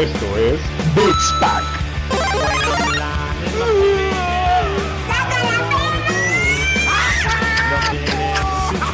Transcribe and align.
Esto 0.00 0.34
es 0.38 0.58
Beats 0.94 1.34
Pack. 1.40 1.62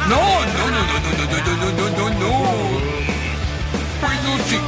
No, 0.09 0.19
no, 0.45 0.63
no, 0.67 0.81
no, 0.83 0.99
no, 0.99 1.23
no, 1.23 1.39
no, 1.45 1.55
no, 1.55 1.69
no, 1.71 1.85
no, 1.95 2.05
no. 2.09 2.31
Peluche. 4.01 4.59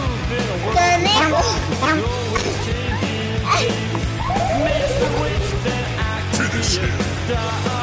Finish 6.31 6.77
him. 6.77 7.78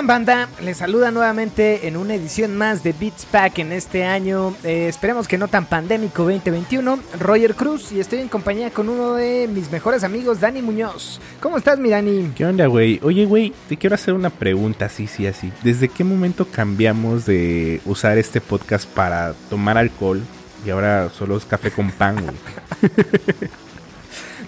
Están, 0.00 0.06
banda? 0.06 0.48
Les 0.62 0.78
saluda 0.78 1.10
nuevamente 1.10 1.86
en 1.86 1.98
una 1.98 2.14
edición 2.14 2.56
más 2.56 2.82
de 2.82 2.94
Beats 2.98 3.26
Pack 3.26 3.58
en 3.58 3.70
este 3.70 4.04
año. 4.04 4.54
eh, 4.64 4.88
esperemos 4.88 5.28
que 5.28 5.36
no 5.36 5.46
tan 5.48 5.66
pandémico 5.66 6.22
2021. 6.22 6.98
Roger 7.18 7.54
Cruz 7.54 7.92
y 7.92 8.00
estoy 8.00 8.20
en 8.20 8.28
compañía 8.28 8.70
con 8.70 8.88
uno 8.88 9.14
de 9.14 9.46
mis 9.46 9.70
mejores 9.70 10.02
amigos, 10.02 10.40
Dani 10.40 10.62
Muñoz. 10.62 11.20
¿Cómo 11.40 11.58
estás, 11.58 11.78
mi 11.78 11.90
Dani? 11.90 12.32
¿Qué 12.34 12.46
onda, 12.46 12.66
güey? 12.66 12.98
Oye, 13.02 13.26
güey, 13.26 13.52
te 13.68 13.76
quiero 13.76 13.94
hacer 13.94 14.14
una 14.14 14.30
pregunta, 14.30 14.88
sí, 14.88 15.06
sí, 15.06 15.26
así. 15.26 15.52
¿Desde 15.62 15.88
qué 15.88 16.02
momento 16.02 16.46
cambiamos 16.46 17.26
de 17.26 17.82
usar 17.84 18.16
este 18.16 18.40
podcast 18.40 18.88
para 18.88 19.34
tomar 19.50 19.76
alcohol 19.76 20.22
y 20.64 20.70
ahora 20.70 21.10
solo 21.10 21.36
es 21.36 21.44
café 21.44 21.70
con 21.70 21.90
pan, 21.90 22.16
güey? 22.22 22.36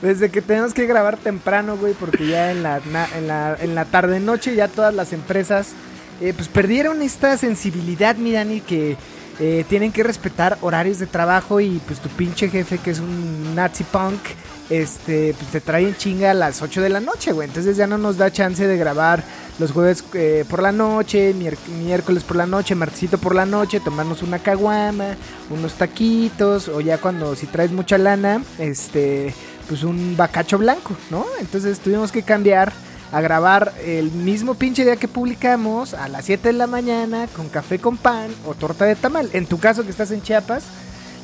Desde 0.03 0.31
que 0.31 0.42
tenemos 0.42 0.75
que 0.75 0.86
grabar 0.86 1.17
temprano, 1.17 1.77
güey, 1.77 1.95
porque 1.95 2.27
ya 2.27 2.50
en 2.50 2.62
la, 2.62 2.81
en 3.17 3.27
la, 3.28 3.56
en 3.58 3.75
la 3.75 3.84
tarde-noche 3.84 4.55
ya 4.55 4.69
todas 4.69 4.92
las 4.92 5.12
empresas 5.12 5.75
eh, 6.20 6.33
pues 6.34 6.48
perdieron 6.48 7.03
esta 7.03 7.36
sensibilidad, 7.36 8.17
mi 8.17 8.33
Dani, 8.33 8.61
que 8.61 8.97
eh, 9.41 9.64
tienen 9.69 9.91
que 9.91 10.05
respetar 10.05 10.58
horarios 10.61 10.98
de 11.00 11.06
trabajo 11.06 11.61
y 11.61 11.80
pues 11.86 11.98
tu 12.00 12.08
pinche 12.11 12.48
jefe 12.48 12.78
que 12.78 12.91
es 12.91 13.00
un 13.00 13.55
nazi 13.55 13.83
punk, 13.83 14.20
este, 14.70 15.34
pues 15.34 15.50
te 15.50 15.61
trae 15.61 15.89
en 15.89 15.97
chinga 15.97 16.30
a 16.30 16.34
las 16.34 16.62
8 16.62 16.80
de 16.80 16.91
la 16.91 17.00
noche, 17.00 17.33
güey. 17.33 17.48
Entonces 17.48 17.77
ya 17.77 17.89
no 17.89 17.98
nos 17.98 18.19
da 18.19 18.30
chance 18.30 18.67
de 18.67 18.77
grabar 18.77 19.25
los 19.58 19.73
jueves 19.73 20.05
eh, 20.14 20.45
por 20.48 20.62
la 20.62 20.70
noche, 20.70 21.34
miércoles 21.34 22.23
por 22.23 22.36
la 22.36 22.47
noche, 22.47 22.75
martesito 22.75 23.19
por 23.19 23.34
la 23.34 23.45
noche, 23.45 23.80
tomarnos 23.80 24.23
una 24.23 24.39
caguama, 24.39 25.17
unos 25.50 25.75
taquitos, 25.75 26.69
o 26.69 26.80
ya 26.80 26.98
cuando 26.98 27.34
si 27.34 27.47
traes 27.47 27.73
mucha 27.73 27.98
lana, 27.98 28.42
este 28.58 29.34
pues 29.68 29.84
un 29.84 30.16
bacacho 30.16 30.58
blanco, 30.58 30.96
¿no? 31.10 31.27
Entonces 31.41 31.78
tuvimos 31.80 32.12
que 32.12 32.22
cambiar 32.22 32.72
a 33.12 33.20
grabar 33.20 33.72
el 33.84 34.10
mismo 34.10 34.55
pinche 34.55 34.84
día 34.84 34.96
que 34.96 35.08
publicamos 35.08 35.92
a 35.94 36.08
las 36.08 36.24
7 36.24 36.48
de 36.48 36.52
la 36.55 36.66
mañana 36.66 37.27
con 37.36 37.48
café 37.48 37.78
con 37.78 37.96
pan 37.96 38.30
o 38.46 38.55
torta 38.55 38.86
de 38.86 38.96
tamal. 38.96 39.28
En 39.34 39.46
tu 39.46 39.58
caso 39.58 39.84
que 39.84 39.90
estás 39.90 40.10
en 40.10 40.22
Chiapas, 40.22 40.64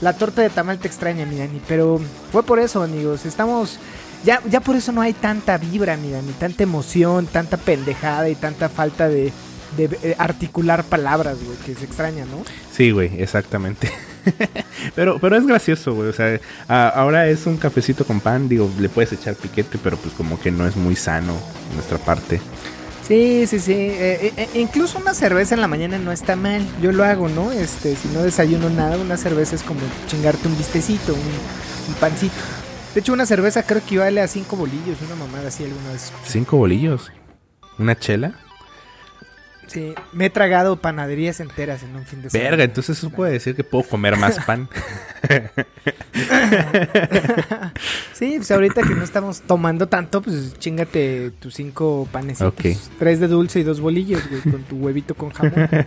la 0.00 0.12
torta 0.12 0.42
de 0.42 0.50
tamal 0.50 0.78
te 0.78 0.86
extraña, 0.86 1.24
mi 1.24 1.38
Dani, 1.38 1.60
pero 1.66 2.00
fue 2.30 2.42
por 2.42 2.58
eso, 2.58 2.82
amigos. 2.82 3.24
Estamos 3.24 3.78
ya 4.24 4.42
ya 4.50 4.60
por 4.60 4.76
eso 4.76 4.92
no 4.92 5.00
hay 5.00 5.14
tanta 5.14 5.56
vibra, 5.58 5.96
mi 5.96 6.10
Dani, 6.10 6.32
tanta 6.32 6.62
emoción, 6.62 7.26
tanta 7.26 7.56
pendejada 7.56 8.28
y 8.28 8.34
tanta 8.34 8.68
falta 8.68 9.08
de 9.08 9.32
de 9.76 9.98
eh, 10.02 10.14
articular 10.18 10.84
palabras, 10.84 11.36
güey, 11.44 11.56
que 11.58 11.74
se 11.74 11.84
extraña, 11.84 12.24
¿no? 12.24 12.42
Sí, 12.72 12.90
güey, 12.90 13.20
exactamente. 13.20 13.90
pero, 14.94 15.18
pero 15.18 15.36
es 15.36 15.46
gracioso, 15.46 15.94
güey. 15.94 16.08
O 16.08 16.12
sea, 16.12 16.38
a- 16.68 16.88
ahora 16.88 17.28
es 17.28 17.46
un 17.46 17.56
cafecito 17.56 18.04
con 18.04 18.20
pan. 18.20 18.48
Digo, 18.48 18.70
le 18.78 18.88
puedes 18.88 19.12
echar 19.12 19.34
piquete, 19.34 19.78
pero 19.82 19.96
pues 19.96 20.14
como 20.14 20.38
que 20.40 20.50
no 20.50 20.66
es 20.66 20.76
muy 20.76 20.96
sano 20.96 21.34
nuestra 21.74 21.98
parte. 21.98 22.40
Sí, 23.06 23.46
sí, 23.46 23.58
sí. 23.58 23.72
eh, 23.72 24.32
eh, 24.36 24.48
incluso 24.54 24.98
una 24.98 25.14
cerveza 25.14 25.54
en 25.54 25.62
la 25.62 25.68
mañana 25.68 25.98
no 25.98 26.12
está 26.12 26.36
mal. 26.36 26.62
Yo 26.82 26.92
lo 26.92 27.04
hago, 27.04 27.28
¿no? 27.28 27.50
Este, 27.52 27.96
si 27.96 28.08
no 28.08 28.22
desayuno 28.22 28.68
nada, 28.68 28.98
una 28.98 29.16
cerveza 29.16 29.56
es 29.56 29.62
como 29.62 29.80
chingarte 30.08 30.46
un 30.46 30.56
vistecito, 30.58 31.14
un, 31.14 31.20
un 31.20 31.94
pancito. 32.00 32.34
De 32.94 33.00
hecho, 33.00 33.12
una 33.14 33.24
cerveza 33.26 33.62
creo 33.62 33.80
que 33.86 33.96
vale 33.98 34.20
a 34.20 34.28
cinco 34.28 34.56
bolillos, 34.56 34.98
una 35.06 35.14
mamada 35.14 35.48
así 35.48 35.64
alguna 35.64 35.92
vez. 35.92 36.12
Cinco 36.26 36.56
bolillos. 36.58 37.10
¿Una 37.78 37.96
chela? 37.98 38.34
Sí, 39.68 39.94
me 40.12 40.26
he 40.26 40.30
tragado 40.30 40.76
panaderías 40.76 41.40
enteras 41.40 41.82
en 41.82 41.94
un 41.94 42.04
fin 42.04 42.22
de 42.22 42.30
semana. 42.30 42.50
Verga, 42.50 42.64
entonces 42.64 42.98
eso 42.98 43.10
puede 43.10 43.32
decir 43.32 43.54
que 43.54 43.62
puedo 43.64 43.84
comer 43.84 44.16
más 44.16 44.38
pan. 44.44 44.68
Sí, 48.12 48.34
pues 48.36 48.50
ahorita 48.50 48.82
que 48.82 48.94
no 48.94 49.04
estamos 49.04 49.42
tomando 49.42 49.86
tanto, 49.86 50.20
pues 50.20 50.54
chingate 50.58 51.30
tus 51.38 51.54
cinco 51.54 52.08
panecitos. 52.10 52.90
Tres 52.98 53.20
de 53.20 53.28
dulce 53.28 53.60
y 53.60 53.62
dos 53.62 53.80
bolillos, 53.80 54.28
güey, 54.28 54.42
con 54.42 54.62
tu 54.64 54.76
huevito 54.76 55.14
con 55.14 55.30
jamón. 55.30 55.68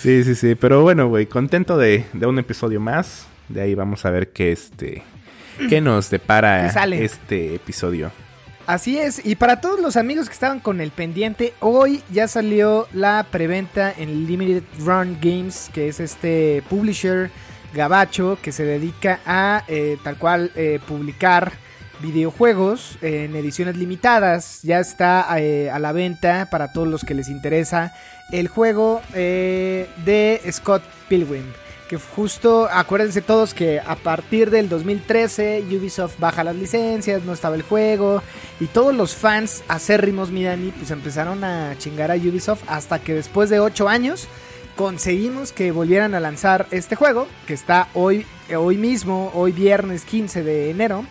Sí, 0.00 0.22
sí, 0.22 0.34
sí. 0.34 0.54
Pero 0.54 0.82
bueno, 0.82 1.08
güey, 1.08 1.24
contento 1.24 1.78
de, 1.78 2.04
de 2.12 2.26
un 2.26 2.38
episodio 2.38 2.78
más. 2.78 3.26
De 3.48 3.62
ahí 3.62 3.74
vamos 3.74 4.04
a 4.04 4.10
ver 4.10 4.32
qué 4.32 4.52
este. 4.52 5.02
¿Qué 5.70 5.80
nos 5.80 6.10
depara 6.10 6.66
este 6.92 7.54
episodio? 7.54 8.12
Así 8.66 8.98
es, 8.98 9.20
y 9.24 9.34
para 9.34 9.60
todos 9.60 9.78
los 9.78 9.96
amigos 9.98 10.26
que 10.26 10.32
estaban 10.32 10.58
con 10.58 10.80
el 10.80 10.90
pendiente, 10.90 11.52
hoy 11.60 12.02
ya 12.10 12.28
salió 12.28 12.88
la 12.94 13.26
preventa 13.30 13.92
en 13.92 14.26
Limited 14.26 14.62
Run 14.78 15.18
Games, 15.20 15.70
que 15.74 15.88
es 15.88 16.00
este 16.00 16.62
publisher 16.70 17.30
gabacho 17.74 18.38
que 18.40 18.52
se 18.52 18.64
dedica 18.64 19.20
a 19.26 19.64
eh, 19.68 19.98
tal 20.02 20.16
cual 20.16 20.50
eh, 20.54 20.80
publicar 20.88 21.52
videojuegos 22.00 22.98
en 23.02 23.36
ediciones 23.36 23.76
limitadas. 23.76 24.60
Ya 24.62 24.80
está 24.80 25.26
eh, 25.38 25.70
a 25.70 25.78
la 25.78 25.92
venta 25.92 26.48
para 26.50 26.72
todos 26.72 26.88
los 26.88 27.04
que 27.04 27.14
les 27.14 27.28
interesa 27.28 27.92
el 28.32 28.48
juego 28.48 29.02
eh, 29.14 29.88
de 30.04 30.40
Scott 30.50 30.82
Pilgrim. 31.08 31.44
Que 31.88 31.98
justo, 31.98 32.66
acuérdense 32.72 33.20
todos 33.20 33.52
que 33.52 33.78
a 33.78 33.94
partir 33.96 34.50
del 34.50 34.70
2013 34.70 35.64
Ubisoft 35.70 36.18
baja 36.18 36.42
las 36.42 36.56
licencias, 36.56 37.24
no 37.24 37.34
estaba 37.34 37.56
el 37.56 37.62
juego 37.62 38.22
y 38.58 38.66
todos 38.66 38.94
los 38.94 39.14
fans 39.14 39.62
acérrimos, 39.68 40.30
mi 40.30 40.44
Dani, 40.44 40.70
pues 40.70 40.90
empezaron 40.90 41.44
a 41.44 41.76
chingar 41.78 42.10
a 42.10 42.16
Ubisoft 42.16 42.62
hasta 42.68 43.00
que 43.00 43.12
después 43.12 43.50
de 43.50 43.60
8 43.60 43.88
años 43.88 44.28
conseguimos 44.76 45.52
que 45.52 45.72
volvieran 45.72 46.14
a 46.14 46.20
lanzar 46.20 46.66
este 46.70 46.96
juego 46.96 47.26
que 47.46 47.54
está 47.54 47.88
hoy, 47.94 48.26
hoy 48.56 48.76
mismo, 48.76 49.30
hoy 49.34 49.52
viernes 49.52 50.04
15 50.04 50.42
de 50.42 50.70
enero 50.70 51.04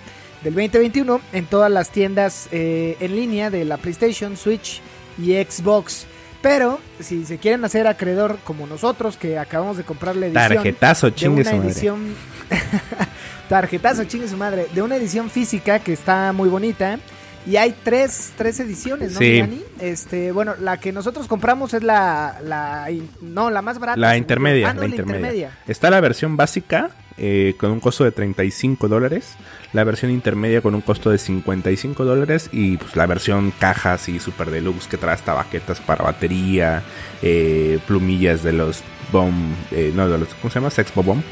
del 0.44 0.54
2021 0.54 1.22
en 1.32 1.46
todas 1.46 1.72
las 1.72 1.90
tiendas 1.90 2.50
eh, 2.52 2.98
en 3.00 3.16
línea 3.16 3.50
de 3.50 3.64
la 3.66 3.78
PlayStation, 3.78 4.36
Switch 4.38 4.82
y 5.18 5.34
Xbox. 5.36 6.08
Pero 6.44 6.80
si 7.00 7.26
se 7.26 7.40
quieren 7.40 7.64
hacer 7.66 7.88
acreedor 7.88 8.38
como 8.44 8.68
nosotros 8.68 9.18
que 9.18 9.40
acabamos 9.40 9.78
de 9.78 9.84
comprar 9.84 10.16
la 10.16 10.28
edición 10.28 10.50
Tarjetazo, 10.50 11.10
chingue 11.10 11.44
su 11.44 11.56
madre. 11.56 11.70
edición 11.72 12.14
tarjetazo 13.50 14.04
chingue 14.06 14.28
su 14.28 14.38
madre 14.38 14.68
de 14.74 14.82
una 14.82 14.96
edición 14.98 15.30
física 15.30 15.80
que 15.80 15.94
está 15.94 16.32
muy 16.34 16.50
bonita 16.50 17.00
y 17.46 17.58
hay 17.58 17.76
tres, 17.84 18.32
tres 18.38 18.60
ediciones 18.60 19.14
¿no 19.14 19.20
Sí. 19.20 19.40
Dani? 19.40 19.64
este 19.80 20.32
bueno 20.32 20.56
la 20.60 20.78
que 20.80 20.92
nosotros 20.92 21.28
compramos 21.28 21.74
es 21.74 21.84
la 21.84 22.38
la 22.44 22.88
no 23.22 23.50
la 23.50 23.62
más 23.62 23.80
barata 23.80 24.00
La 24.00 24.16
intermedia, 24.18 24.70
Ah, 24.70 24.74
no, 24.74 24.82
la 24.82 24.88
intermedia. 24.88 25.58
Está 25.68 25.90
la 25.90 26.00
versión 26.02 26.38
básica 26.38 26.92
eh, 27.18 27.56
con 27.58 27.72
un 27.72 27.80
costo 27.80 28.04
de 28.04 28.12
35 28.12 28.88
dólares. 28.88 29.36
La 29.72 29.84
versión 29.84 30.12
intermedia 30.12 30.62
con 30.62 30.76
un 30.76 30.82
costo 30.82 31.10
de 31.10 31.18
55 31.18 32.06
dólares. 32.06 32.50
Y 32.52 32.78
pues 32.78 32.96
la 32.96 33.06
versión 33.06 33.52
caja 33.52 33.94
así 33.94 34.20
super 34.20 34.50
deluxe 34.52 34.88
que 34.88 34.98
trae 34.98 35.16
hasta 35.16 35.34
baquetas 35.34 35.80
para 35.80 36.04
batería, 36.04 36.84
eh, 37.22 37.80
plumillas 37.88 38.44
de 38.44 38.54
los 38.54 38.84
bomb, 39.12 39.54
eh, 39.72 39.92
no, 39.96 40.10
de 40.10 40.18
los, 40.18 40.28
¿cómo 40.36 40.52
se 40.52 40.60
llama? 40.60 40.70
Bomb. 40.96 41.24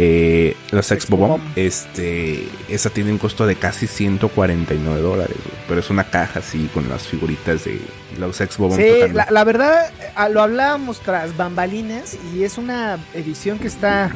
Eh, 0.00 0.56
los 0.70 0.86
Sexpo 0.86 1.16
Bomb, 1.16 1.42
este, 1.56 2.46
esa 2.68 2.88
tiene 2.90 3.10
un 3.10 3.18
costo 3.18 3.46
de 3.46 3.56
casi 3.56 3.88
149 3.88 5.00
dólares, 5.00 5.36
pero 5.66 5.80
es 5.80 5.90
una 5.90 6.04
caja 6.04 6.38
así 6.38 6.70
con 6.72 6.88
las 6.88 7.08
figuritas 7.08 7.64
de 7.64 7.80
los 8.16 8.40
Expo 8.40 8.68
Bomb 8.68 8.78
Sí, 8.80 9.12
la, 9.12 9.26
la 9.28 9.42
verdad, 9.42 9.90
eh, 10.00 10.30
lo 10.30 10.42
hablábamos 10.42 11.00
tras 11.00 11.36
bambalinas 11.36 12.16
y 12.32 12.44
es 12.44 12.58
una 12.58 12.96
edición 13.12 13.58
que 13.58 13.66
está 13.66 14.12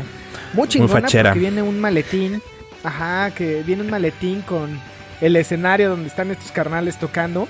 muy 0.52 0.68
chingona 0.68 1.00
fachera. 1.00 1.30
porque 1.30 1.40
viene 1.40 1.62
un 1.62 1.80
maletín, 1.80 2.40
ajá, 2.84 3.32
que 3.32 3.64
viene 3.64 3.82
un 3.82 3.90
maletín 3.90 4.42
con 4.42 4.78
el 5.20 5.34
escenario 5.34 5.90
donde 5.90 6.06
están 6.06 6.30
estos 6.30 6.52
carnales 6.52 6.96
tocando 6.96 7.48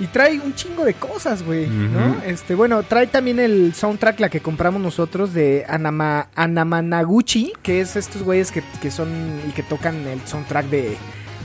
y 0.00 0.06
trae 0.06 0.40
un 0.40 0.54
chingo 0.54 0.84
de 0.84 0.94
cosas, 0.94 1.42
güey, 1.42 1.66
¿no? 1.66 2.20
Este, 2.24 2.54
bueno, 2.54 2.82
trae 2.82 3.06
también 3.06 3.38
el 3.38 3.74
soundtrack 3.74 4.20
la 4.20 4.28
que 4.28 4.40
compramos 4.40 4.80
nosotros 4.80 5.32
de 5.32 5.64
Anama, 5.68 6.28
Anamanaguchi, 6.34 7.52
que 7.62 7.80
es 7.80 7.96
estos 7.96 8.22
güeyes 8.22 8.50
que, 8.50 8.62
que 8.82 8.90
son 8.90 9.08
y 9.48 9.52
que 9.52 9.62
tocan 9.62 10.06
el 10.06 10.20
soundtrack 10.26 10.66
de 10.66 10.96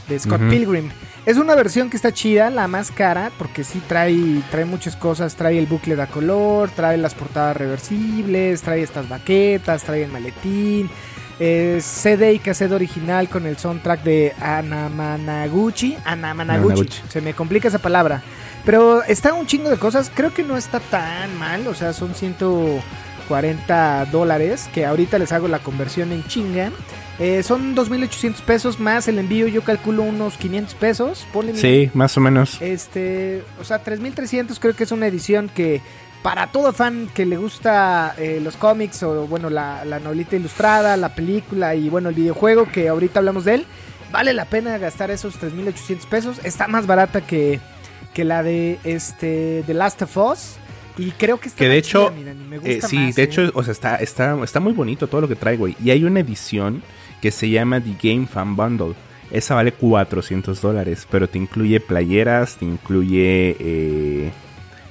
de 0.10 0.19
Scott. 0.19 0.42
Pilgrim. 0.50 0.90
Es 1.25 1.38
una 1.38 1.54
versión 1.54 1.90
que 1.90 1.96
está 1.96 2.12
chida, 2.12 2.50
la 2.50 2.68
más 2.68 2.92
cara, 2.92 3.31
porque 3.38 3.63
sí 3.63 3.81
trae, 3.88 4.42
trae 4.50 4.66
muchas 4.66 4.95
cosas. 4.95 5.36
Trae 5.36 5.60
el 5.60 5.68
bucle 5.68 5.95
de 5.95 6.07
color, 6.07 6.69
trae 6.72 6.98
las 6.98 7.13
portadas 7.13 7.56
reversibles, 7.56 8.62
trae 8.62 8.81
estas 8.81 9.07
baquetas, 9.07 9.84
trae 9.84 10.04
el 10.04 10.12
maletín. 10.12 10.90
Eh, 11.40 11.80
CD 11.82 12.34
y 12.34 12.40
cassette 12.40 12.72
original 12.74 13.30
con 13.30 13.46
el 13.46 13.58
soundtrack 13.58 14.04
de 14.04 14.34
Anamanaguchi. 14.42 15.98
Anamanaguchi. 16.06 16.66
Anamanaguchi. 16.66 17.02
Se 17.10 17.22
me 17.22 17.34
complica 17.34 17.68
esa 17.70 17.80
palabra. 17.80 18.22
Pero 18.66 19.04
está 19.04 19.34
un 19.34 19.48
chingo 19.48 19.70
de 19.70 19.78
cosas. 19.78 20.12
Creo 20.14 20.34
que 20.34 20.44
no 20.44 20.58
está 20.58 20.80
tan 20.80 21.38
mal. 21.38 21.66
O 21.68 21.74
sea, 21.74 21.94
son 21.94 22.14
140 22.14 24.06
dólares. 24.12 24.70
Que 24.74 24.86
ahorita 24.86 25.18
les 25.20 25.32
hago 25.32 25.48
la 25.48 25.60
conversión 25.60 26.12
en 26.12 26.26
chinga. 26.28 26.72
Eh, 27.20 27.44
son 27.44 27.76
2.800 27.76 28.42
pesos 28.42 28.80
más 28.80 29.08
el 29.08 29.20
envío. 29.20 29.48
Yo 29.48 29.64
calculo 29.64 30.04
unos 30.04 30.38
500 30.38 30.74
pesos. 30.76 31.28
Ponle 31.34 31.56
Sí, 31.56 31.90
más 31.94 32.18
o 32.18 32.22
menos. 32.22 32.62
este, 32.62 33.44
o 33.60 33.64
sea, 33.64 33.80
3300 33.80 34.60
creo 34.60 34.76
que 34.76 34.84
es 34.84 34.92
una 34.92 35.08
edición 35.08 35.50
que 35.54 35.82
para 36.24 36.48
todo 36.48 36.74
fan 36.74 37.10
que 37.13 37.25
le 37.25 37.38
gusta 37.38 38.13
eh, 38.18 38.39
los 38.44 38.57
cómics 38.57 39.04
o 39.04 39.25
bueno, 39.27 39.50
la, 39.50 39.86
la 39.86 40.00
novelita 40.00 40.36
ilustrada, 40.36 40.98
la 40.98 41.16
película 41.16 41.75
y 41.75 41.89
bueno, 41.89 42.10
el 42.10 42.16
videojuego 42.16 42.68
que 42.71 42.89
ahorita 42.89 43.19
hablamos 43.19 43.45
de 43.45 43.56
él, 43.56 43.66
vale 44.12 44.33
la 44.33 44.45
pena 44.45 44.77
gastar 44.77 45.12
esos 45.12 45.36
3800 45.38 46.06
pesos. 46.07 46.39
Está 46.44 46.68
más 46.68 46.88
barata 46.88 47.21
que, 47.21 47.60
que 48.13 48.24
la 48.25 48.44
de 48.44 48.80
este 48.83 49.63
The 49.66 49.74
Last 49.74 50.01
of 50.01 50.18
Us 50.18 50.56
y 50.98 51.12
creo 51.12 51.39
que 51.39 51.48
está 51.48 51.60
Que 51.60 51.69
de 51.69 51.77
hecho, 51.77 52.13
chida, 52.18 52.33
me 52.33 52.57
Eh, 52.57 52.60
gusta 52.60 52.88
sí, 52.89 52.98
más, 52.98 53.16
de 53.16 53.21
eh. 53.21 53.25
hecho, 53.25 53.51
o 53.54 53.63
sea, 53.63 53.71
está, 53.71 53.95
está, 53.98 54.38
está 54.44 54.60
muy 54.60 54.74
bonito 54.74 55.07
todo 55.07 55.21
lo 55.21 55.27
que 55.30 55.36
trae, 55.38 55.56
güey. 55.56 55.75
Y 55.81 55.92
hay 55.92 56.04
una 56.04 56.19
edición 56.19 56.83
que 57.21 57.31
se 57.31 57.50
llama 57.50 57.80
The 57.81 57.95
Game 58.01 58.27
Fan 58.27 58.57
Bundle. 58.57 58.94
Esa 59.31 59.56
vale 59.56 59.71
400 59.71 60.60
dólares, 60.60 61.07
pero 61.10 61.30
te 61.30 61.38
incluye 61.38 61.80
playeras, 61.80 62.57
te 62.57 62.66
incluye 62.66 63.56
eh, 63.60 64.31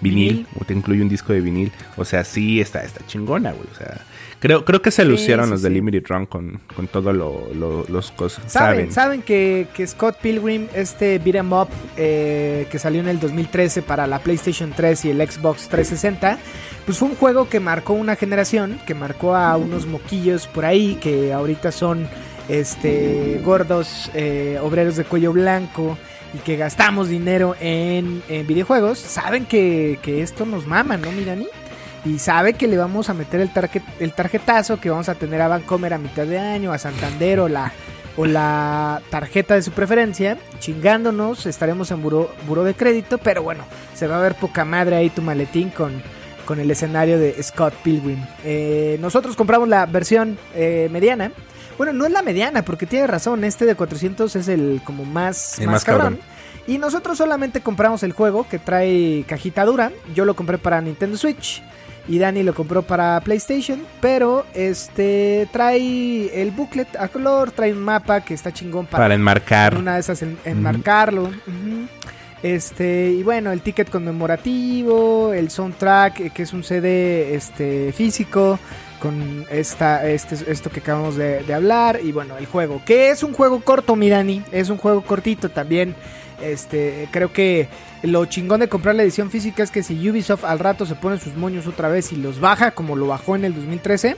vinil, 0.01 0.47
o 0.61 0.65
te 0.65 0.75
incluye 0.75 1.03
un 1.03 1.09
disco 1.09 1.33
de 1.33 1.41
vinil. 1.41 1.73
O 1.97 2.05
sea, 2.05 2.25
sí, 2.25 2.61
está, 2.61 2.83
está 2.83 3.05
chingona, 3.07 3.53
güey. 3.53 3.67
O 3.73 3.77
sea, 3.77 4.01
creo, 4.41 4.65
creo 4.65 4.81
que 4.83 4.91
se 4.91 5.03
Sí, 5.03 5.09
lucieron 5.09 5.47
sí, 5.47 5.51
los 5.53 5.63
de. 5.63 5.71
Limited 5.71 6.05
Run 6.09 6.27
con, 6.27 6.61
con 6.75 6.87
todo 6.89 7.13
lo, 7.13 7.49
lo- 7.55 7.85
los 7.89 8.11
cosas. 8.13 8.45
Saben, 8.51 8.77
Saben. 8.79 8.93
saben 8.93 9.23
que, 9.23 9.67
que 9.75 9.87
Scott 9.87 10.17
Pilgrim, 10.21 10.67
este 10.75 11.19
beat 11.19 11.37
'em 11.37 11.53
up 11.53 11.69
eh, 11.97 12.67
que 12.71 12.79
salió 12.79 13.01
en 13.01 13.09
el 13.09 13.19
2013 13.21 13.83
para 13.83 14.07
la 14.07 14.19
PlayStation 14.21 14.73
3 14.75 15.05
y 15.07 15.11
el 15.11 15.19
Xbox 15.31 15.69
360, 15.69 16.39
pues 16.87 16.99
fue 16.99 17.09
un 17.09 17.17
juego 17.17 17.49
que 17.49 17.61
marcó 17.61 17.93
una 17.93 18.17
generación, 18.17 18.79
que 18.87 18.95
marcó 18.95 19.35
a 19.35 19.57
unos 19.57 19.87
moquillos 19.87 20.47
por 20.47 20.65
ahí 20.65 20.97
que 21.01 21.33
ahorita 21.33 21.73
son 21.73 22.09
este 22.49 23.41
gordos 23.45 24.11
eh, 24.15 24.59
obreros 24.63 24.97
de 24.97 25.05
cuello 25.05 25.33
blanco 25.33 25.99
y 26.35 26.39
que 26.39 26.57
gastamos 26.57 27.09
dinero 27.09 27.55
en, 27.61 28.23
videojuegos. 28.47 28.99
Saben 28.99 29.47
que, 29.47 29.99
que 30.03 30.23
esto 30.23 30.45
nos 30.47 30.67
mama, 30.67 30.97
¿no, 30.97 31.11
Mirani? 31.13 31.49
Y 32.05 32.19
sabe 32.19 32.55
que 32.55 32.69
le 32.69 32.77
vamos 32.77 33.11
a 33.11 33.15
meter 33.15 33.41
el, 33.41 33.51
el 33.99 34.13
tarjetazo 34.13 34.81
que 34.81 34.91
vamos 34.91 35.09
a 35.09 35.15
tener 35.15 35.41
a 35.41 35.49
Vancomer 35.49 35.95
a 35.95 35.99
mitad 35.99 36.27
de 36.27 36.39
año, 36.39 36.73
a 36.73 36.79
Santander 36.79 37.41
o 37.41 37.49
la, 37.49 37.73
o 38.17 38.25
la 38.25 39.03
tarjeta 39.11 39.55
de 39.55 39.63
su 39.63 39.73
preferencia, 39.73 40.39
chingándonos, 40.59 41.47
estaremos 41.47 41.91
en 41.91 42.03
buró, 42.03 42.31
buró 42.47 42.65
de 42.65 42.75
crédito, 42.75 43.19
pero 43.19 43.43
bueno, 43.43 43.65
se 43.95 44.07
va 44.07 44.19
a 44.19 44.23
ver 44.23 44.35
poca 44.35 44.65
madre 44.65 44.97
ahí 44.97 45.11
tu 45.11 45.23
maletín 45.23 45.71
con, 45.71 46.03
con 46.45 46.59
el 46.61 46.71
escenario 46.71 47.19
de 47.19 47.41
Scott 47.43 47.75
Pilgrim. 47.83 48.19
Eh, 48.43 48.97
nosotros 49.01 49.37
compramos 49.37 49.69
la 49.69 49.87
versión 49.87 50.39
eh, 50.55 50.89
mediana. 50.91 51.31
Bueno, 51.79 51.93
no 51.95 52.05
es 52.05 52.13
la 52.13 52.21
mediana, 52.23 52.63
porque 52.63 52.85
tiene 52.87 53.07
razón, 53.07 53.45
este 53.45 53.65
de 53.65 53.75
400 53.77 54.35
es 54.37 54.49
el 54.49 54.81
como 54.85 55.05
más, 55.05 55.59
El 55.59 55.67
más 55.67 55.75
más 55.77 55.85
cabrón. 55.85 56.17
cabrón. 56.17 56.39
Y 56.67 56.77
nosotros 56.77 57.17
solamente 57.17 57.61
compramos 57.63 58.03
el 58.03 58.13
juego 58.13 58.47
que 58.47 58.59
trae 58.59 59.25
cajita 59.27 59.65
dura. 59.65 59.91
Yo 60.15 60.27
lo 60.27 60.37
compré 60.37 60.59
para 60.59 60.81
Nintendo 60.83 61.17
Switch. 61.17 61.63
Y 62.09 62.19
Dani 62.19 62.43
lo 62.43 62.55
compró 62.55 62.83
para 62.83 63.19
PlayStation. 63.21 63.81
Pero 64.01 64.45
este 64.55 65.49
trae 65.53 66.43
el 66.43 66.51
booklet 66.51 66.95
a 66.97 67.09
color. 67.09 67.53
Trae 67.53 67.73
un 67.73 67.79
mapa 67.83 68.21
que 68.23 68.35
está 68.35 68.53
chingón 68.53 68.85
para, 68.87 69.05
Para 69.05 69.15
enmarcar. 69.15 69.75
en 69.75 69.79
una 69.81 69.95
de 69.95 70.01
esas 70.01 70.21
en- 70.23 70.37
enmarcarlo. 70.45 71.31
Este, 72.43 73.11
y 73.11 73.23
bueno, 73.23 73.51
el 73.51 73.63
ticket 73.63 73.91
conmemorativo, 73.91 75.33
el 75.33 75.51
soundtrack, 75.51 76.21
eh, 76.21 76.31
que 76.31 76.43
es 76.45 76.53
un 76.53 76.63
CD 76.63 77.35
este, 77.35 77.93
físico, 77.93 78.59
con 79.01 79.47
esta, 79.51 80.09
este, 80.09 80.37
esto 80.51 80.71
que 80.71 80.81
acabamos 80.81 81.17
de, 81.17 81.53
hablar, 81.53 82.01
y 82.03 82.13
bueno, 82.13 82.37
el 82.37 82.47
juego, 82.47 82.83
que 82.85 83.11
es 83.11 83.23
un 83.23 83.33
juego 83.33 83.61
corto, 83.61 83.97
mi 83.97 84.09
Dani, 84.09 84.43
es 84.53 84.71
un 84.71 84.79
juego 84.79 85.03
cortito 85.03 85.49
también. 85.49 85.95
Este, 86.43 87.09
creo 87.11 87.33
que 87.33 87.69
lo 88.03 88.25
chingón 88.27 88.61
de 88.61 88.69
comprar 88.69 88.95
la 88.95 89.03
edición 89.03 89.31
física 89.31 89.63
es 89.63 89.73
que 89.73 89.83
si 89.83 90.09
Ubisoft 90.09 90.45
al 90.45 90.61
rato 90.61 90.87
se 90.87 90.95
pone 90.95 91.19
sus 91.19 91.35
moños 91.35 91.67
otra 91.67 91.89
vez 91.89 92.13
y 92.13 92.17
los 92.17 92.39
baja, 92.39 92.71
como 92.71 92.95
lo 92.95 93.09
bajó 93.09 93.35
en 93.35 93.45
el 93.45 93.55
2013, 93.55 94.17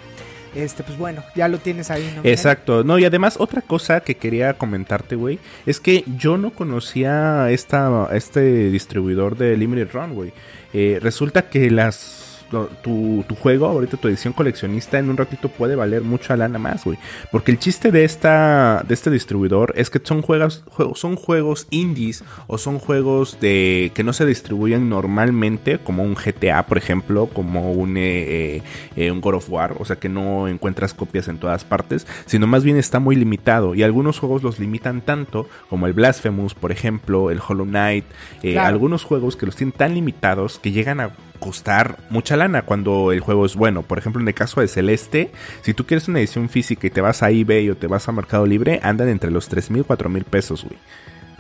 este, 0.55 0.83
pues 0.83 0.99
bueno, 0.99 1.23
ya 1.35 1.49
lo 1.49 1.59
tienes 1.59 1.91
ahí, 1.91 2.13
¿no? 2.17 2.23
Exacto, 2.25 2.83
no, 2.83 2.99
y 2.99 3.05
además 3.05 3.37
otra 3.39 3.63
cosa 3.63 4.01
que 4.01 4.17
quería 4.17 4.55
comentarte, 4.55 5.15
güey, 5.15 5.39
es 5.65 5.81
que 5.81 6.05
yo 6.19 6.39
no 6.39 6.51
conocía 6.51 7.51
esta, 7.51 8.09
este 8.13 8.71
distribuidor 8.71 9.37
de 9.37 9.57
Limited 9.57 9.93
Run, 9.93 10.15
güey. 10.15 10.33
Eh, 10.73 10.99
resulta 11.01 11.49
que 11.49 11.71
las 11.71 12.20
tu, 12.51 13.25
tu 13.29 13.35
juego, 13.35 13.67
ahorita 13.67 13.97
tu 13.97 14.09
edición 14.09 14.33
coleccionista, 14.33 14.99
en 14.99 15.09
un 15.11 15.17
ratito 15.17 15.49
puede 15.49 15.77
valer 15.77 16.03
mucha 16.03 16.37
lana 16.37 16.59
más, 16.59 16.85
güey. 16.85 16.99
Porque 17.31 17.53
el 17.53 17.59
chiste 17.59 17.91
de 17.93 18.05
esta 18.05 18.85
de 18.87 18.95
este 18.95 19.11
distribuidor 19.11 19.73
es 19.77 19.91
que 19.91 20.01
son 20.03 20.23
juegos, 20.23 20.65
juegos 20.71 20.99
son 20.99 21.17
juegos 21.17 21.67
indies 21.71 22.25
o 22.47 22.59
son 22.59 22.79
juegos 22.79 23.39
de 23.41 23.93
que 23.95 24.05
no 24.05 24.13
se 24.13 24.27
distribuyen 24.27 24.89
normalmente, 24.89 25.79
como 25.79 26.03
un 26.03 26.15
GTA, 26.15 26.67
por 26.67 26.79
ejemplo, 26.79 27.27
como 27.27 27.73
un, 27.73 27.97
eh, 27.97 28.57
eh, 28.57 28.63
eh, 28.97 29.11
un 29.11 29.21
God 29.21 29.35
of 29.35 29.51
War, 29.51 29.77
o 29.79 29.85
sea 29.85 29.97
que 29.97 30.09
no 30.09 30.49
encuentras 30.49 30.95
copias 30.95 31.29
en 31.29 31.39
todas 31.39 31.65
partes, 31.65 32.07
sino 32.27 32.47
más 32.47 32.65
bien 32.65 32.77
está 32.77 32.99
muy 33.01 33.17
limitado. 33.17 33.75
Y 33.75 33.83
algunos 33.83 34.19
juegos 34.19 34.43
los 34.43 34.59
limitan 34.59 35.01
tanto, 35.01 35.49
como 35.69 35.87
el 35.87 35.93
Blasphemous, 35.93 36.55
por 36.55 36.73
ejemplo, 36.73 37.31
el 37.31 37.41
Hollow 37.47 37.67
Knight, 37.67 38.05
eh, 38.43 38.53
Claro. 38.53 38.69
algunos 38.69 39.05
juegos 39.05 39.37
que 39.37 39.47
los 39.47 39.57
tienen 39.57 39.73
tan 39.73 39.95
limitados 39.95 40.59
que 40.59 40.73
llegan 40.73 41.01
a 41.01 41.11
costar 41.41 41.99
mucha 42.11 42.37
lana 42.37 42.63
cuando 42.63 43.11
el 43.11 43.21
juego 43.21 43.45
es 43.45 43.57
bueno. 43.57 43.83
Por 43.83 43.99
ejemplo, 43.99 44.23
en 44.23 44.29
el 44.29 44.35
caso 44.35 44.61
de 44.61 44.69
Celeste, 44.69 45.33
si 45.63 45.75
tú 45.75 45.87
quieres 45.87 46.07
una 46.07 46.21
edición 46.21 46.49
física 46.49 46.87
y 46.87 46.91
te 46.91 47.01
vas 47.01 47.23
a 47.23 47.31
eBay 47.31 47.71
o 47.71 47.77
te 47.77 47.89
vas 47.89 48.09
a 48.09 48.13
Mercado 48.13 48.47
Libre, 48.47 48.79
andan 48.83 49.09
entre 49.09 49.31
los 49.31 49.49
3 49.49 49.71
mil, 49.71 49.85
4 49.85 50.09
mil 50.09 50.25
pesos, 50.25 50.65
güey. 50.65 50.79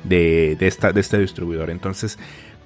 De, 0.02 0.56
de, 0.58 0.66
esta, 0.66 0.92
de 0.92 1.00
este 1.02 1.18
distribuidor. 1.18 1.68
Entonces, 1.68 2.18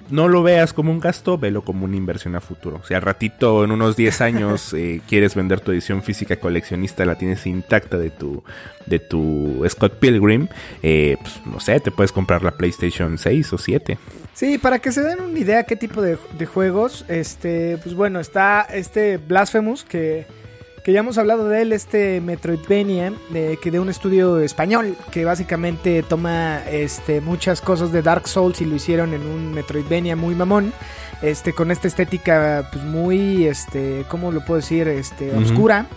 no 0.09 0.27
lo 0.27 0.43
veas 0.43 0.73
como 0.73 0.91
un 0.91 0.99
gasto, 0.99 1.37
velo 1.37 1.63
como 1.63 1.85
una 1.85 1.95
inversión 1.95 2.35
a 2.35 2.41
futuro. 2.41 2.81
Si 2.87 2.93
al 2.93 3.01
ratito, 3.01 3.63
en 3.63 3.71
unos 3.71 3.95
10 3.95 4.21
años, 4.21 4.73
eh, 4.77 5.01
quieres 5.07 5.35
vender 5.35 5.59
tu 5.59 5.71
edición 5.71 6.03
física 6.03 6.37
coleccionista, 6.37 7.05
la 7.05 7.15
tienes 7.15 7.45
intacta 7.45 7.97
de 7.97 8.09
tu, 8.09 8.43
de 8.85 8.99
tu 8.99 9.63
Scott 9.69 9.99
Pilgrim, 9.99 10.47
eh, 10.83 11.17
pues, 11.21 11.41
no 11.45 11.59
sé, 11.59 11.79
te 11.79 11.91
puedes 11.91 12.11
comprar 12.11 12.43
la 12.43 12.51
PlayStation 12.51 13.17
6 13.17 13.53
o 13.53 13.57
7. 13.57 13.97
Sí, 14.33 14.57
para 14.57 14.79
que 14.79 14.91
se 14.91 15.01
den 15.01 15.21
una 15.21 15.39
idea 15.39 15.63
qué 15.63 15.75
tipo 15.75 16.01
de, 16.01 16.17
de 16.37 16.45
juegos, 16.45 17.05
este, 17.07 17.77
pues 17.77 17.95
bueno, 17.95 18.19
está 18.19 18.61
este 18.61 19.17
Blasphemous 19.17 19.83
que, 19.83 20.27
que 20.85 20.91
ya 20.93 20.99
hemos 20.99 21.17
hablado 21.17 21.47
de 21.49 21.63
él, 21.63 21.73
este 21.73 22.21
Metroidvania, 22.21 23.11
de, 23.31 23.57
que 23.59 23.71
de 23.71 23.79
un 23.79 23.89
estudio 23.89 24.37
español 24.39 24.95
que 25.11 25.25
básicamente 25.25 26.03
toma 26.03 26.61
este, 26.69 27.21
muchas 27.21 27.59
cosas 27.59 27.91
de 27.91 28.03
Dark 28.03 28.27
Souls 28.27 28.61
y 28.61 28.65
lo 28.65 28.75
hicieron 28.75 29.15
en 29.15 29.21
un 29.25 29.51
Metroidvania 29.51 30.15
muy 30.15 30.35
mamón, 30.35 30.71
este, 31.23 31.53
con 31.53 31.71
esta 31.71 31.87
estética 31.87 32.69
pues 32.71 32.85
muy, 32.85 33.45
este, 33.47 34.05
¿cómo 34.09 34.31
lo 34.31 34.45
puedo 34.45 34.61
decir? 34.61 34.87
Este, 34.87 35.31
Ujú. 35.31 35.41
oscura. 35.41 35.87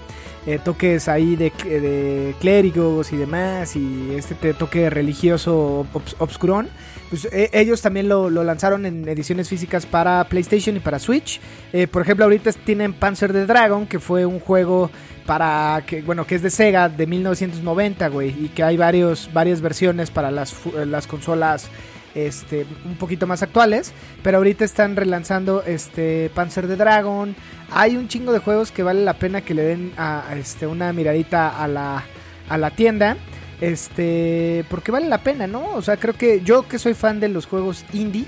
eh, 0.47 0.59
toques 0.65 1.09
ahí 1.09 1.37
de, 1.37 1.53
de 1.65 2.35
clérigos 2.41 3.13
y 3.13 3.19
demás, 3.19 3.77
y 3.77 4.15
este 4.17 4.35
te- 4.35 4.55
toque 4.55 4.89
religioso 4.89 5.85
obs- 5.93 6.15
obscurón. 6.19 6.71
Pues, 7.09 7.27
eh, 7.33 7.51
ellos 7.53 7.81
también 7.81 8.09
lo, 8.09 8.29
lo 8.29 8.45
lanzaron 8.45 8.85
en 8.85 9.09
ediciones 9.09 9.49
físicas 9.49 9.87
para 9.87 10.25
PlayStation 10.25 10.77
y 10.77 10.81
para 10.81 10.99
Switch. 10.99 11.41
Eh, 11.73 11.87
por 11.87 12.03
ejemplo, 12.03 12.25
ahorita 12.25 12.53
tienen 12.53 12.93
Panzer 12.93 13.33
the 13.33 13.47
Dragon, 13.47 13.87
que 13.87 13.99
fue 13.99 14.27
un 14.27 14.41
juego 14.41 14.91
para 15.27 15.83
que 15.87 16.01
bueno 16.01 16.27
que 16.27 16.37
es 16.37 16.43
de 16.43 16.51
Sega 16.51 16.89
de 16.89 17.07
1990, 17.07 18.09
güey, 18.09 18.35
y 18.45 18.49
que 18.49 18.63
hay 18.63 18.77
varios 18.77 19.31
varias 19.33 19.61
versiones 19.61 20.11
para 20.11 20.31
las 20.31 20.55
eh, 20.67 20.87
las 20.87 21.07
consolas 21.07 21.69
este 22.15 22.67
un 22.85 22.97
poquito 22.97 23.27
más 23.27 23.43
actuales, 23.43 23.93
pero 24.23 24.39
ahorita 24.39 24.65
están 24.65 24.97
relanzando 24.97 25.63
este 25.65 26.31
Panzer 26.35 26.67
the 26.67 26.77
Dragon. 26.77 27.37
Hay 27.71 27.97
un 27.97 28.09
chingo 28.09 28.33
de 28.33 28.39
juegos 28.39 28.73
que 28.73 28.83
vale 28.83 29.05
la 29.05 29.15
pena 29.15 29.43
que 29.43 29.55
le 29.55 29.63
den 29.63 29.93
a, 29.99 30.25
este 30.37 30.67
una 30.67 30.93
miradita 30.93 31.63
a 31.63 31.69
la 31.69 32.05
a 32.49 32.59
la 32.59 32.71
tienda. 32.71 33.17
Este, 33.61 34.65
porque 34.71 34.93
vale 34.93 35.09
la 35.09 35.19
pena, 35.19 35.47
¿no? 35.47 35.75
O 35.75 35.83
sea, 35.83 35.97
creo 35.97 36.15
que 36.15 36.43
yo 36.43 36.67
que 36.69 36.79
soy 36.79 36.95
fan 36.95 37.21
de 37.21 37.29
los 37.29 37.47
juegos 37.47 37.85
indie, 37.93 38.25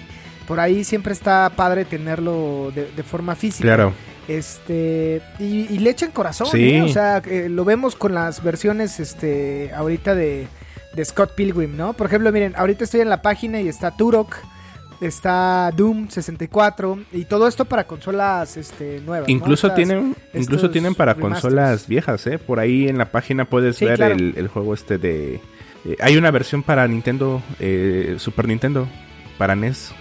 por 0.49 0.59
ahí 0.61 0.83
siempre 0.85 1.13
está 1.13 1.51
padre 1.55 1.85
tenerlo 1.85 2.73
de, 2.75 2.91
de 2.91 3.03
forma 3.03 3.37
física. 3.37 3.63
Claro. 3.63 3.93
Este, 4.29 5.23
y, 5.39 5.67
y 5.73 5.79
le 5.79 5.91
echan 5.91 6.11
corazón, 6.13 6.49
Sí. 6.49 6.71
¿eh? 6.71 6.83
O 6.83 6.89
sea, 6.89 7.19
eh, 7.27 7.49
lo 7.49 7.65
vemos 7.65 7.97
con 7.97 8.15
las 8.15 8.43
versiones, 8.43 9.01
este, 9.01 9.73
ahorita 9.75 10.15
de, 10.15 10.47
de 10.95 11.05
Scott 11.05 11.35
Pilgrim, 11.35 11.77
¿no? 11.77 11.93
Por 11.95 12.07
ejemplo, 12.07 12.31
miren, 12.33 12.55
ahorita 12.57 12.85
estoy 12.85 13.01
en 13.01 13.09
la 13.09 13.23
página 13.23 13.61
y 13.61 13.69
está 13.69 13.97
Turok, 13.97 14.37
está 15.01 15.71
Doom 15.77 16.09
64 16.09 16.99
y 17.13 17.25
todo 17.25 17.49
esto 17.49 17.65
para 17.65 17.85
consolas 17.85 18.57
este, 18.57 19.01
nuevas. 19.01 19.29
¿no? 19.29 19.33
Incluso 19.35 19.67
Estas- 19.69 19.77
tienen, 19.77 20.17
incluso 20.35 20.71
tienen 20.71 20.95
para 20.95 21.15
remasters. 21.15 21.43
consolas 21.43 21.89
viejas, 21.89 22.27
¿eh? 22.27 22.39
Por 22.39 22.61
ahí 22.61 22.89
en 22.89 22.99
la 22.99 23.07
página 23.11 23.45
puedes 23.45 23.77
Sí, 23.77 23.85
ver 23.87 23.97
claro. 23.97 24.15
el, 24.15 24.35
el 24.37 24.49
juego 24.49 24.75
este 24.75 24.99
de... 24.99 25.41
eh, 25.85 25.97
hay 26.01 26.17
una 26.17 26.31
versión 26.31 26.63
para 26.63 26.87
Nintendo, 26.87 27.43
eh, 27.59 28.17
Super 28.19 28.47
Nintendo, 28.49 28.87
para 29.39 29.55
NES. 29.57 29.93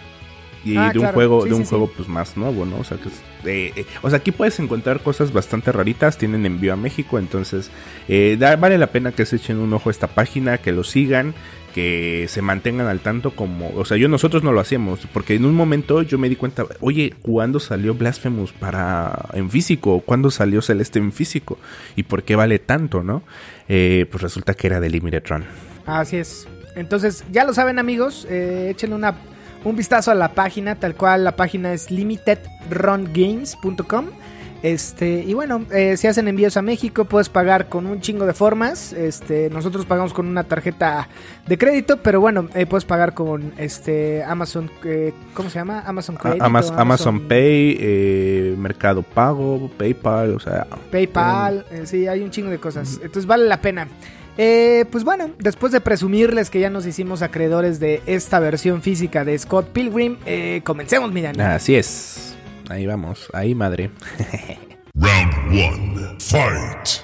Y 0.65 0.75
Ah, 0.75 0.91
de 0.91 0.99
un 0.99 1.03
claro. 1.03 1.13
juego, 1.13 1.43
Sí, 1.43 1.49
de 1.49 1.55
un 1.55 1.63
sí, 1.63 1.69
juego 1.69 1.89
pues 1.95 2.09
más 2.09 2.35
nuevo, 2.35 2.65
¿no? 2.65 2.79
O 2.79 2.83
sea 2.83 2.97
que 2.97 3.07
eh, 3.49 3.71
eh, 3.77 3.85
o 4.01 4.09
sea, 4.09 4.17
aquí 4.19 4.33
puedes 4.33 4.59
encontrar 4.59 4.99
cosas 4.99 5.31
bastante 5.31 5.71
raritas, 5.71 6.17
tienen 6.17 6.45
envío 6.45 6.73
a 6.73 6.75
México, 6.75 7.17
entonces 7.17 7.71
eh, 8.09 8.35
da- 8.37 8.57
vale 8.57 8.77
la 8.77 8.87
pena 8.87 9.13
que 9.13 9.25
se 9.25 9.37
echen 9.37 9.57
un 9.59 9.73
ojo 9.73 9.87
a 9.89 9.91
esta 9.93 10.07
página, 10.07 10.57
que 10.57 10.73
lo 10.73 10.83
sigan, 10.83 11.33
que 11.73 12.25
se 12.29 12.41
mantengan 12.41 12.87
al 12.87 12.99
tanto 12.99 13.35
como, 13.35 13.71
o 13.75 13.85
sea, 13.85 13.97
yo 13.97 14.07
nosotros 14.07 14.43
no 14.43 14.51
lo 14.51 14.59
hacíamos, 14.59 15.07
porque 15.13 15.35
en 15.35 15.45
un 15.45 15.55
momento 15.55 16.01
yo 16.01 16.17
me 16.17 16.29
di 16.29 16.35
cuenta, 16.35 16.65
oye, 16.81 17.13
¿cuándo 17.21 17.59
salió 17.59 17.93
Blasphemous 17.93 18.51
para 18.51 19.29
en 19.33 19.49
físico? 19.49 20.01
¿Cuándo 20.05 20.31
salió 20.31 20.61
Celeste 20.61 20.99
en 20.99 21.11
físico? 21.11 21.57
¿Y 21.95 22.03
por 22.03 22.23
qué 22.23 22.35
vale 22.35 22.59
tanto, 22.59 23.03
no? 23.03 23.23
Eh, 23.67 24.05
pues 24.11 24.23
resulta 24.23 24.53
que 24.53 24.67
era 24.67 24.79
de 24.79 24.89
Limited 24.89 25.23
Run. 25.27 25.45
Así 25.85 26.17
es. 26.17 26.47
Entonces, 26.75 27.23
ya 27.31 27.45
lo 27.45 27.53
saben 27.53 27.79
amigos, 27.79 28.27
eh, 28.29 28.69
échenle 28.71 28.95
una, 28.95 29.15
un 29.63 29.75
vistazo 29.75 30.11
a 30.11 30.15
la 30.15 30.33
página, 30.33 30.75
tal 30.75 30.95
cual 30.95 31.23
la 31.23 31.35
página 31.35 31.73
es 31.73 31.91
limitedrungames.com. 31.91 34.05
Este, 34.61 35.23
y 35.25 35.33
bueno, 35.33 35.63
eh, 35.71 35.95
si 35.95 36.07
hacen 36.07 36.27
envíos 36.27 36.57
a 36.57 36.61
México, 36.61 37.05
puedes 37.05 37.29
pagar 37.29 37.69
con 37.69 37.85
un 37.85 38.01
chingo 38.01 38.25
de 38.25 38.33
formas. 38.33 38.91
Este, 38.93 39.49
nosotros 39.49 39.85
pagamos 39.85 40.11
con 40.13 40.27
una 40.27 40.43
tarjeta 40.43 41.07
de 41.47 41.57
crédito, 41.57 41.97
pero 41.97 42.19
bueno, 42.19 42.49
eh, 42.53 42.65
puedes 42.65 42.83
pagar 42.83 43.13
con 43.13 43.53
este 43.57 44.23
Amazon, 44.23 44.69
eh, 44.83 45.13
¿cómo 45.33 45.49
se 45.49 45.59
llama? 45.59 45.83
Amazon 45.85 46.17
Credit. 46.17 46.41
Amaz- 46.41 46.71
o 46.71 46.79
Amazon 46.79 47.21
Pay, 47.21 47.77
eh, 47.79 48.55
Mercado 48.57 49.01
Pago, 49.01 49.69
PayPal, 49.77 50.35
o 50.35 50.39
sea, 50.39 50.67
PayPal, 50.91 51.65
eh, 51.71 51.83
sí, 51.85 52.07
hay 52.07 52.21
un 52.21 52.29
chingo 52.31 52.49
de 52.49 52.57
cosas. 52.59 52.95
Entonces 52.95 53.25
vale 53.25 53.45
la 53.45 53.61
pena. 53.61 53.87
Eh, 54.41 54.85
pues 54.89 55.03
bueno, 55.03 55.31
después 55.37 55.73
de 55.73 55.81
presumirles 55.81 56.49
que 56.49 56.61
ya 56.61 56.69
nos 56.69 56.85
hicimos 56.85 57.21
acreedores 57.21 57.81
de 57.81 58.01
esta 58.05 58.39
versión 58.39 58.81
física 58.81 59.25
de 59.25 59.37
Scott 59.37 59.67
Pilgrim, 59.69 60.15
eh, 60.25 60.61
comencemos, 60.63 61.11
miren. 61.11 61.39
así 61.41 61.75
es. 61.75 62.37
Ahí 62.69 62.85
vamos, 62.85 63.29
ahí 63.33 63.55
madre. 63.55 63.89
Round 64.93 65.33
one. 65.49 66.15
Fight. 66.19 67.03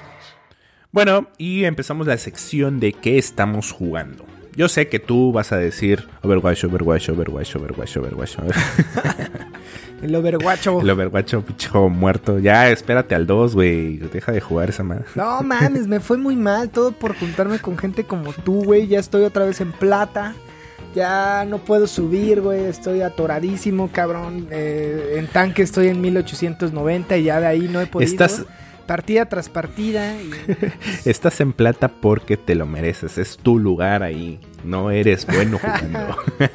Bueno, 0.92 1.26
y 1.38 1.64
empezamos 1.64 2.06
la 2.06 2.16
sección 2.18 2.78
de 2.78 2.92
qué 2.92 3.18
estamos 3.18 3.72
jugando. 3.72 4.24
Yo 4.54 4.68
sé 4.68 4.88
que 4.88 5.00
tú 5.00 5.32
vas 5.32 5.50
a 5.50 5.56
decir 5.56 6.06
Overwatch, 6.22 6.64
Overwatch, 6.64 7.08
Overwatch, 7.08 7.56
Overwatch, 7.56 7.96
Overwatch. 7.96 8.36
El 10.02 10.14
Overwatcho. 10.14 10.80
El 10.80 10.90
Overwatch, 10.90 11.34
pinche 11.34 11.68
juego 11.68 11.90
muerto. 11.90 12.38
Ya, 12.38 12.70
espérate 12.70 13.16
al 13.16 13.26
2, 13.26 13.54
güey. 13.54 13.96
Deja 13.96 14.30
de 14.30 14.40
jugar 14.40 14.68
esa 14.68 14.84
madre. 14.84 15.04
No 15.16 15.42
mames, 15.42 15.88
me 15.88 15.98
fue 15.98 16.16
muy 16.16 16.36
mal 16.36 16.70
todo 16.70 16.92
por 16.92 17.18
juntarme 17.18 17.58
con 17.58 17.76
gente 17.76 18.04
como 18.04 18.32
tú, 18.32 18.62
güey. 18.62 18.86
Ya 18.86 19.00
estoy 19.00 19.24
otra 19.24 19.46
vez 19.46 19.60
en 19.60 19.72
plata. 19.72 20.34
Ya 20.96 21.44
no 21.46 21.58
puedo 21.58 21.86
subir, 21.86 22.40
güey. 22.40 22.64
Estoy 22.64 23.02
atoradísimo, 23.02 23.90
cabrón. 23.92 24.48
Eh, 24.50 25.16
en 25.18 25.26
tanque 25.26 25.62
estoy 25.62 25.88
en 25.88 26.00
1890 26.00 27.18
y 27.18 27.24
ya 27.24 27.38
de 27.38 27.46
ahí 27.46 27.68
no 27.70 27.80
he 27.82 27.86
podido. 27.86 28.10
Estás- 28.10 28.44
Partida 28.86 29.26
tras 29.26 29.48
partida. 29.48 30.14
y- 30.14 30.30
Estás 31.08 31.40
en 31.40 31.52
plata 31.52 31.88
porque 31.88 32.36
te 32.36 32.54
lo 32.54 32.66
mereces. 32.66 33.18
Es 33.18 33.36
tu 33.36 33.58
lugar 33.58 34.02
ahí. 34.04 34.38
No 34.64 34.90
eres 34.92 35.26
bueno 35.26 35.58
jugando. 35.58 36.16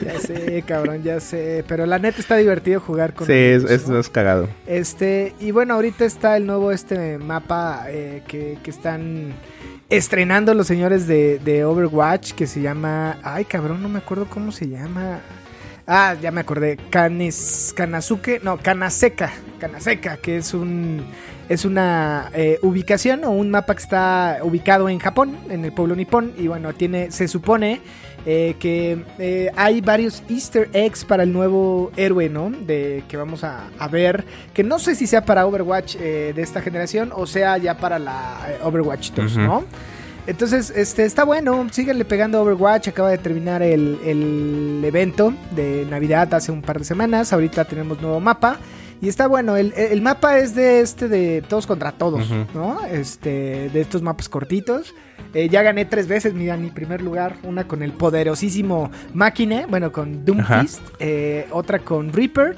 Ya 0.00 0.16
sé, 0.20 0.62
cabrón, 0.64 1.02
ya 1.02 1.18
sé. 1.18 1.64
Pero 1.66 1.84
la 1.84 1.98
neta 1.98 2.20
está 2.20 2.36
divertido 2.36 2.78
jugar 2.80 3.14
con 3.14 3.26
sí, 3.26 3.32
es, 3.32 3.64
amigos, 3.64 3.70
es, 3.82 3.88
¿no? 3.88 3.98
es 3.98 4.08
cagado. 4.08 4.48
Este, 4.66 5.34
y 5.40 5.50
bueno, 5.50 5.74
ahorita 5.74 6.04
está 6.04 6.36
el 6.36 6.46
nuevo 6.46 6.70
este 6.70 7.18
mapa 7.18 7.86
eh, 7.88 8.22
que, 8.28 8.58
que 8.62 8.70
están 8.70 9.32
estrenando 9.90 10.54
los 10.54 10.66
señores 10.66 11.06
de, 11.06 11.38
de 11.38 11.64
Overwatch 11.64 12.32
que 12.32 12.46
se 12.46 12.60
llama. 12.60 13.18
Ay, 13.22 13.44
cabrón, 13.44 13.82
no 13.82 13.88
me 13.88 13.98
acuerdo 13.98 14.26
cómo 14.28 14.52
se 14.52 14.68
llama. 14.68 15.20
Ah, 15.86 16.14
ya 16.20 16.30
me 16.30 16.42
acordé. 16.42 16.76
Kanes, 16.90 17.72
Kanazuke, 17.74 18.40
no, 18.42 18.58
Kanaseka. 18.58 19.32
Kanaseka, 19.58 20.18
que 20.18 20.36
es 20.36 20.54
un. 20.54 21.04
Es 21.48 21.64
una 21.64 22.30
eh, 22.34 22.58
ubicación 22.60 23.24
o 23.24 23.30
un 23.30 23.50
mapa 23.50 23.74
que 23.74 23.82
está 23.82 24.40
ubicado 24.42 24.90
en 24.90 24.98
Japón, 24.98 25.38
en 25.48 25.64
el 25.64 25.72
pueblo 25.72 25.96
nipón. 25.96 26.34
Y 26.36 26.46
bueno, 26.46 26.74
tiene. 26.74 27.10
Se 27.10 27.26
supone 27.26 27.80
eh, 28.30 28.56
que 28.60 29.06
eh, 29.18 29.50
hay 29.56 29.80
varios 29.80 30.22
easter 30.28 30.68
eggs 30.74 31.02
para 31.02 31.22
el 31.22 31.32
nuevo 31.32 31.90
héroe, 31.96 32.28
¿no? 32.28 32.50
De 32.50 33.02
que 33.08 33.16
vamos 33.16 33.42
a, 33.42 33.70
a 33.78 33.88
ver, 33.88 34.22
que 34.52 34.62
no 34.62 34.78
sé 34.78 34.94
si 34.96 35.06
sea 35.06 35.24
para 35.24 35.46
Overwatch 35.46 35.96
eh, 35.98 36.34
de 36.36 36.42
esta 36.42 36.60
generación 36.60 37.10
o 37.14 37.26
sea 37.26 37.56
ya 37.56 37.78
para 37.78 37.98
la 37.98 38.36
Overwatch 38.62 39.12
2, 39.12 39.32
Ujú. 39.32 39.40
¿no? 39.40 39.64
Entonces, 40.26 40.70
este 40.76 41.06
está 41.06 41.24
bueno, 41.24 41.68
síganle 41.70 42.04
pegando 42.04 42.36
a 42.36 42.42
Overwatch, 42.42 42.88
acaba 42.88 43.08
de 43.08 43.16
terminar 43.16 43.62
el, 43.62 43.98
el 44.04 44.82
evento 44.84 45.32
de 45.52 45.86
Navidad 45.88 46.34
hace 46.34 46.52
un 46.52 46.60
par 46.60 46.80
de 46.80 46.84
semanas, 46.84 47.32
ahorita 47.32 47.64
tenemos 47.64 47.98
nuevo 48.02 48.20
mapa. 48.20 48.58
Y 49.00 49.08
está 49.08 49.28
bueno, 49.28 49.56
el, 49.56 49.72
el 49.76 50.02
mapa 50.02 50.38
es 50.38 50.54
de 50.54 50.80
este 50.80 51.08
de 51.08 51.42
todos 51.42 51.66
contra 51.66 51.92
todos. 51.92 52.28
¿no? 52.54 52.84
Este, 52.86 53.70
de 53.70 53.80
estos 53.80 54.02
mapas 54.02 54.28
cortitos. 54.28 54.94
Eh, 55.34 55.48
ya 55.48 55.62
gané 55.62 55.84
tres 55.84 56.08
veces, 56.08 56.34
mira, 56.34 56.56
mi 56.56 56.70
primer 56.70 57.00
lugar. 57.02 57.36
Una 57.44 57.68
con 57.68 57.82
el 57.82 57.92
poderosísimo 57.92 58.90
Máquine, 59.14 59.66
bueno, 59.66 59.92
con 59.92 60.24
Doomfist. 60.24 60.80
eh, 60.98 61.46
otra 61.52 61.78
con 61.78 62.12
Reaper. 62.12 62.56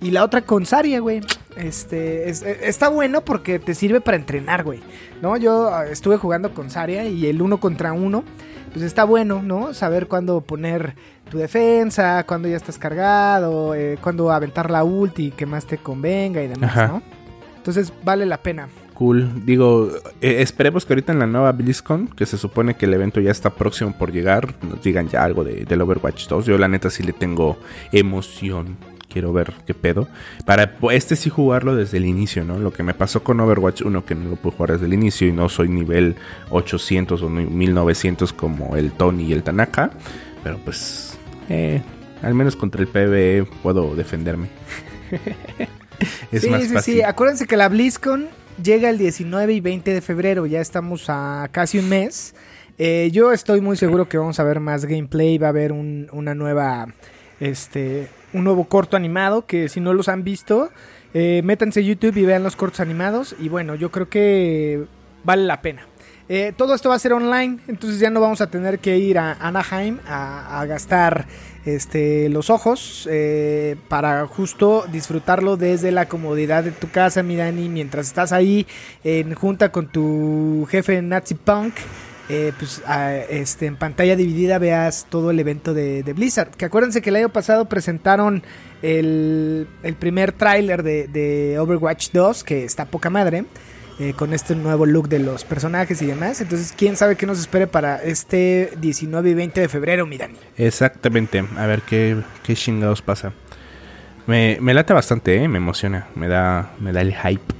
Y 0.00 0.10
la 0.10 0.24
otra 0.24 0.42
con 0.42 0.66
Saria, 0.66 1.00
güey. 1.00 1.20
Este, 1.56 2.28
es- 2.28 2.42
eh, 2.42 2.58
está 2.64 2.88
bueno 2.88 3.22
porque 3.24 3.58
te 3.58 3.74
sirve 3.74 4.00
para 4.00 4.16
entrenar, 4.16 4.62
güey. 4.64 4.80
¿No? 5.22 5.36
Yo 5.36 5.72
ah, 5.72 5.86
estuve 5.86 6.16
jugando 6.18 6.52
con 6.52 6.68
Saria 6.70 7.04
y 7.06 7.26
el 7.26 7.40
uno 7.40 7.58
contra 7.60 7.92
uno. 7.92 8.24
Pues 8.72 8.84
está 8.84 9.04
bueno, 9.04 9.40
¿no? 9.42 9.72
Saber 9.72 10.06
cuándo 10.06 10.42
poner 10.42 10.96
tu 11.30 11.38
defensa, 11.38 12.24
cuándo 12.24 12.48
ya 12.48 12.56
estás 12.56 12.78
cargado, 12.78 13.74
eh, 13.74 13.98
cuándo 14.00 14.30
aventar 14.30 14.70
la 14.70 14.84
ulti 14.84 15.30
que 15.32 15.46
más 15.46 15.66
te 15.66 15.78
convenga 15.78 16.42
y 16.42 16.48
demás, 16.48 16.70
Ajá. 16.70 16.86
¿no? 16.88 17.02
Entonces 17.56 17.92
vale 18.04 18.26
la 18.26 18.38
pena. 18.42 18.68
Cool. 18.94 19.44
Digo, 19.44 19.90
eh, 20.22 20.36
esperemos 20.40 20.86
que 20.86 20.94
ahorita 20.94 21.12
en 21.12 21.18
la 21.18 21.26
nueva 21.26 21.52
BlizzCon, 21.52 22.08
que 22.08 22.24
se 22.24 22.38
supone 22.38 22.76
que 22.76 22.86
el 22.86 22.94
evento 22.94 23.20
ya 23.20 23.30
está 23.30 23.50
próximo 23.50 23.92
por 23.98 24.10
llegar, 24.10 24.54
nos 24.62 24.80
digan 24.82 25.08
ya 25.08 25.22
algo 25.22 25.44
de, 25.44 25.64
del 25.66 25.82
Overwatch 25.82 26.28
2. 26.28 26.46
Yo 26.46 26.56
la 26.56 26.68
neta 26.68 26.88
sí 26.88 27.02
le 27.02 27.12
tengo 27.12 27.58
emoción. 27.92 28.76
Quiero 29.12 29.32
ver 29.32 29.52
qué 29.66 29.74
pedo. 29.74 30.08
Para 30.44 30.76
este 30.92 31.16
sí 31.16 31.28
jugarlo 31.30 31.74
desde 31.74 31.96
el 31.98 32.06
inicio, 32.06 32.44
¿no? 32.44 32.58
Lo 32.58 32.72
que 32.72 32.82
me 32.82 32.94
pasó 32.94 33.22
con 33.22 33.40
Overwatch 33.40 33.82
1, 33.82 34.04
que 34.04 34.14
no 34.14 34.30
lo 34.30 34.36
pude 34.36 34.52
jugar 34.56 34.72
desde 34.72 34.86
el 34.86 34.94
inicio 34.94 35.26
y 35.28 35.32
no 35.32 35.48
soy 35.48 35.68
nivel 35.68 36.16
800 36.50 37.22
o 37.22 37.30
ni- 37.30 37.46
1900 37.46 38.32
como 38.32 38.76
el 38.76 38.92
Tony 38.92 39.24
y 39.24 39.32
el 39.32 39.42
Tanaka. 39.42 39.90
Pero 40.42 40.58
pues, 40.64 41.05
eh, 41.48 41.82
al 42.22 42.34
menos 42.34 42.56
contra 42.56 42.80
el 42.80 42.88
PvE 42.88 43.46
puedo 43.62 43.94
defenderme. 43.94 44.48
es 46.32 46.42
sí, 46.42 46.50
más 46.50 46.62
sí, 46.62 46.68
fácil. 46.68 46.94
sí. 46.96 47.02
Acuérdense 47.02 47.46
que 47.46 47.56
la 47.56 47.68
BlizzCon 47.68 48.28
llega 48.62 48.90
el 48.90 48.98
19 48.98 49.52
y 49.52 49.60
20 49.60 49.92
de 49.94 50.00
febrero. 50.00 50.46
Ya 50.46 50.60
estamos 50.60 51.04
a 51.08 51.48
casi 51.52 51.78
un 51.78 51.88
mes. 51.88 52.34
Eh, 52.78 53.10
yo 53.12 53.32
estoy 53.32 53.60
muy 53.60 53.76
seguro 53.76 54.08
que 54.08 54.18
vamos 54.18 54.38
a 54.40 54.44
ver 54.44 54.60
más 54.60 54.84
gameplay. 54.84 55.38
Va 55.38 55.48
a 55.48 55.50
haber 55.50 55.72
un- 55.72 56.08
una 56.12 56.34
nueva. 56.34 56.88
Este. 57.40 58.08
Un 58.32 58.44
nuevo 58.44 58.64
corto 58.68 58.96
animado. 58.96 59.46
Que 59.46 59.68
si 59.68 59.80
no 59.80 59.92
los 59.94 60.08
han 60.08 60.24
visto. 60.24 60.70
eh, 61.14 61.40
métanse 61.44 61.80
a 61.80 61.82
YouTube 61.82 62.16
y 62.18 62.26
vean 62.26 62.42
los 62.42 62.56
cortos 62.56 62.80
animados. 62.80 63.34
Y 63.38 63.48
bueno, 63.48 63.74
yo 63.74 63.90
creo 63.90 64.08
que 64.10 64.84
vale 65.24 65.44
la 65.44 65.62
pena. 65.62 65.86
Eh, 66.28 66.52
todo 66.56 66.74
esto 66.74 66.88
va 66.88 66.96
a 66.96 66.98
ser 66.98 67.12
online, 67.12 67.58
entonces 67.68 68.00
ya 68.00 68.10
no 68.10 68.20
vamos 68.20 68.40
a 68.40 68.48
tener 68.48 68.80
que 68.80 68.98
ir 68.98 69.16
a 69.18 69.34
Anaheim 69.34 69.98
a, 70.08 70.64
gastar 70.66 71.26
este, 71.64 72.28
los 72.28 72.50
ojos 72.50 73.08
eh, 73.10 73.76
para 73.88 74.26
justo 74.26 74.86
disfrutarlo 74.90 75.56
desde 75.56 75.92
la 75.92 76.08
comodidad 76.08 76.64
de 76.64 76.72
tu 76.72 76.90
casa, 76.90 77.22
mi 77.22 77.36
Dani, 77.36 77.68
mientras 77.68 78.08
estás 78.08 78.32
ahí 78.32 78.66
en 79.04 79.34
junta 79.34 79.70
con 79.70 79.86
tu 79.86 80.66
jefe 80.68 81.00
Nazi 81.00 81.34
Punk. 81.34 81.74
eh, 82.28 82.52
pues 82.58 82.82
a- 82.86 83.14
este, 83.14 83.66
en 83.66 83.76
pantalla 83.76 84.16
dividida 84.16 84.58
veas 84.58 85.06
todo 85.08 85.30
el 85.30 85.38
evento 85.38 85.74
de, 85.74 86.02
Blizzard. 86.12 86.50
Que 86.50 86.64
acuérdense 86.64 87.00
que 87.00 87.10
el 87.10 87.16
año 87.16 87.28
pasado 87.28 87.66
presentaron 87.66 88.42
el, 88.82 89.68
el 89.84 89.94
primer 89.94 90.32
tráiler 90.32 90.82
de, 90.82 91.06
de 91.06 91.56
Overwatch 91.60 92.10
2, 92.10 92.42
que 92.42 92.64
está 92.64 92.86
poca 92.86 93.10
madre 93.10 93.44
eh, 93.98 94.12
con 94.12 94.34
este 94.34 94.54
nuevo 94.54 94.84
look 94.84 95.08
de 95.08 95.18
los 95.18 95.44
personajes 95.44 96.02
y 96.02 96.06
demás. 96.06 96.40
Entonces, 96.40 96.74
quién 96.76 96.96
sabe 96.96 97.16
qué 97.16 97.24
nos 97.24 97.38
espere 97.38 97.66
para 97.66 98.02
este 98.02 98.72
19 98.78 99.30
y 99.30 99.34
20 99.34 99.60
de 99.62 99.68
febrero, 99.68 100.06
mi 100.06 100.18
Dani. 100.18 100.36
Exactamente, 100.56 101.42
a 101.56 101.66
ver 101.66 101.82
qué, 101.82 102.22
qué 102.42 102.54
chingados 102.54 103.00
pasa. 103.00 103.32
Me, 104.26 104.58
me 104.60 104.74
late 104.74 104.92
bastante, 104.92 105.36
¿eh? 105.36 105.48
me 105.48 105.58
emociona, 105.58 106.08
me 106.14 106.28
da, 106.28 106.72
me 106.78 106.92
da 106.92 107.00
el 107.00 107.14
hype. 107.14 107.54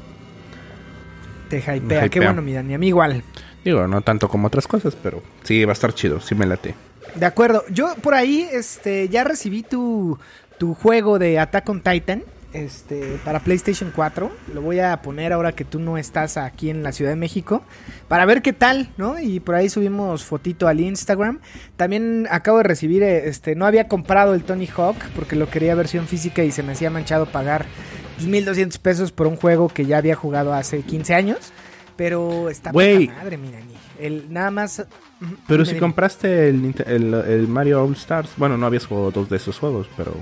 Te 1.49 1.59
hypea, 1.59 2.09
qué 2.09 2.21
bueno, 2.21 2.43
mi 2.43 2.53
Dani. 2.53 2.75
A 2.75 2.79
mí 2.79 2.89
igual. 2.89 3.23
Digo, 3.65 3.87
no 3.87 4.01
tanto 4.03 4.29
como 4.29 4.49
otras 4.49 4.67
cosas, 4.67 4.97
pero 5.01 5.23
sí, 5.43 5.65
va 5.65 5.73
a 5.73 5.75
estar 5.75 5.95
chido, 5.95 6.21
sí 6.21 6.35
me 6.35 6.45
late. 6.45 6.75
De 7.15 7.25
acuerdo. 7.27 7.65
Yo 7.71 7.95
por 8.03 8.15
ahí 8.15 8.49
este, 8.53 9.09
ya 9.09 9.25
recibí 9.25 9.63
tu, 9.63 10.19
tu 10.59 10.75
juego 10.75 11.19
de 11.19 11.39
Attack 11.39 11.69
on 11.69 11.81
Titan 11.81 12.25
este, 12.65 13.19
para 13.25 13.41
PlayStation 13.41 13.93
4. 13.95 14.31
Lo 14.55 14.61
voy 14.63 14.81
a 14.81 15.01
poner 15.03 15.33
ahora 15.33 15.53
que 15.53 15.65
tú 15.65 15.79
no 15.79 15.99
estás 15.99 16.37
aquí 16.37 16.71
en 16.71 16.83
la 16.83 16.93
Ciudad 16.93 17.11
de 17.13 17.17
México. 17.17 17.63
Para 18.09 18.25
ver 18.27 18.43
qué 18.43 18.53
tal, 18.53 18.89
¿no? 18.97 19.19
Y 19.21 19.41
por 19.41 19.55
ahí 19.55 19.69
subimos 19.69 20.25
fotito 20.25 20.69
al 20.69 20.81
Instagram. 20.81 21.41
También 21.77 22.27
acabo 22.31 22.59
de 22.59 22.65
recibir, 22.65 23.03
eh, 23.03 23.29
este, 23.29 23.55
no 23.55 23.67
había 23.67 23.89
comprado 23.89 24.35
el 24.35 24.43
Tony 24.45 24.67
Hawk 24.77 24.97
porque 25.15 25.37
lo 25.37 25.49
quería 25.49 25.75
versión 25.75 26.07
física 26.07 26.43
y 26.45 26.51
se 26.53 26.63
me 26.63 26.73
hacía 26.73 26.91
manchado 26.91 27.27
pagar 27.27 27.67
pues, 28.17 28.27
1200 28.27 28.79
pesos 28.79 29.13
por 29.13 29.27
un 29.27 29.37
juego 29.37 29.69
que 29.69 29.85
ya 29.87 29.99
había 29.99 30.15
jugado 30.15 30.53
hace 30.55 30.81
15 30.83 31.15
años. 31.15 31.53
Pero 31.97 32.51
está 32.51 32.73
Güey. 32.73 33.07
poca 33.07 33.19
madre, 33.21 33.39
mira, 33.39 33.59
ni- 33.61 34.05
El, 34.05 34.31
nada 34.31 34.51
más. 34.51 34.85
Pero 35.49 35.65
si 35.65 35.77
compraste 35.77 36.51
el- 36.51 36.75
el 36.87 37.49
Mario 37.49 37.83
All 37.83 37.95
Stars, 37.95 38.33
bueno, 38.37 38.59
no 38.59 38.67
habías 38.67 38.85
jugado 38.87 39.11
dos 39.13 39.31
de 39.31 39.37
esos 39.39 39.59
juegos, 39.59 39.89
pero... 39.97 40.13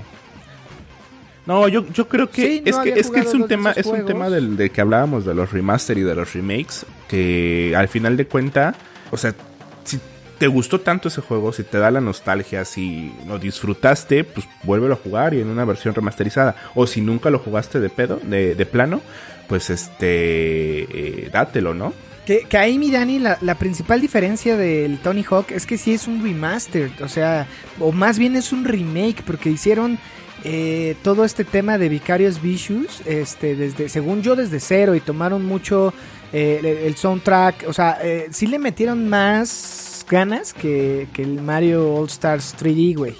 No, 1.45 1.67
yo, 1.67 1.85
yo 1.93 2.07
creo 2.07 2.29
que 2.29 2.41
Sí, 2.41 2.63
no 2.65 2.69
es 2.71 2.77
que 2.77 2.99
es 2.99 3.11
que 3.11 3.19
es 3.19 3.33
un 3.33 3.47
tema 3.47 3.71
es 3.71 3.85
un 3.85 4.05
tema 4.05 4.29
del, 4.29 4.57
de 4.57 4.69
que 4.71 4.81
hablábamos 4.81 5.25
de 5.25 5.35
los 5.35 5.51
remaster 5.51 5.97
y 5.97 6.01
de 6.01 6.15
los 6.15 6.33
remakes 6.33 6.85
que 7.07 7.73
al 7.77 7.87
final 7.87 8.17
de 8.17 8.25
cuenta, 8.25 8.73
o 9.11 9.17
sea, 9.17 9.35
si 9.83 9.99
te 10.37 10.47
gustó 10.47 10.81
tanto 10.81 11.07
ese 11.07 11.21
juego, 11.21 11.53
si 11.53 11.63
te 11.63 11.77
da 11.77 11.91
la 11.91 12.01
nostalgia, 12.01 12.65
si 12.65 13.13
lo 13.27 13.39
disfrutaste, 13.39 14.23
pues 14.23 14.47
vuélvelo 14.63 14.95
a 14.95 14.97
jugar 14.97 15.33
y 15.33 15.41
en 15.41 15.47
una 15.47 15.65
versión 15.65 15.93
remasterizada. 15.93 16.55
O 16.73 16.87
si 16.87 17.01
nunca 17.01 17.29
lo 17.29 17.39
jugaste 17.39 17.79
de 17.79 17.89
pedo, 17.89 18.19
de, 18.23 18.55
de 18.55 18.65
plano, 18.65 19.01
pues 19.47 19.69
este, 19.69 21.25
eh, 21.25 21.29
dátelo, 21.31 21.73
¿no? 21.73 21.93
Que, 22.25 22.45
que 22.49 22.57
ahí, 22.57 22.79
mi 22.79 22.89
Dani, 22.89 23.19
la, 23.19 23.37
la 23.41 23.55
principal 23.55 24.01
diferencia 24.01 24.57
del 24.57 24.97
Tony 24.97 25.23
Hawk 25.29 25.51
es 25.51 25.67
que 25.67 25.77
sí 25.77 25.93
es 25.93 26.07
un 26.07 26.23
remaster, 26.23 26.91
o 27.01 27.07
sea, 27.07 27.45
o 27.79 27.91
más 27.91 28.17
bien 28.17 28.35
es 28.35 28.51
un 28.51 28.65
remake, 28.65 29.21
porque 29.23 29.51
hicieron 29.51 29.99
eh, 30.45 30.95
todo 31.01 31.25
este 31.25 31.43
tema 31.43 31.77
de 31.77 31.89
Vicarious 31.89 32.41
Vicious, 32.41 33.01
este, 33.05 33.55
desde, 33.55 33.89
según 33.89 34.21
yo, 34.21 34.35
desde 34.35 34.59
cero, 34.59 34.93
y 34.95 34.99
tomaron 34.99 35.43
mucho 35.43 35.93
eh, 36.31 36.83
el, 36.85 36.95
soundtrack, 36.95 37.65
o 37.67 37.73
sea, 37.73 37.97
eh, 38.03 38.27
sí 38.31 38.45
le 38.47 38.59
metieron 38.59 39.09
más 39.09 40.05
ganas 40.09 40.53
que, 40.53 41.07
que 41.13 41.23
el 41.23 41.41
Mario 41.41 41.95
All 41.95 42.05
Stars 42.07 42.55
3D, 42.59 42.95
güey. 42.95 43.15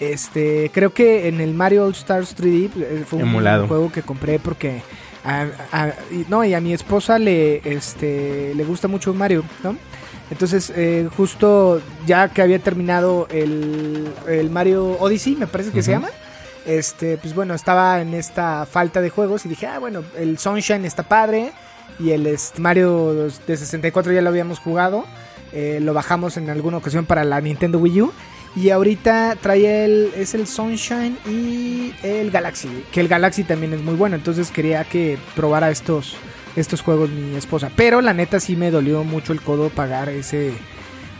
Este, 0.00 0.70
creo 0.74 0.92
que 0.92 1.28
en 1.28 1.40
el 1.40 1.54
Mario 1.54 1.84
All 1.86 1.92
Stars 1.92 2.36
3D 2.36 2.70
eh, 2.76 3.04
fue 3.06 3.20
un 3.62 3.68
juego 3.68 3.92
que 3.92 4.02
compré 4.02 4.38
porque 4.40 4.82
a, 5.24 5.46
a- 5.72 5.92
y- 6.10 6.26
no, 6.28 6.44
y 6.44 6.52
a 6.54 6.60
mi 6.60 6.72
esposa 6.72 7.18
le, 7.20 7.62
este, 7.64 8.52
le 8.54 8.64
gusta 8.64 8.88
mucho 8.88 9.14
Mario, 9.14 9.44
¿no? 9.62 9.76
Entonces, 10.30 10.72
eh, 10.74 11.08
justo 11.16 11.80
ya 12.06 12.28
que 12.30 12.42
había 12.42 12.58
terminado 12.58 13.28
el, 13.30 14.08
el 14.26 14.50
Mario 14.50 14.96
Odyssey, 14.98 15.36
me 15.36 15.46
parece 15.46 15.70
que 15.70 15.82
se 15.82 15.92
llama, 15.92 16.08
este, 16.66 17.18
pues 17.18 17.34
bueno, 17.34 17.54
estaba 17.54 18.00
en 18.00 18.14
esta 18.14 18.66
falta 18.66 19.00
de 19.00 19.10
juegos 19.10 19.44
y 19.44 19.48
dije, 19.48 19.66
ah, 19.66 19.78
bueno, 19.78 20.02
el 20.16 20.38
Sunshine 20.38 20.84
está 20.84 21.02
padre 21.02 21.52
y 21.98 22.10
el 22.10 22.26
este, 22.26 22.60
Mario 22.60 23.28
de 23.46 23.56
64 23.56 24.12
ya 24.12 24.22
lo 24.22 24.30
habíamos 24.30 24.58
jugado, 24.58 25.04
eh, 25.52 25.78
lo 25.80 25.94
bajamos 25.94 26.36
en 26.36 26.50
alguna 26.50 26.78
ocasión 26.78 27.06
para 27.06 27.24
la 27.24 27.40
Nintendo 27.40 27.78
Wii 27.78 28.02
U. 28.02 28.12
Y 28.56 28.70
ahorita 28.70 29.36
trae 29.40 29.84
el. 29.84 30.12
Es 30.16 30.34
el 30.34 30.46
Sunshine 30.46 31.18
y 31.26 31.92
el 32.04 32.30
Galaxy. 32.30 32.84
Que 32.92 33.00
el 33.00 33.08
Galaxy 33.08 33.42
también 33.42 33.72
es 33.72 33.82
muy 33.82 33.94
bueno. 33.94 34.14
Entonces 34.14 34.50
quería 34.52 34.84
que 34.84 35.18
probara 35.34 35.70
estos, 35.70 36.16
estos 36.54 36.80
juegos 36.80 37.10
mi 37.10 37.34
esposa. 37.34 37.70
Pero 37.74 38.00
la 38.00 38.14
neta 38.14 38.38
sí 38.38 38.54
me 38.54 38.70
dolió 38.70 39.02
mucho 39.02 39.32
el 39.32 39.40
codo 39.40 39.70
pagar 39.70 40.08
ese. 40.08 40.52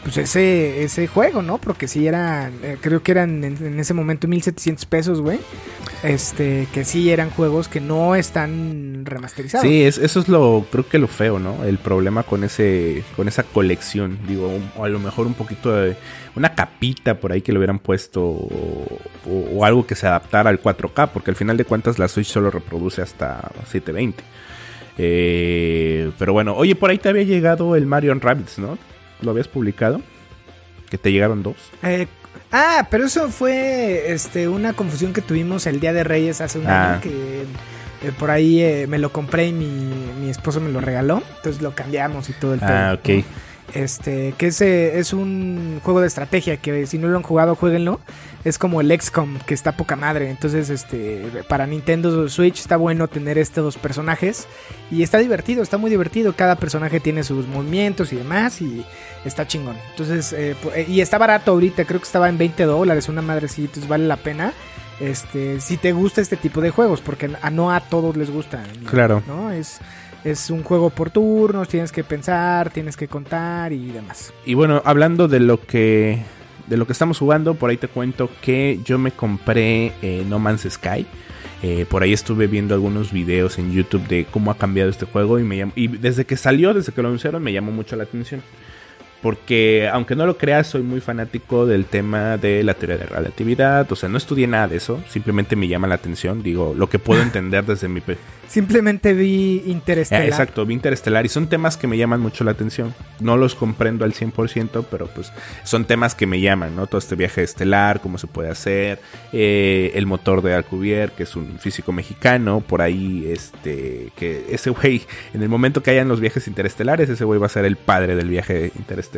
Pues 0.04 0.18
ese, 0.18 0.84
ese 0.84 1.06
juego, 1.06 1.40
¿no? 1.40 1.56
Porque 1.56 1.88
sí 1.88 2.06
eran. 2.06 2.52
eh, 2.62 2.76
creo 2.78 3.02
que 3.02 3.12
eran 3.12 3.42
en, 3.42 3.80
ese 3.80 3.94
momento 3.94 4.28
1700 4.28 4.84
pesos, 4.84 5.22
güey. 5.22 5.38
Este. 6.02 6.68
Que 6.74 6.84
sí 6.84 7.10
eran 7.10 7.30
juegos 7.30 7.68
que 7.68 7.80
no 7.80 8.14
están 8.14 9.06
remasterizados. 9.06 9.66
Sí, 9.66 9.82
es, 9.82 9.96
eso 9.96 10.20
es 10.20 10.28
lo, 10.28 10.66
creo 10.70 10.86
que 10.86 10.98
lo 10.98 11.08
feo, 11.08 11.38
¿no? 11.38 11.64
El 11.64 11.78
problema 11.78 12.22
con 12.22 12.44
ese, 12.44 13.02
con 13.16 13.28
esa 13.28 13.44
colección, 13.44 14.18
digo, 14.28 14.60
o 14.76 14.84
a 14.84 14.88
lo 14.90 14.98
mejor 14.98 15.26
un 15.26 15.34
poquito 15.34 15.74
de, 15.74 15.96
una 16.36 16.54
capita 16.54 17.18
por 17.18 17.32
ahí 17.32 17.40
que 17.40 17.52
le 17.52 17.58
hubieran 17.58 17.78
puesto, 17.78 18.22
o, 18.22 19.64
algo 19.64 19.86
que 19.86 19.94
se 19.94 20.06
adaptara 20.06 20.50
al 20.50 20.60
4K, 20.62 21.08
porque 21.14 21.30
al 21.30 21.36
final 21.36 21.56
de 21.56 21.64
cuentas 21.64 21.98
la 21.98 22.08
Switch 22.08 22.26
solo 22.26 22.50
reproduce 22.50 23.00
hasta 23.00 23.40
720. 23.70 24.22
Eh, 24.98 26.10
pero 26.18 26.34
bueno, 26.34 26.54
oye, 26.54 26.74
por 26.74 26.90
ahí 26.90 26.98
te 26.98 27.08
había 27.08 27.24
llegado 27.24 27.74
el 27.74 27.86
Mario 27.86 28.14
Rabbits, 28.14 28.58
¿no? 28.58 28.78
¿Lo 29.24 29.30
habías 29.30 29.48
publicado? 29.48 30.00
Que 30.90 30.98
te 30.98 31.10
llegaron 31.12 31.42
dos. 31.42 31.56
Eh, 31.82 32.06
ah, 32.52 32.86
pero 32.90 33.06
eso 33.06 33.28
fue 33.30 34.12
este 34.12 34.48
una 34.48 34.72
confusión 34.74 35.12
que 35.12 35.20
tuvimos 35.22 35.66
el 35.66 35.80
Día 35.80 35.92
de 35.92 36.04
Reyes 36.04 36.40
hace 36.40 36.58
un 36.58 36.66
Ah. 36.66 36.92
año 36.94 37.00
que 37.00 37.42
eh, 38.02 38.12
por 38.18 38.30
ahí 38.30 38.60
eh, 38.62 38.86
me 38.86 38.98
lo 38.98 39.12
compré 39.12 39.46
y 39.48 39.52
mi, 39.52 39.66
mi 40.20 40.28
esposo 40.30 40.60
me 40.60 40.70
lo 40.70 40.80
regaló, 40.80 41.22
entonces 41.36 41.62
lo 41.62 41.74
cambiamos 41.74 42.28
y 42.28 42.32
todo 42.34 42.54
el 42.54 42.60
Ah, 42.62 42.98
pedo, 43.02 43.18
ok. 43.18 43.24
¿no? 43.24 43.53
Este, 43.72 44.34
que 44.36 44.48
ese 44.48 44.98
es 44.98 45.12
un 45.12 45.80
juego 45.82 46.00
de 46.00 46.06
estrategia 46.06 46.58
que 46.58 46.86
si 46.86 46.98
no 46.98 47.08
lo 47.08 47.16
han 47.16 47.22
jugado, 47.22 47.54
jueguenlo. 47.54 48.00
Es 48.44 48.58
como 48.58 48.82
el 48.82 49.00
XCOM, 49.00 49.38
que 49.46 49.54
está 49.54 49.72
poca 49.72 49.96
madre. 49.96 50.30
Entonces, 50.30 50.68
este, 50.68 51.42
para 51.48 51.66
Nintendo 51.66 52.28
Switch 52.28 52.60
está 52.60 52.76
bueno 52.76 53.08
tener 53.08 53.38
estos 53.38 53.78
personajes. 53.78 54.46
Y 54.90 55.02
está 55.02 55.18
divertido, 55.18 55.62
está 55.62 55.78
muy 55.78 55.90
divertido. 55.90 56.34
Cada 56.36 56.56
personaje 56.56 57.00
tiene 57.00 57.24
sus 57.24 57.48
movimientos 57.48 58.12
y 58.12 58.16
demás. 58.16 58.60
Y 58.60 58.84
está 59.24 59.46
chingón. 59.46 59.76
Entonces, 59.92 60.32
eh, 60.34 60.54
eh, 60.74 60.86
y 60.86 61.00
está 61.00 61.16
barato 61.16 61.52
ahorita. 61.52 61.84
Creo 61.86 62.00
que 62.00 62.06
estaba 62.06 62.28
en 62.28 62.36
20 62.36 62.64
dólares, 62.64 63.08
una 63.08 63.22
madre 63.22 63.46
así. 63.46 63.62
Entonces 63.62 63.88
vale 63.88 64.06
la 64.06 64.18
pena. 64.18 64.52
Este, 65.00 65.60
si 65.60 65.76
te 65.76 65.92
gusta 65.92 66.20
este 66.20 66.36
tipo 66.36 66.60
de 66.60 66.70
juegos, 66.70 67.00
porque 67.00 67.30
a 67.40 67.50
no 67.50 67.72
a 67.72 67.80
todos 67.80 68.16
les 68.16 68.30
gusta. 68.30 68.62
Claro. 68.88 69.22
¿no? 69.26 69.50
Es, 69.50 69.80
es 70.24 70.50
un 70.50 70.62
juego 70.62 70.90
por 70.90 71.10
turnos, 71.10 71.68
tienes 71.68 71.92
que 71.92 72.02
pensar, 72.02 72.70
tienes 72.70 72.96
que 72.96 73.08
contar 73.08 73.72
y 73.72 73.90
demás. 73.90 74.32
Y 74.44 74.54
bueno, 74.54 74.82
hablando 74.84 75.28
de 75.28 75.40
lo 75.40 75.60
que 75.60 76.22
de 76.66 76.78
lo 76.78 76.86
que 76.86 76.92
estamos 76.92 77.18
jugando, 77.18 77.54
por 77.54 77.70
ahí 77.70 77.76
te 77.76 77.88
cuento 77.88 78.30
que 78.40 78.80
yo 78.84 78.98
me 78.98 79.12
compré 79.12 79.92
eh, 80.00 80.24
No 80.26 80.38
Man's 80.38 80.66
Sky. 80.68 81.06
Eh, 81.62 81.86
por 81.88 82.02
ahí 82.02 82.12
estuve 82.12 82.46
viendo 82.46 82.74
algunos 82.74 83.12
videos 83.12 83.58
en 83.58 83.72
YouTube 83.72 84.06
de 84.06 84.26
cómo 84.30 84.50
ha 84.50 84.58
cambiado 84.58 84.90
este 84.90 85.06
juego 85.06 85.38
y 85.38 85.44
me 85.44 85.72
y 85.76 85.88
desde 85.88 86.26
que 86.26 86.36
salió, 86.36 86.74
desde 86.74 86.92
que 86.92 87.00
lo 87.00 87.08
anunciaron, 87.08 87.42
me 87.42 87.52
llamó 87.52 87.70
mucho 87.70 87.96
la 87.96 88.04
atención. 88.04 88.42
Porque 89.24 89.88
aunque 89.90 90.16
no 90.16 90.26
lo 90.26 90.36
creas, 90.36 90.66
soy 90.66 90.82
muy 90.82 91.00
fanático 91.00 91.64
del 91.64 91.86
tema 91.86 92.36
de 92.36 92.62
la 92.62 92.74
teoría 92.74 92.98
de 92.98 93.06
relatividad. 93.06 93.90
O 93.90 93.96
sea, 93.96 94.10
no 94.10 94.18
estudié 94.18 94.46
nada 94.46 94.68
de 94.68 94.76
eso, 94.76 95.02
simplemente 95.08 95.56
me 95.56 95.66
llama 95.66 95.86
la 95.86 95.94
atención. 95.94 96.42
Digo, 96.42 96.74
lo 96.76 96.90
que 96.90 96.98
puedo 96.98 97.22
entender 97.28 97.64
desde 97.64 97.88
mi, 97.88 98.02
Simplemente 98.48 99.14
vi 99.14 99.62
Interestelar. 99.64 100.24
eh, 100.24 100.28
exacto, 100.28 100.66
vi 100.66 100.74
Interestelar 100.74 101.24
y 101.24 101.30
son 101.30 101.48
temas 101.48 101.78
que 101.78 101.86
me 101.86 101.96
llaman 101.96 102.20
mucho 102.20 102.44
la 102.44 102.50
atención. 102.50 102.94
No 103.18 103.38
los 103.38 103.54
comprendo 103.54 104.04
al 104.04 104.12
100%, 104.12 104.84
pero 104.90 105.06
pues 105.06 105.32
son 105.62 105.86
temas 105.86 106.14
que 106.14 106.26
me 106.26 106.42
llaman, 106.42 106.76
¿no? 106.76 106.86
Todo 106.86 106.98
este 106.98 107.14
viaje 107.14 107.42
estelar, 107.42 108.02
cómo 108.02 108.18
se 108.18 108.26
puede 108.26 108.50
hacer, 108.50 109.00
eh, 109.32 109.92
el 109.94 110.04
motor 110.04 110.42
de 110.42 110.52
Alcubierre, 110.52 111.14
que 111.16 111.22
es 111.22 111.34
un 111.34 111.58
físico 111.58 111.92
mexicano, 111.92 112.60
por 112.60 112.82
ahí, 112.82 113.26
este, 113.32 114.12
que 114.16 114.44
ese 114.50 114.68
güey, 114.68 115.00
en 115.32 115.42
el 115.42 115.48
momento 115.48 115.82
que 115.82 115.92
hayan 115.92 116.08
los 116.08 116.20
viajes 116.20 116.46
interestelares, 116.46 117.08
ese 117.08 117.24
güey 117.24 117.40
va 117.40 117.46
a 117.46 117.48
ser 117.48 117.64
el 117.64 117.76
padre 117.76 118.16
del 118.16 118.28
viaje 118.28 118.70
interestelar. 118.76 119.13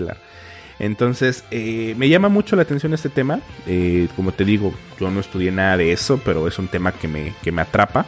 Entonces, 0.79 1.45
eh, 1.51 1.95
me 1.97 2.09
llama 2.09 2.29
mucho 2.29 2.57
la 2.57 2.63
atención 2.63 2.93
este 2.93 3.09
tema. 3.09 3.41
Eh, 3.67 4.09
como 4.17 4.33
te 4.33 4.45
digo, 4.45 4.75
yo 5.01 5.11
no 5.11 5.21
estudié 5.21 5.51
nada 5.51 5.77
de 5.77 5.93
eso, 5.93 6.21
pero 6.25 6.47
es 6.47 6.59
un 6.59 6.69
tema 6.69 6.93
que 6.93 7.09
me, 7.09 7.35
que 7.43 7.53
me 7.53 7.63
atrapa. 7.63 8.05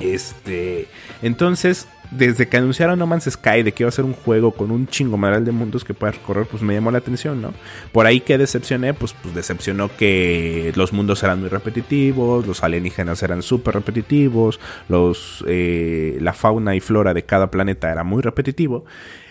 Este, 0.00 0.88
entonces, 1.22 1.88
desde 2.10 2.48
que 2.48 2.56
anunciaron 2.56 2.98
No 2.98 3.06
Man's 3.06 3.24
Sky 3.30 3.62
de 3.62 3.72
que 3.72 3.82
iba 3.82 3.88
a 3.88 3.92
ser 3.92 4.04
un 4.04 4.12
juego 4.12 4.52
con 4.52 4.70
un 4.70 4.86
chingo 4.86 5.16
madral 5.16 5.44
de 5.44 5.52
mundos 5.52 5.84
que 5.84 5.94
puedas 5.94 6.16
recorrer, 6.16 6.46
pues 6.46 6.62
me 6.62 6.74
llamó 6.74 6.90
la 6.90 6.98
atención, 6.98 7.42
¿no? 7.42 7.52
Por 7.92 8.06
ahí 8.06 8.20
que 8.20 8.38
decepcioné, 8.38 8.94
pues, 8.94 9.14
pues 9.14 9.34
decepcionó 9.34 9.90
que 9.96 10.72
los 10.76 10.92
mundos 10.92 11.22
eran 11.22 11.40
muy 11.40 11.48
repetitivos, 11.48 12.46
los 12.46 12.62
alienígenas 12.62 13.22
eran 13.22 13.42
súper 13.42 13.74
repetitivos, 13.74 14.60
los, 14.88 15.44
eh, 15.48 16.18
la 16.20 16.32
fauna 16.32 16.74
y 16.76 16.80
flora 16.80 17.14
de 17.14 17.24
cada 17.24 17.50
planeta 17.50 17.90
era 17.90 18.04
muy 18.04 18.22
repetitivo. 18.22 18.84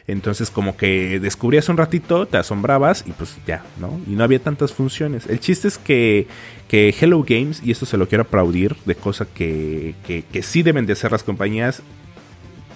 Entonces 0.08 0.52
como 0.52 0.78
que 0.78 1.20
descubrías 1.20 1.68
un 1.68 1.78
ratito, 1.78 2.28
te 2.28 2.38
asombrabas 2.38 3.04
y 3.08 3.12
pues 3.12 3.38
ya, 3.48 3.64
¿no? 3.80 4.00
Y 4.08 4.12
no 4.12 4.24
había 4.24 4.40
tantas 4.40 4.72
funciones. 4.72 5.26
El 5.26 5.40
chiste 5.40 5.68
es 5.68 5.80
que, 5.80 6.28
que 6.68 6.94
Hello 7.00 7.24
Games, 7.28 7.62
y 7.64 7.72
esto 7.72 7.88
se 7.88 7.98
lo 7.98 8.08
quiero 8.08 8.24
aplaudir, 8.24 8.76
de 8.86 8.94
cosa 8.94 9.26
que, 9.26 9.96
que, 10.06 10.24
que 10.24 10.44
sí 10.44 10.62
deben 10.62 10.86
de 10.86 10.94
hacer 10.94 11.12
las 11.12 11.24
compañías, 11.24 11.82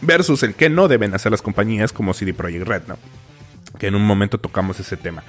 versus 0.02 0.42
el 0.42 0.56
que 0.56 0.70
no 0.70 0.88
deben 0.88 1.14
hacer 1.14 1.32
las 1.32 1.42
compañías 1.42 1.94
como 1.94 2.14
CD 2.14 2.34
Projekt 2.34 2.68
Red, 2.68 2.82
¿no? 2.88 2.98
Que 3.78 3.88
en 3.88 3.96
un 3.96 4.06
momento 4.06 4.40
tocamos 4.40 4.80
ese 4.80 4.98
tema. 4.98 5.24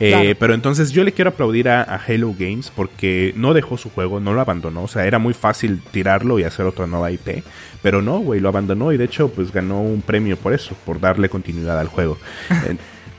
Eh, 0.00 0.10
Claro. 0.10 0.30
Pero 0.38 0.54
entonces 0.54 0.90
yo 0.92 1.02
le 1.04 1.12
quiero 1.12 1.30
aplaudir 1.30 1.68
a, 1.68 1.82
a 1.82 1.96
Halo 1.96 2.34
Games 2.38 2.70
porque 2.74 3.32
no 3.36 3.52
dejó 3.54 3.76
su 3.76 3.90
juego, 3.90 4.20
no 4.20 4.32
lo 4.32 4.40
abandonó. 4.40 4.84
O 4.84 4.88
sea, 4.88 5.06
era 5.06 5.18
muy 5.18 5.34
fácil 5.34 5.80
tirarlo 5.90 6.38
y 6.38 6.44
hacer 6.44 6.66
otra 6.66 6.86
nueva 6.86 7.10
IP. 7.10 7.42
Pero 7.82 8.00
no, 8.02 8.18
güey, 8.20 8.40
lo 8.40 8.48
abandonó 8.48 8.92
y 8.92 8.96
de 8.96 9.04
hecho 9.04 9.28
pues 9.28 9.52
ganó 9.52 9.80
un 9.82 10.02
premio 10.02 10.36
por 10.36 10.52
eso, 10.52 10.76
por 10.86 11.00
darle 11.00 11.28
continuidad 11.28 11.78
al 11.78 11.88
juego. 11.88 12.16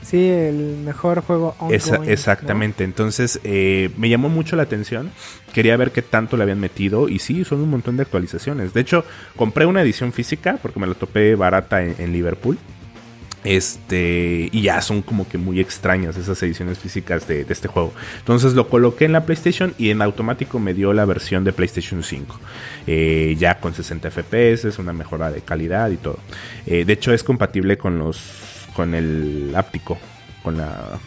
Sí, 0.02 0.28
el 0.28 0.78
mejor 0.82 1.20
juego 1.20 1.54
Esa- 1.70 2.00
exactamente, 2.06 2.84
entonces 2.84 3.38
eh, 3.44 3.90
me 3.96 4.08
llamó 4.08 4.28
mucho 4.30 4.56
la 4.56 4.62
atención, 4.62 5.10
quería 5.52 5.76
ver 5.76 5.92
qué 5.92 6.00
tanto 6.02 6.36
le 6.36 6.42
habían 6.42 6.58
metido 6.58 7.08
y 7.08 7.18
sí, 7.18 7.44
son 7.44 7.60
un 7.60 7.68
montón 7.70 7.96
de 7.96 8.02
actualizaciones. 8.02 8.72
De 8.72 8.80
hecho, 8.80 9.04
compré 9.36 9.66
una 9.66 9.82
edición 9.82 10.12
física 10.12 10.58
porque 10.60 10.80
me 10.80 10.86
la 10.86 10.94
topé 10.94 11.34
barata 11.36 11.82
en, 11.84 11.94
en 11.98 12.12
Liverpool. 12.12 12.58
Este, 13.42 14.50
y 14.52 14.62
ya 14.62 14.82
son 14.82 15.00
como 15.00 15.26
que 15.26 15.38
muy 15.38 15.60
extrañas 15.60 16.16
esas 16.16 16.42
ediciones 16.42 16.78
físicas 16.78 17.26
de, 17.26 17.44
de 17.44 17.52
este 17.52 17.68
juego. 17.68 17.92
Entonces 18.18 18.52
lo 18.54 18.68
coloqué 18.68 19.06
en 19.06 19.12
la 19.12 19.24
PlayStation 19.24 19.74
y 19.78 19.90
en 19.90 20.02
automático 20.02 20.58
me 20.58 20.74
dio 20.74 20.92
la 20.92 21.04
versión 21.06 21.42
de 21.44 21.52
PlayStation 21.52 22.02
5. 22.02 22.38
Eh, 22.86 23.36
ya 23.38 23.58
con 23.60 23.72
60 23.74 24.10
FPS, 24.10 24.78
una 24.78 24.92
mejora 24.92 25.30
de 25.30 25.40
calidad 25.40 25.90
y 25.90 25.96
todo. 25.96 26.18
Eh, 26.66 26.84
de 26.84 26.92
hecho, 26.92 27.12
es 27.12 27.24
compatible 27.24 27.78
con 27.78 27.98
los. 27.98 28.20
con 28.74 28.94
el 28.94 29.52
áptico. 29.56 29.98
Con 30.42 30.58
la. 30.58 30.98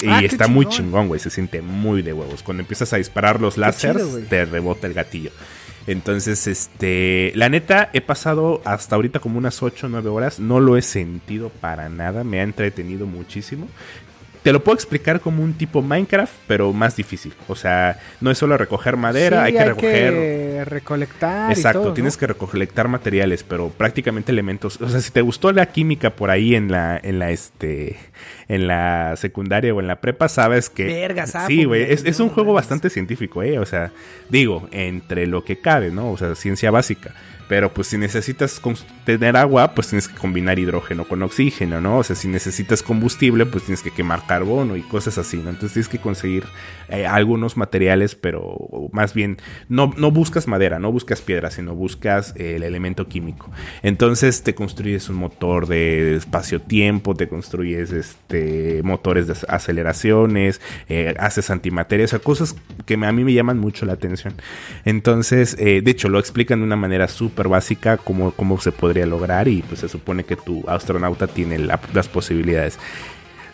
Y 0.00 0.08
Ah, 0.08 0.20
está 0.22 0.46
muy 0.48 0.66
chingón. 0.66 1.08
güey. 1.08 1.20
Se 1.20 1.30
siente 1.30 1.62
muy 1.62 2.02
de 2.02 2.12
huevos. 2.12 2.42
Cuando 2.42 2.62
empiezas 2.62 2.92
a 2.92 2.96
disparar 2.96 3.40
los 3.40 3.56
láseres, 3.56 4.06
te 4.28 4.44
rebota 4.44 4.86
el 4.86 4.92
gatillo. 4.94 5.30
Entonces, 5.86 6.46
este, 6.46 7.32
la 7.34 7.48
neta, 7.48 7.90
he 7.92 8.00
pasado 8.00 8.60
hasta 8.64 8.96
ahorita 8.96 9.20
como 9.20 9.38
unas 9.38 9.62
8 9.62 9.86
o 9.86 9.90
9 9.90 10.08
horas. 10.08 10.40
No 10.40 10.58
lo 10.60 10.76
he 10.76 10.82
sentido 10.82 11.48
para 11.48 11.88
nada. 11.88 12.24
Me 12.24 12.40
ha 12.40 12.42
entretenido 12.42 13.06
muchísimo. 13.06 13.68
Te 14.46 14.52
lo 14.52 14.62
puedo 14.62 14.76
explicar 14.76 15.18
como 15.20 15.42
un 15.42 15.54
tipo 15.54 15.82
Minecraft, 15.82 16.32
pero 16.46 16.72
más 16.72 16.94
difícil. 16.94 17.34
O 17.48 17.56
sea, 17.56 17.98
no 18.20 18.30
es 18.30 18.38
solo 18.38 18.56
recoger 18.56 18.96
madera, 18.96 19.40
Sí, 19.40 19.46
hay 19.46 19.52
que 19.52 19.64
recoger. 19.64 20.68
recolectar. 20.68 21.50
y 21.50 21.52
Exacto, 21.54 21.92
tienes 21.92 22.16
que 22.16 22.28
recolectar 22.28 22.86
materiales, 22.86 23.42
pero 23.42 23.70
prácticamente 23.70 24.30
elementos. 24.30 24.80
O 24.80 24.88
sea, 24.88 25.00
si 25.00 25.10
te 25.10 25.20
gustó 25.20 25.50
la 25.50 25.66
química 25.66 26.10
por 26.10 26.30
ahí 26.30 26.54
en 26.54 26.70
la, 26.70 26.96
en 27.02 27.18
la, 27.18 27.32
este, 27.32 27.96
en 28.46 28.68
la 28.68 29.14
secundaria 29.16 29.74
o 29.74 29.80
en 29.80 29.88
la 29.88 30.00
prepa, 30.00 30.28
sabes 30.28 30.70
que. 30.70 30.84
Verga, 30.84 31.26
sapo, 31.26 31.48
Sí, 31.48 31.64
güey. 31.64 31.82
Es, 31.92 32.04
es 32.04 32.20
un 32.20 32.28
juego 32.28 32.52
bastante 32.52 32.88
científico, 32.88 33.42
eh. 33.42 33.58
O 33.58 33.66
sea, 33.66 33.90
digo, 34.28 34.68
entre 34.70 35.26
lo 35.26 35.42
que 35.44 35.58
cabe, 35.58 35.90
¿no? 35.90 36.12
O 36.12 36.16
sea, 36.16 36.36
ciencia 36.36 36.70
básica. 36.70 37.10
Pero 37.48 37.74
pues 37.74 37.88
si 37.88 37.98
necesitas 37.98 38.60
tener 39.14 39.36
agua, 39.36 39.72
pues 39.72 39.88
tienes 39.88 40.08
que 40.08 40.16
combinar 40.16 40.58
hidrógeno 40.58 41.04
con 41.04 41.22
oxígeno, 41.22 41.80
¿no? 41.80 41.98
O 41.98 42.02
sea, 42.02 42.16
si 42.16 42.26
necesitas 42.26 42.82
combustible, 42.82 43.46
pues 43.46 43.64
tienes 43.64 43.82
que 43.82 43.92
quemar 43.92 44.26
carbono 44.26 44.76
y 44.76 44.82
cosas 44.82 45.16
así, 45.16 45.36
¿no? 45.36 45.50
Entonces 45.50 45.74
tienes 45.74 45.88
que 45.88 45.98
conseguir 45.98 46.44
eh, 46.88 47.06
algunos 47.06 47.56
materiales, 47.56 48.16
pero 48.16 48.58
más 48.92 49.14
bien 49.14 49.38
no, 49.68 49.94
no 49.96 50.10
buscas 50.10 50.48
madera, 50.48 50.80
no 50.80 50.90
buscas 50.90 51.22
piedra, 51.22 51.52
sino 51.52 51.74
buscas 51.76 52.34
eh, 52.36 52.56
el 52.56 52.64
elemento 52.64 53.06
químico. 53.06 53.50
Entonces 53.82 54.42
te 54.42 54.56
construyes 54.56 55.08
un 55.08 55.16
motor 55.16 55.68
de 55.68 56.16
espacio-tiempo, 56.16 57.14
te 57.14 57.28
construyes 57.28 57.92
este 57.92 58.82
motores 58.82 59.28
de 59.28 59.34
aceleraciones, 59.48 60.60
eh, 60.88 61.14
haces 61.18 61.50
antimateria, 61.50 62.06
o 62.06 62.08
sea, 62.08 62.18
cosas 62.18 62.56
que 62.84 62.94
a 62.94 63.12
mí 63.12 63.24
me 63.24 63.32
llaman 63.32 63.58
mucho 63.58 63.86
la 63.86 63.92
atención. 63.92 64.34
Entonces, 64.84 65.56
de 65.56 65.82
hecho, 65.86 66.08
lo 66.08 66.18
explican 66.18 66.58
de 66.58 66.66
una 66.66 66.76
manera 66.76 67.06
súper 67.06 67.46
básica 67.48 67.96
cómo, 67.98 68.32
cómo 68.32 68.58
se 68.58 68.72
podría 68.72 68.95
lograr 69.04 69.48
y 69.48 69.60
pues 69.62 69.80
se 69.80 69.88
supone 69.88 70.24
que 70.24 70.36
tu 70.36 70.64
astronauta 70.68 71.26
tiene 71.26 71.58
la- 71.58 71.80
las 71.92 72.08
posibilidades. 72.08 72.78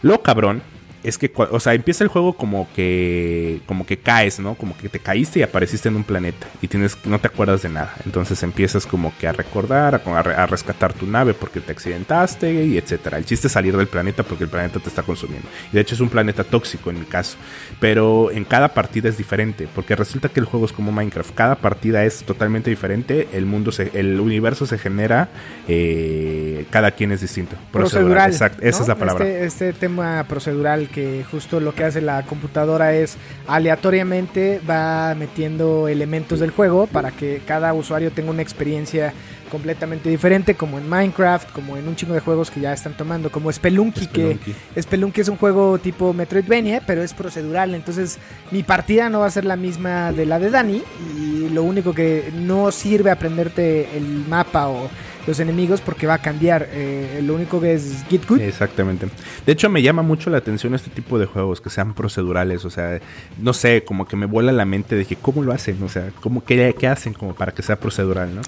Lo 0.02 0.22
cabrón 0.22 0.62
es 1.02 1.18
que, 1.18 1.32
o 1.34 1.60
sea, 1.60 1.74
empieza 1.74 2.04
el 2.04 2.08
juego 2.08 2.34
como 2.34 2.68
que, 2.74 3.60
como 3.66 3.84
que 3.86 3.96
caes, 3.98 4.38
¿no? 4.38 4.54
Como 4.54 4.76
que 4.76 4.88
te 4.88 4.98
caíste 4.98 5.40
y 5.40 5.42
apareciste 5.42 5.88
en 5.88 5.96
un 5.96 6.04
planeta 6.04 6.46
y 6.60 6.68
tienes, 6.68 6.96
no 7.04 7.18
te 7.18 7.26
acuerdas 7.26 7.62
de 7.62 7.68
nada. 7.68 7.94
Entonces 8.04 8.42
empiezas 8.42 8.86
como 8.86 9.12
que 9.18 9.26
a 9.26 9.32
recordar, 9.32 9.94
a, 9.94 10.18
a 10.18 10.22
re- 10.22 10.34
a 10.34 10.46
rescatar 10.46 10.92
tu 10.92 11.06
nave 11.06 11.34
porque 11.34 11.60
te 11.60 11.72
accidentaste 11.72 12.64
y 12.64 12.78
etcétera. 12.78 13.18
El 13.18 13.24
chiste 13.24 13.48
es 13.48 13.52
salir 13.52 13.76
del 13.76 13.88
planeta 13.88 14.22
porque 14.22 14.44
el 14.44 14.50
planeta 14.50 14.78
te 14.80 14.88
está 14.88 15.02
consumiendo. 15.02 15.48
Y 15.72 15.74
de 15.74 15.80
hecho 15.80 15.94
es 15.94 16.00
un 16.00 16.08
planeta 16.08 16.44
tóxico 16.44 16.90
en 16.90 17.00
mi 17.00 17.06
caso. 17.06 17.36
Pero 17.80 18.30
en 18.30 18.44
cada 18.44 18.68
partida 18.68 19.08
es 19.08 19.18
diferente 19.18 19.68
porque 19.74 19.96
resulta 19.96 20.28
que 20.28 20.40
el 20.40 20.46
juego 20.46 20.66
es 20.66 20.72
como 20.72 20.92
Minecraft. 20.92 21.34
Cada 21.34 21.56
partida 21.56 22.04
es 22.04 22.22
totalmente 22.22 22.70
diferente. 22.70 23.28
El 23.32 23.46
mundo, 23.46 23.72
se, 23.72 23.90
el 23.94 24.20
universo 24.20 24.66
se 24.66 24.78
genera, 24.78 25.28
eh, 25.68 26.66
cada 26.70 26.90
quien 26.92 27.12
es 27.12 27.20
distinto. 27.20 27.56
procedural. 27.72 28.30
Exacto, 28.30 28.62
esa 28.62 28.82
es 28.82 28.88
la 28.88 28.94
palabra. 28.94 29.26
Este, 29.26 29.44
este 29.44 29.72
tema 29.72 30.24
procedural 30.28 30.88
que 30.92 31.24
justo 31.28 31.58
lo 31.58 31.74
que 31.74 31.84
hace 31.84 32.00
la 32.00 32.22
computadora 32.22 32.94
es 32.94 33.16
aleatoriamente 33.48 34.60
va 34.68 35.14
metiendo 35.16 35.88
elementos 35.88 36.38
del 36.38 36.50
juego 36.50 36.86
para 36.86 37.10
que 37.10 37.42
cada 37.44 37.72
usuario 37.74 38.12
tenga 38.12 38.30
una 38.30 38.42
experiencia 38.42 39.12
completamente 39.52 40.08
diferente, 40.08 40.54
como 40.54 40.78
en 40.78 40.88
Minecraft, 40.88 41.52
como 41.52 41.76
en 41.76 41.86
un 41.86 41.94
chingo 41.94 42.14
de 42.14 42.20
juegos 42.20 42.50
que 42.50 42.58
ya 42.58 42.72
están 42.72 42.96
tomando, 42.96 43.30
como 43.30 43.52
Spelunky, 43.52 44.04
Spelunky. 44.04 44.54
que 44.72 44.82
Spelunky 44.82 45.20
es 45.20 45.28
un 45.28 45.36
juego 45.36 45.78
tipo 45.78 46.14
Metroidvania, 46.14 46.82
pero 46.86 47.02
es 47.02 47.12
procedural, 47.12 47.74
entonces 47.74 48.18
mi 48.50 48.62
partida 48.62 49.10
no 49.10 49.20
va 49.20 49.26
a 49.26 49.30
ser 49.30 49.44
la 49.44 49.56
misma 49.56 50.10
de 50.12 50.24
la 50.24 50.38
de 50.38 50.48
Dani 50.48 50.82
y 51.18 51.50
lo 51.50 51.64
único 51.64 51.92
que 51.92 52.32
no 52.34 52.72
sirve 52.72 53.10
aprenderte 53.10 53.94
el 53.94 54.24
mapa 54.26 54.68
o 54.68 54.88
los 55.26 55.40
enemigos 55.40 55.80
porque 55.80 56.06
va 56.06 56.14
a 56.14 56.22
cambiar, 56.22 56.68
eh, 56.72 57.20
lo 57.22 57.34
único 57.34 57.60
que 57.60 57.74
es 57.74 58.04
Git 58.08 58.26
Good. 58.26 58.40
Exactamente. 58.40 59.08
De 59.46 59.52
hecho, 59.52 59.68
me 59.68 59.82
llama 59.82 60.02
mucho 60.02 60.30
la 60.30 60.38
atención 60.38 60.74
este 60.74 60.90
tipo 60.90 61.18
de 61.18 61.26
juegos 61.26 61.60
que 61.60 61.70
sean 61.70 61.94
procedurales. 61.94 62.64
O 62.64 62.70
sea, 62.70 63.00
no 63.38 63.52
sé, 63.52 63.84
como 63.84 64.06
que 64.06 64.16
me 64.16 64.26
vuela 64.26 64.52
la 64.52 64.64
mente 64.64 64.96
de 64.96 65.04
que 65.04 65.16
cómo 65.16 65.42
lo 65.42 65.52
hacen. 65.52 65.82
O 65.82 65.88
sea, 65.88 66.10
cómo, 66.20 66.44
qué, 66.44 66.74
qué 66.78 66.88
hacen 66.88 67.12
como 67.12 67.34
para 67.34 67.52
que 67.52 67.62
sea 67.62 67.76
procedural, 67.76 68.34
¿no? 68.34 68.42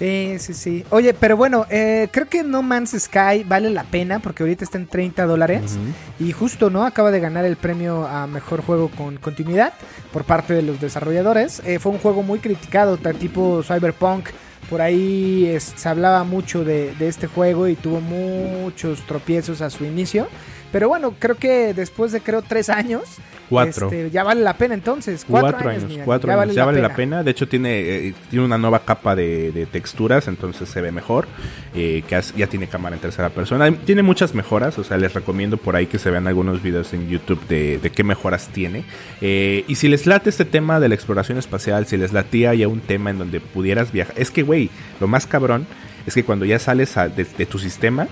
Sí, 0.00 0.36
sí, 0.38 0.54
sí. 0.54 0.84
Oye, 0.88 1.12
pero 1.12 1.36
bueno, 1.36 1.66
eh, 1.68 2.08
creo 2.10 2.26
que 2.26 2.42
No 2.42 2.62
Man's 2.62 2.96
Sky 2.98 3.44
vale 3.44 3.68
la 3.68 3.84
pena 3.84 4.18
porque 4.18 4.42
ahorita 4.42 4.64
está 4.64 4.78
en 4.78 4.86
30 4.86 5.26
dólares. 5.26 5.76
Y 6.18 6.32
justo, 6.32 6.70
¿no? 6.70 6.86
Acaba 6.86 7.10
de 7.10 7.20
ganar 7.20 7.44
el 7.44 7.56
premio 7.56 8.06
a 8.06 8.26
mejor 8.26 8.62
juego 8.62 8.88
con 8.88 9.18
continuidad 9.18 9.74
por 10.10 10.24
parte 10.24 10.54
de 10.54 10.62
los 10.62 10.80
desarrolladores. 10.80 11.60
Eh, 11.66 11.78
fue 11.78 11.92
un 11.92 11.98
juego 11.98 12.22
muy 12.22 12.38
criticado, 12.38 12.96
tipo 12.96 13.62
Cyberpunk. 13.62 14.30
Por 14.68 14.80
ahí 14.80 15.56
se 15.58 15.88
hablaba 15.88 16.22
mucho 16.24 16.64
de 16.64 16.94
este 17.00 17.26
juego 17.26 17.66
y 17.68 17.74
tuvo 17.74 18.00
muchos 18.00 19.04
tropiezos 19.06 19.60
a 19.62 19.70
su 19.70 19.84
inicio. 19.84 20.28
Pero 20.72 20.88
bueno, 20.88 21.14
creo 21.18 21.36
que 21.36 21.74
después 21.74 22.12
de 22.12 22.20
creo 22.20 22.42
tres 22.42 22.68
años, 22.68 23.02
Cuatro. 23.48 23.86
este, 23.88 24.10
ya 24.10 24.22
vale 24.22 24.42
la 24.42 24.54
pena 24.56 24.74
entonces. 24.74 25.24
Cuatro, 25.28 25.50
Cuatro, 25.52 25.70
años, 25.70 25.98
cuatro 26.04 26.32
años, 26.40 26.54
ya 26.54 26.64
vale 26.64 26.80
la 26.80 26.94
pena. 26.94 27.22
De 27.24 27.32
hecho, 27.32 27.48
tiene, 27.48 27.80
eh, 27.80 28.14
tiene 28.30 28.44
una 28.44 28.56
nueva 28.58 28.84
capa 28.84 29.16
de, 29.16 29.50
de 29.50 29.66
texturas, 29.66 30.28
entonces 30.28 30.68
se 30.68 30.80
ve 30.80 30.92
mejor. 30.92 31.26
eh, 31.74 32.02
que 32.08 32.20
ya 32.36 32.46
tiene 32.46 32.68
cámara 32.68 32.94
en 32.96 33.02
tercera 33.02 33.30
persona. 33.30 33.70
Tiene 33.84 34.02
muchas 34.02 34.34
mejoras, 34.34 34.78
o 34.78 34.84
sea, 34.84 34.96
les 34.96 35.12
recomiendo 35.14 35.56
por 35.56 35.74
ahí 35.76 35.86
que 35.86 35.98
se 35.98 36.10
vean 36.10 36.26
algunos 36.28 36.62
videos 36.62 36.92
en 36.92 37.08
YouTube 37.08 37.40
de, 37.48 37.78
de 37.78 37.90
qué 37.90 38.02
mejoras 38.04 38.48
tiene. 38.48 38.84
Eh, 39.20 39.64
y 39.68 39.74
si 39.76 39.88
les 39.88 40.06
late 40.06 40.30
este 40.30 40.44
tema 40.44 40.78
de 40.80 40.88
la 40.88 40.94
exploración 40.94 41.38
espacial, 41.38 41.86
si 41.86 41.96
les 41.96 42.12
latía 42.12 42.54
ya 42.54 42.68
un 42.68 42.80
tema 42.80 43.10
en 43.10 43.18
donde 43.18 43.40
pudieras 43.40 43.90
viajar, 43.92 44.14
es 44.16 44.30
que, 44.30 44.42
güey, 44.42 44.70
lo 45.00 45.06
más 45.08 45.26
cabrón 45.26 45.66
es 46.06 46.14
que 46.14 46.24
cuando 46.24 46.44
ya 46.44 46.58
sales 46.58 46.96
a- 46.96 47.08
de, 47.08 47.24
de 47.24 47.46
tu 47.46 47.58
sistema, 47.58 48.06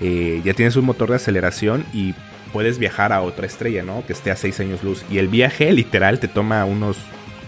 eh, 0.00 0.40
ya 0.44 0.54
tienes 0.54 0.76
un 0.76 0.84
motor 0.84 1.10
de 1.10 1.16
aceleración 1.16 1.84
y 1.92 2.14
puedes 2.52 2.78
viajar 2.78 3.12
a 3.12 3.20
otra 3.22 3.46
estrella, 3.46 3.82
¿no? 3.82 4.04
Que 4.06 4.12
esté 4.12 4.30
a 4.30 4.36
6 4.36 4.60
años 4.60 4.82
luz. 4.82 5.04
Y 5.10 5.18
el 5.18 5.28
viaje 5.28 5.72
literal 5.72 6.18
te 6.20 6.28
toma 6.28 6.64
unos 6.64 6.96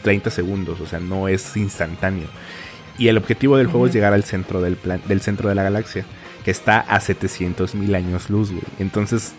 30 0.03 0.31
segundos, 0.31 0.81
o 0.81 0.87
sea, 0.87 1.01
no 1.01 1.29
es 1.29 1.57
instantáneo. 1.57 2.27
Y 2.99 3.09
el 3.09 3.17
objetivo 3.17 3.57
del 3.57 3.67
juego 3.67 3.87
es 3.87 3.95
llegar 3.95 4.13
al 4.13 4.25
centro 4.25 4.61
del, 4.61 4.77
plan, 4.77 5.01
del 5.07 5.21
centro 5.21 5.49
de 5.49 5.55
la 5.55 5.63
galaxia, 5.63 6.05
que 6.45 6.51
está 6.51 6.81
a 6.81 7.01
700 7.01 7.75
mil 7.75 7.95
años 7.95 8.31
luz, 8.31 8.51
güey. 8.51 8.63
Entonces, 8.79 9.35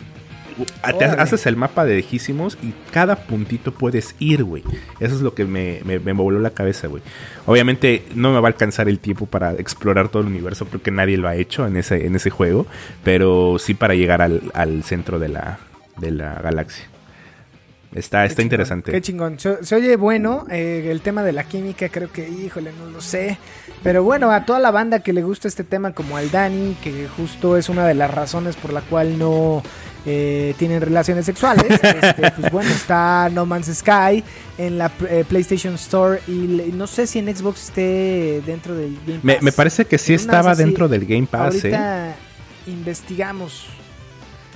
te 0.98 1.06
haces 1.06 1.46
el 1.46 1.56
mapa 1.56 1.86
de 1.86 1.96
lejísimos 1.96 2.58
y 2.62 2.74
cada 2.92 3.16
puntito 3.16 3.72
puedes 3.74 4.16
ir, 4.20 4.44
güey. 4.44 4.64
Eso 5.00 5.16
es 5.16 5.22
lo 5.22 5.34
que 5.34 5.46
me, 5.46 5.82
me, 5.86 6.00
me 6.00 6.12
voló 6.14 6.40
la 6.40 6.52
cabeza, 6.52 6.88
güey. 6.88 7.04
Obviamente 7.46 8.04
no 8.16 8.32
me 8.34 8.40
va 8.40 8.48
a 8.48 8.52
alcanzar 8.52 8.88
el 8.90 9.00
tiempo 9.00 9.26
para 9.26 9.54
explorar 9.54 10.10
todo 10.10 10.22
el 10.22 10.28
universo 10.28 10.66
porque 10.66 10.92
nadie 10.92 11.18
lo 11.18 11.28
ha 11.28 11.36
hecho 11.36 11.66
en 11.68 11.78
ese, 11.78 12.06
en 12.06 12.16
ese 12.16 12.30
juego, 12.30 12.68
pero 13.04 13.58
sí 13.60 13.74
para 13.74 13.96
llegar 13.96 14.22
al, 14.22 14.52
al 14.54 14.84
centro 14.84 15.20
de 15.20 15.30
la, 15.30 15.60
de 15.98 16.12
la 16.12 16.36
galaxia. 16.42 16.86
Está, 17.94 18.24
está 18.24 18.42
interesante. 18.42 18.90
Qué 18.90 19.02
chingón. 19.02 19.38
Se, 19.38 19.66
se 19.66 19.76
oye 19.76 19.98
bueno. 19.98 20.46
eh, 20.50 20.88
el 20.90 21.02
tema 21.02 21.24
de 21.24 21.34
la 21.34 21.44
química, 21.44 21.90
creo 21.90 22.10
que, 22.10 22.26
híjole, 22.30 22.72
no 22.72 22.90
lo 22.90 23.02
sé. 23.02 23.38
Pero 23.84 24.02
bueno, 24.02 24.32
a 24.32 24.46
toda 24.46 24.60
la 24.60 24.72
banda 24.72 25.00
que 25.00 25.12
le 25.12 25.24
gusta 25.24 25.50
este 25.50 25.66
tema, 25.66 25.92
como 25.92 26.16
al 26.16 26.32
Dani, 26.32 26.78
que 26.82 27.10
justo 27.10 27.58
es 27.58 27.68
una 27.68 27.86
de 27.86 27.94
las 27.96 28.10
razones 28.10 28.56
por 28.56 28.72
la 28.72 28.80
cual 28.80 29.20
no 29.20 29.62
eh, 30.06 30.56
tienen 30.58 30.82
relaciones 30.82 31.26
sexuales. 31.26 31.66
este, 31.70 32.32
pues 32.32 32.52
bueno, 32.52 32.70
está 32.70 33.30
No 33.32 33.46
Man's 33.46 33.68
Sky 33.74 34.24
en 34.58 34.78
la 34.78 34.92
eh, 35.10 35.26
PlayStation 35.28 35.76
Store. 35.76 36.22
Y 36.28 36.72
no 36.74 36.88
sé 36.88 37.08
si 37.08 37.20
en 37.20 37.36
Xbox 37.36 37.66
esté 37.66 38.42
dentro 38.46 38.76
del 38.76 38.96
Game 39.06 39.20
Pass. 39.20 39.24
Me, 39.24 39.38
me 39.42 39.52
parece 39.52 39.86
que 39.86 39.98
sí 39.98 40.14
estaba 40.14 40.56
dentro 40.56 40.88
del 40.88 41.06
Game 41.06 41.28
Pass, 41.28 41.56
¿eh? 41.64 41.76
Ahorita 41.76 42.16
investigamos. 42.68 43.68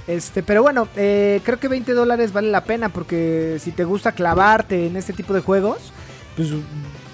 Este, 0.07 0.43
pero 0.43 0.61
bueno, 0.61 0.87
eh, 0.95 1.41
creo 1.43 1.59
que 1.59 1.67
20 1.67 1.93
dólares 1.93 2.31
vale 2.31 2.49
la 2.49 2.63
pena 2.63 2.89
porque 2.89 3.57
si 3.59 3.71
te 3.71 3.83
gusta 3.83 4.11
clavarte 4.11 4.85
en 4.85 4.97
este 4.97 5.13
tipo 5.13 5.33
de 5.33 5.41
juegos, 5.41 5.91
pues 6.35 6.49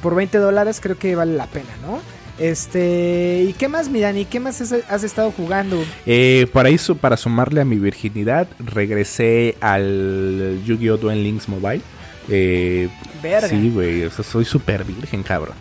por 0.01 0.15
20 0.15 0.37
dólares 0.39 0.79
creo 0.81 0.97
que 0.97 1.15
vale 1.15 1.35
la 1.35 1.47
pena, 1.47 1.69
¿no? 1.81 1.99
Este, 2.41 3.45
¿y 3.47 3.53
qué 3.53 3.67
más, 3.67 3.87
Mirani? 3.87 4.25
¿Qué 4.25 4.39
más 4.39 4.59
has, 4.61 5.03
estado 5.03 5.29
jugando? 5.31 5.79
Eh, 6.07 6.47
para 6.51 6.69
eso, 6.69 6.95
para 6.95 7.15
sumarle 7.15 7.61
a 7.61 7.65
mi 7.65 7.75
virginidad, 7.75 8.47
regresé 8.57 9.55
al 9.61 10.59
Yu-Gi-Oh! 10.65 10.97
Duel 10.97 11.23
Links 11.23 11.47
Mobile. 11.47 11.81
Eh, 12.29 12.89
Verga. 13.21 13.47
Sí, 13.47 13.69
güey, 13.69 14.05
o 14.05 14.09
sea, 14.09 14.23
soy 14.25 14.45
súper 14.45 14.83
virgen, 14.83 15.21
cabrón. 15.21 15.55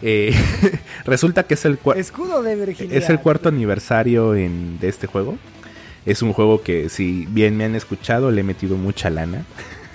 Eh, 0.00 0.32
resulta 1.04 1.42
que 1.42 1.54
es 1.54 1.64
el, 1.64 1.80
cua- 1.82 1.96
Escudo 1.96 2.42
de 2.44 2.54
virginidad. 2.54 2.96
es 2.96 3.10
el 3.10 3.18
cuarto 3.18 3.48
aniversario 3.48 4.36
en- 4.36 4.78
de 4.78 4.88
este 4.88 5.08
juego. 5.08 5.36
Es 6.06 6.22
un 6.22 6.32
juego 6.32 6.62
que, 6.62 6.88
si 6.90 7.26
bien 7.26 7.56
me 7.56 7.64
han 7.64 7.74
escuchado, 7.74 8.30
le 8.30 8.42
he 8.42 8.44
metido 8.44 8.76
mucha 8.76 9.10
lana. 9.10 9.44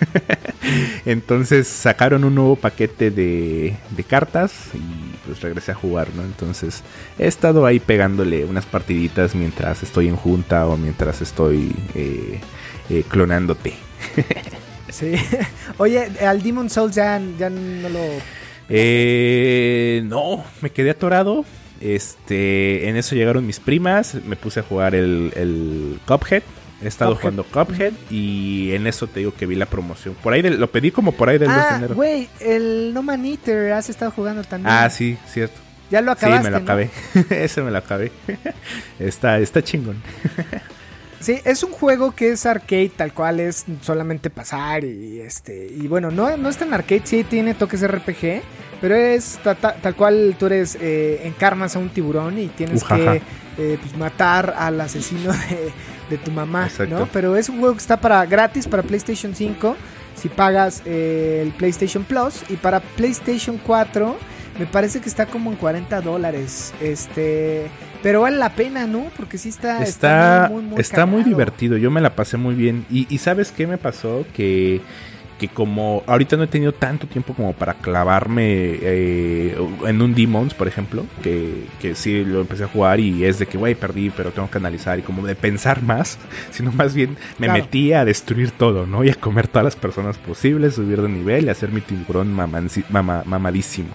Entonces 1.05 1.67
sacaron 1.67 2.25
un 2.25 2.35
nuevo 2.35 2.57
paquete 2.57 3.09
de, 3.09 3.77
de 3.95 4.03
cartas 4.03 4.53
y 4.73 5.12
pues 5.25 5.41
regresé 5.41 5.71
a 5.71 5.75
jugar, 5.75 6.09
¿no? 6.15 6.23
Entonces 6.23 6.83
he 7.17 7.27
estado 7.27 7.65
ahí 7.65 7.79
pegándole 7.79 8.45
unas 8.45 8.65
partiditas 8.65 9.35
mientras 9.35 9.83
estoy 9.83 10.07
en 10.07 10.15
junta 10.15 10.67
o 10.67 10.77
mientras 10.77 11.21
estoy 11.21 11.73
eh, 11.95 12.39
eh, 12.89 13.03
clonándote. 13.07 13.73
Sí. 14.93 15.15
Oye, 15.79 16.07
al 16.21 16.43
Demon 16.43 16.69
Souls 16.69 16.93
ya, 16.93 17.19
ya 17.39 17.49
no 17.49 17.89
lo... 17.89 17.99
Eh, 18.69 20.03
no, 20.05 20.43
me 20.61 20.69
quedé 20.69 20.91
atorado. 20.91 21.45
Este, 21.81 22.87
en 22.87 22.95
eso 22.95 23.15
llegaron 23.15 23.45
mis 23.45 23.59
primas, 23.59 24.13
me 24.23 24.35
puse 24.35 24.59
a 24.59 24.63
jugar 24.63 24.93
el, 24.93 25.33
el 25.35 25.99
Cuphead. 26.05 26.43
He 26.83 26.87
estado 26.87 27.11
Cuphead. 27.15 27.21
jugando 27.33 27.43
Cuphead 27.45 27.93
y 28.09 28.71
en 28.73 28.87
eso 28.87 29.07
te 29.07 29.19
digo 29.21 29.33
que 29.33 29.45
vi 29.45 29.55
la 29.55 29.65
promoción. 29.65 30.15
Por 30.21 30.33
ahí 30.33 30.41
lo 30.41 30.69
pedí 30.71 30.91
como 30.91 31.11
por 31.13 31.29
ahí 31.29 31.37
del 31.37 31.49
2 31.49 31.57
de 31.57 31.61
Ah, 31.63 31.75
enero. 31.77 31.95
güey, 31.95 32.27
el 32.39 32.91
No 32.93 33.01
Man 33.03 33.25
Eater 33.25 33.71
has 33.73 33.89
estado 33.89 34.11
jugando 34.11 34.43
también. 34.43 34.73
Ah, 34.73 34.89
sí, 34.89 35.17
cierto. 35.27 35.55
Ya 35.91 36.01
lo 36.01 36.11
Sí, 36.13 36.17
acabaste, 36.19 36.43
me 36.43 36.49
lo 36.51 36.57
¿no? 36.59 36.63
acabé. 36.63 36.89
Ese 37.29 37.61
me 37.61 37.71
lo 37.71 37.77
acabé. 37.77 38.11
está, 38.99 39.39
está 39.39 39.61
chingón. 39.63 39.97
Sí, 41.19 41.39
es 41.45 41.63
un 41.63 41.71
juego 41.71 42.11
que 42.11 42.31
es 42.33 42.45
arcade, 42.45 42.91
tal 42.97 43.13
cual 43.13 43.39
es 43.39 43.63
solamente 43.81 44.29
pasar 44.29 44.83
y 44.83 45.21
este 45.21 45.67
y 45.73 45.87
bueno, 45.87 46.11
no, 46.11 46.35
no 46.35 46.49
es 46.49 46.57
tan 46.57 46.73
arcade, 46.73 47.03
sí 47.05 47.23
tiene 47.23 47.53
toques 47.53 47.81
RPG, 47.87 48.41
pero 48.81 48.93
es 48.93 49.39
ta- 49.41 49.55
ta- 49.55 49.75
tal 49.75 49.95
cual 49.95 50.35
tú 50.37 50.47
eres 50.47 50.77
eh, 50.81 51.21
encarnas 51.23 51.77
a 51.77 51.79
un 51.79 51.87
tiburón 51.87 52.37
y 52.39 52.47
tienes 52.49 52.81
Ujaja. 52.83 53.13
que 53.13 53.21
eh, 53.57 53.77
pues, 53.81 53.95
matar 53.95 54.53
al 54.57 54.81
asesino 54.81 55.31
de, 55.31 55.71
de 56.09 56.17
tu 56.17 56.31
mamá, 56.31 56.65
Exacto. 56.65 56.99
¿no? 56.99 57.07
Pero 57.11 57.35
es 57.35 57.49
un 57.49 57.59
juego 57.59 57.73
que 57.73 57.81
está 57.81 57.97
para 57.97 58.25
gratis 58.25 58.67
para 58.67 58.83
PlayStation 58.83 59.35
5 59.35 59.75
si 60.15 60.29
pagas 60.29 60.83
eh, 60.85 61.41
el 61.43 61.51
PlayStation 61.51 62.03
Plus 62.03 62.43
y 62.49 62.55
para 62.55 62.79
PlayStation 62.79 63.59
4 63.65 64.15
me 64.59 64.65
parece 64.65 65.01
que 65.01 65.09
está 65.09 65.25
como 65.25 65.51
en 65.51 65.57
40 65.57 66.01
dólares, 66.01 66.73
este, 66.79 67.67
pero 68.03 68.21
vale 68.21 68.37
la 68.37 68.53
pena, 68.53 68.85
¿no? 68.85 69.05
Porque 69.17 69.37
sí 69.37 69.49
está 69.49 69.81
Está, 69.81 70.47
muy, 70.51 70.61
muy, 70.61 70.71
muy 70.71 70.81
está 70.81 71.05
muy 71.05 71.23
divertido. 71.23 71.77
Yo 71.77 71.89
me 71.89 72.01
la 72.01 72.15
pasé 72.15 72.37
muy 72.37 72.53
bien. 72.53 72.85
Y, 72.91 73.07
y 73.09 73.17
¿sabes 73.17 73.51
qué 73.51 73.65
me 73.65 73.79
pasó? 73.79 74.25
Que, 74.35 74.81
que 75.47 75.53
como 75.53 76.03
ahorita 76.07 76.37
no 76.37 76.43
he 76.43 76.47
tenido 76.47 76.71
tanto 76.71 77.07
tiempo 77.07 77.33
como 77.33 77.53
para 77.53 77.73
clavarme 77.75 78.43
eh, 78.81 79.57
en 79.85 80.01
un 80.01 80.13
Demons, 80.15 80.53
por 80.53 80.67
ejemplo, 80.67 81.05
que, 81.21 81.65
que 81.81 81.95
sí 81.95 82.23
lo 82.23 82.41
empecé 82.41 82.63
a 82.63 82.67
jugar 82.67 82.99
y 82.99 83.25
es 83.25 83.39
de 83.39 83.45
que, 83.45 83.57
güey, 83.57 83.75
perdí, 83.75 84.09
pero 84.09 84.31
tengo 84.31 84.49
que 84.49 84.57
analizar 84.57 84.97
y 84.99 85.01
como 85.01 85.25
de 85.25 85.35
pensar 85.35 85.81
más, 85.81 86.17
sino 86.51 86.71
más 86.71 86.93
bien 86.95 87.17
me 87.39 87.47
Claro. 87.47 87.61
metí 87.63 87.93
a 87.93 88.05
destruir 88.05 88.51
todo, 88.51 88.85
¿no? 88.85 89.03
Y 89.03 89.09
a 89.09 89.15
comer 89.15 89.47
todas 89.47 89.65
las 89.65 89.75
personas 89.75 90.17
posibles, 90.17 90.75
subir 90.75 91.01
de 91.01 91.09
nivel 91.09 91.45
y 91.45 91.49
hacer 91.49 91.71
mi 91.71 91.81
tiburón 91.81 92.35
mamanci- 92.35 92.85
mama- 92.89 93.23
mamadísimo. 93.25 93.89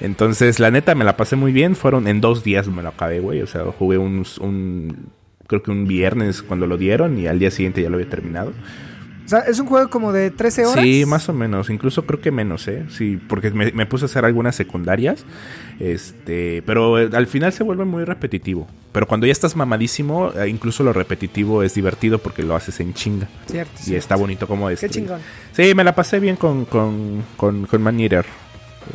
Entonces, 0.00 0.58
la 0.60 0.70
neta, 0.70 0.94
me 0.94 1.04
la 1.04 1.16
pasé 1.16 1.36
muy 1.36 1.52
bien. 1.52 1.76
Fueron 1.76 2.08
en 2.08 2.20
dos 2.20 2.44
días 2.44 2.68
me 2.68 2.82
lo 2.82 2.88
acabé, 2.90 3.20
güey. 3.20 3.42
O 3.42 3.46
sea, 3.46 3.64
jugué 3.78 3.98
un, 3.98 4.24
un- 4.40 5.08
creo 5.46 5.62
que 5.62 5.70
un 5.70 5.86
viernes 5.86 6.42
cuando 6.42 6.66
lo 6.66 6.76
dieron 6.76 7.18
y 7.18 7.26
al 7.26 7.38
día 7.38 7.50
siguiente 7.50 7.82
ya 7.82 7.88
lo 7.90 7.96
había 7.96 8.08
terminado. 8.08 8.52
Sea, 9.30 9.40
es 9.40 9.58
un 9.60 9.66
juego 9.66 9.88
como 9.90 10.12
de 10.12 10.30
13 10.30 10.66
horas. 10.66 10.84
Sí, 10.84 11.04
más 11.06 11.28
o 11.28 11.32
menos. 11.32 11.70
Incluso 11.70 12.04
creo 12.04 12.20
que 12.20 12.30
menos, 12.30 12.66
¿eh? 12.68 12.84
Sí, 12.90 13.18
porque 13.28 13.50
me, 13.50 13.70
me 13.72 13.86
puse 13.86 14.04
a 14.04 14.06
hacer 14.06 14.24
algunas 14.24 14.56
secundarias. 14.56 15.24
Este, 15.78 16.62
pero 16.66 16.98
eh, 16.98 17.08
al 17.12 17.26
final 17.26 17.52
se 17.52 17.62
vuelve 17.62 17.84
muy 17.84 18.04
repetitivo. 18.04 18.66
Pero 18.92 19.06
cuando 19.06 19.26
ya 19.26 19.32
estás 19.32 19.56
mamadísimo, 19.56 20.32
eh, 20.32 20.48
incluso 20.48 20.82
lo 20.82 20.92
repetitivo 20.92 21.62
es 21.62 21.74
divertido 21.74 22.18
porque 22.18 22.42
lo 22.42 22.56
haces 22.56 22.80
en 22.80 22.92
chinga. 22.92 23.28
Cierto. 23.46 23.72
Y 23.80 23.82
cierto. 23.84 23.98
está 23.98 24.16
bonito 24.16 24.46
como 24.46 24.66
Qué 24.66 24.70
destruir. 24.72 24.92
chingón. 24.94 25.20
Sí, 25.52 25.74
me 25.74 25.84
la 25.84 25.94
pasé 25.94 26.20
bien 26.20 26.36
con, 26.36 26.64
con, 26.64 27.24
con, 27.36 27.66
con 27.66 27.82
Man 27.82 28.00
Eater. 28.00 28.24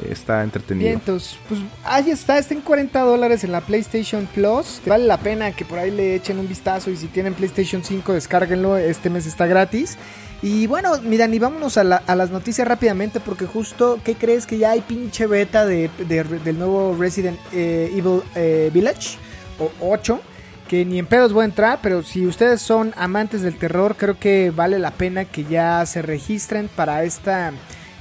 Eh, 0.04 0.10
Está 0.12 0.44
entretenido. 0.44 0.88
Bien, 0.88 1.00
entonces, 1.00 1.38
pues 1.48 1.62
ahí 1.86 2.10
está, 2.10 2.38
está 2.38 2.54
en 2.54 2.62
40 2.62 3.00
dólares 3.02 3.44
en 3.44 3.52
la 3.52 3.62
PlayStation 3.62 4.28
Plus. 4.34 4.82
Vale 4.86 5.06
la 5.06 5.18
pena 5.18 5.52
que 5.54 5.64
por 5.66 5.80
ahí 5.80 5.92
le 5.92 6.16
echen 6.16 6.40
un 6.40 6.48
vistazo 6.48 6.90
y 6.92 6.98
si 6.98 7.08
tienen 7.08 7.34
PlayStation 7.34 7.84
5 7.84 8.14
descárguenlo, 8.14 8.78
este 8.78 9.10
mes 9.10 9.26
está 9.26 9.46
gratis. 9.48 9.98
Y 10.46 10.68
bueno, 10.68 11.02
miran, 11.02 11.34
y 11.34 11.40
vámonos 11.40 11.76
a, 11.78 11.84
la- 11.84 12.04
a 12.06 12.16
las 12.16 12.30
noticias 12.30 12.68
rápidamente 12.68 13.20
porque 13.20 13.48
justo, 13.48 14.00
¿qué 14.04 14.14
crees 14.14 14.46
que 14.46 14.60
ya 14.60 14.70
hay 14.72 14.82
pinche 14.82 15.26
beta 15.26 15.66
de, 15.66 15.90
de- 16.08 16.24
del 16.24 16.60
nuevo 16.60 16.96
Resident 17.00 17.40
eh, 17.52 17.90
Evil 17.92 18.22
eh, 18.36 18.70
Village? 18.72 19.18
O 19.60 19.72
8. 19.82 20.20
Que 20.68 20.86
ni 20.86 21.00
en 21.00 21.08
pedos 21.08 21.34
voy 21.34 21.44
a 21.44 21.46
entrar, 21.46 21.80
pero 21.82 22.04
si 22.04 22.28
ustedes 22.28 22.62
son 22.62 22.94
amantes 22.96 23.42
del 23.42 23.58
terror, 23.58 23.96
creo 23.98 24.20
que 24.20 24.52
vale 24.56 24.78
la 24.78 24.92
pena 24.92 25.26
que 25.26 25.46
ya 25.46 25.84
se 25.88 26.02
registren 26.04 26.68
para 26.76 27.04
esta 27.04 27.52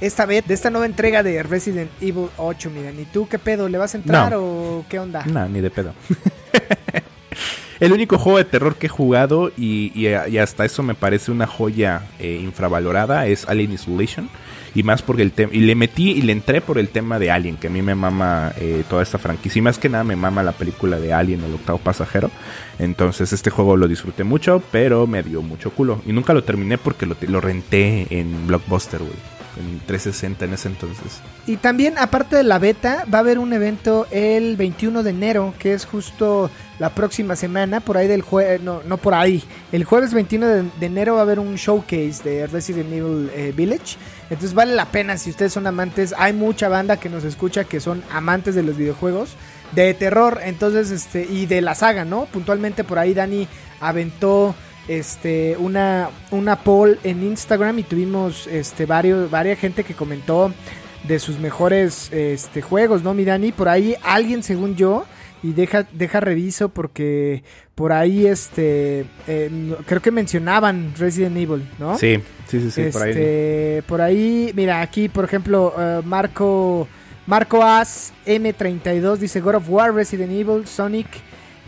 esta 0.01 0.25
vez 0.27 0.45
de 0.45 0.53
esta 0.53 0.69
nueva 0.69 0.85
entrega 0.85 1.23
de 1.23 1.41
Resident 1.41 1.89
Evil 2.01 2.27
8, 2.37 2.69
miren. 2.69 2.99
¿Y 2.99 3.05
tú 3.05 3.27
qué 3.27 3.39
pedo? 3.39 3.69
¿Le 3.69 3.77
vas 3.79 3.95
a 3.95 3.97
entrar 3.97 4.31
No. 4.33 4.39
o 4.41 4.85
qué 4.89 4.99
onda? 4.99 5.23
No, 5.25 5.47
ni 5.49 5.61
de 5.61 5.71
pedo. 5.71 5.93
El 7.79 7.91
único 7.91 8.17
juego 8.17 8.37
de 8.37 8.45
terror 8.45 8.75
que 8.75 8.87
he 8.87 8.89
jugado 8.89 9.51
y, 9.57 10.07
hasta 10.37 10.65
eso 10.65 10.83
me 10.83 10.95
parece 10.95 11.31
una 11.31 11.47
joya 11.47 12.03
eh, 12.19 12.39
infravalorada 12.41 13.27
es 13.27 13.45
Alien 13.47 13.73
Isolation. 13.73 14.29
Y 14.73 14.83
más 14.83 15.01
porque 15.01 15.21
el 15.21 15.31
tema. 15.31 15.53
Y 15.53 15.61
le 15.61 15.73
metí 15.73 16.11
y 16.11 16.21
le 16.21 16.33
entré 16.33 16.59
por 16.59 16.77
el 16.77 16.89
tema 16.89 17.17
de 17.17 17.31
Alien, 17.31 17.55
que 17.55 17.67
a 17.67 17.69
mí 17.69 17.81
me 17.81 17.95
mama 17.95 18.51
eh, 18.57 18.83
toda 18.89 19.03
esta 19.03 19.17
franquicia. 19.17 19.59
Y 19.59 19.61
más 19.61 19.79
que 19.79 19.87
nada 19.87 20.03
me 20.03 20.17
mama 20.17 20.43
la 20.43 20.51
película 20.51 20.99
de 20.99 21.13
Alien, 21.13 21.45
el 21.45 21.53
octavo 21.53 21.79
pasajero. 21.79 22.29
Entonces 22.77 23.31
este 23.31 23.49
juego 23.49 23.77
lo 23.77 23.87
disfruté 23.87 24.25
mucho, 24.25 24.61
pero 24.71 25.07
me 25.07 25.23
dio 25.23 25.41
mucho 25.41 25.71
culo. 25.71 26.01
Y 26.05 26.11
nunca 26.11 26.33
lo 26.33 26.43
terminé 26.43 26.77
porque 26.77 27.05
lo, 27.05 27.15
lo 27.21 27.39
renté 27.39 28.07
en 28.09 28.47
Blockbuster, 28.47 28.99
güey. 28.99 29.34
En 29.57 29.79
360 29.79 30.45
en 30.45 30.53
ese 30.53 30.67
entonces. 30.67 31.21
Y 31.47 31.57
también, 31.57 31.97
aparte 31.97 32.35
de 32.35 32.43
la 32.43 32.59
beta, 32.59 33.05
va 33.13 33.19
a 33.19 33.21
haber 33.21 33.39
un 33.39 33.53
evento 33.53 34.05
el 34.11 34.57
21 34.57 35.03
de 35.03 35.09
enero, 35.09 35.53
que 35.57 35.73
es 35.73 35.85
justo 35.85 36.49
la 36.77 36.89
próxima 36.93 37.35
semana, 37.35 37.79
por 37.79 37.97
ahí 37.97 38.07
del 38.07 38.21
jueves, 38.21 38.61
no, 38.61 38.81
no 38.83 38.97
por 38.97 39.13
ahí. 39.13 39.43
El 39.71 39.85
jueves 39.85 40.13
21 40.13 40.47
de, 40.47 40.65
enero 40.81 41.13
va 41.13 41.19
a 41.19 41.23
haber 41.23 41.39
un 41.39 41.55
showcase 41.55 42.21
de 42.23 42.47
Resident 42.47 42.91
Evil 42.91 43.31
eh, 43.33 43.53
Village. 43.55 43.97
Entonces 44.29 44.53
vale 44.53 44.75
la 44.75 44.85
pena 44.85 45.17
si 45.17 45.29
ustedes 45.29 45.53
son 45.53 45.67
amantes. 45.67 46.13
Hay 46.17 46.33
mucha 46.33 46.67
banda 46.67 46.97
que 46.97 47.09
nos 47.09 47.23
escucha 47.23 47.63
que 47.63 47.79
son 47.79 48.03
amantes 48.11 48.55
de 48.55 48.63
los 48.63 48.75
videojuegos 48.75 49.35
de 49.71 49.93
terror, 49.93 50.39
entonces 50.43 50.91
este 50.91 51.25
y 51.25 51.45
de 51.45 51.61
la 51.61 51.75
saga, 51.75 52.05
¿no? 52.05 52.25
Puntualmente 52.25 52.83
por 52.83 52.99
ahí 52.99 53.13
Dani 53.13 53.47
aventó 53.79 54.55
este 54.87 55.57
una 55.57 56.09
una 56.31 56.57
poll 56.57 56.99
en 57.03 57.23
Instagram 57.23 57.79
y 57.79 57.83
tuvimos 57.83 58.47
este 58.47 58.85
varios 58.85 59.29
varias 59.31 59.59
gente 59.59 59.83
que 59.83 59.93
comentó 59.93 60.51
de 61.07 61.19
sus 61.19 61.39
mejores 61.39 62.11
este 62.11 62.61
juegos, 62.61 63.03
¿no, 63.03 63.13
mi 63.13 63.25
Dani? 63.25 63.51
Por 63.51 63.69
ahí 63.69 63.95
alguien 64.03 64.43
según 64.43 64.75
yo 64.75 65.05
y 65.43 65.53
deja 65.53 65.85
deja 65.91 66.19
reviso 66.19 66.69
porque 66.69 67.43
por 67.75 67.91
ahí 67.91 68.25
este 68.25 69.05
eh, 69.27 69.75
creo 69.85 70.01
que 70.01 70.11
mencionaban 70.11 70.93
Resident 70.97 71.37
Evil, 71.37 71.67
¿no? 71.77 71.97
Sí, 71.97 72.19
sí, 72.47 72.59
sí, 72.59 72.71
sí, 72.71 72.89
por 72.91 73.03
ahí. 73.03 73.09
Este, 73.09 73.83
por 73.87 74.01
ahí, 74.01 74.51
mira, 74.55 74.81
aquí 74.81 75.09
por 75.09 75.25
ejemplo, 75.25 75.73
eh, 75.77 76.01
Marco 76.03 76.87
Marco 77.27 77.61
As 77.63 78.13
M32 78.25 79.17
dice 79.17 79.41
God 79.41 79.55
of 79.55 79.69
War, 79.69 79.93
Resident 79.93 80.31
Evil, 80.31 80.65
Sonic. 80.67 81.07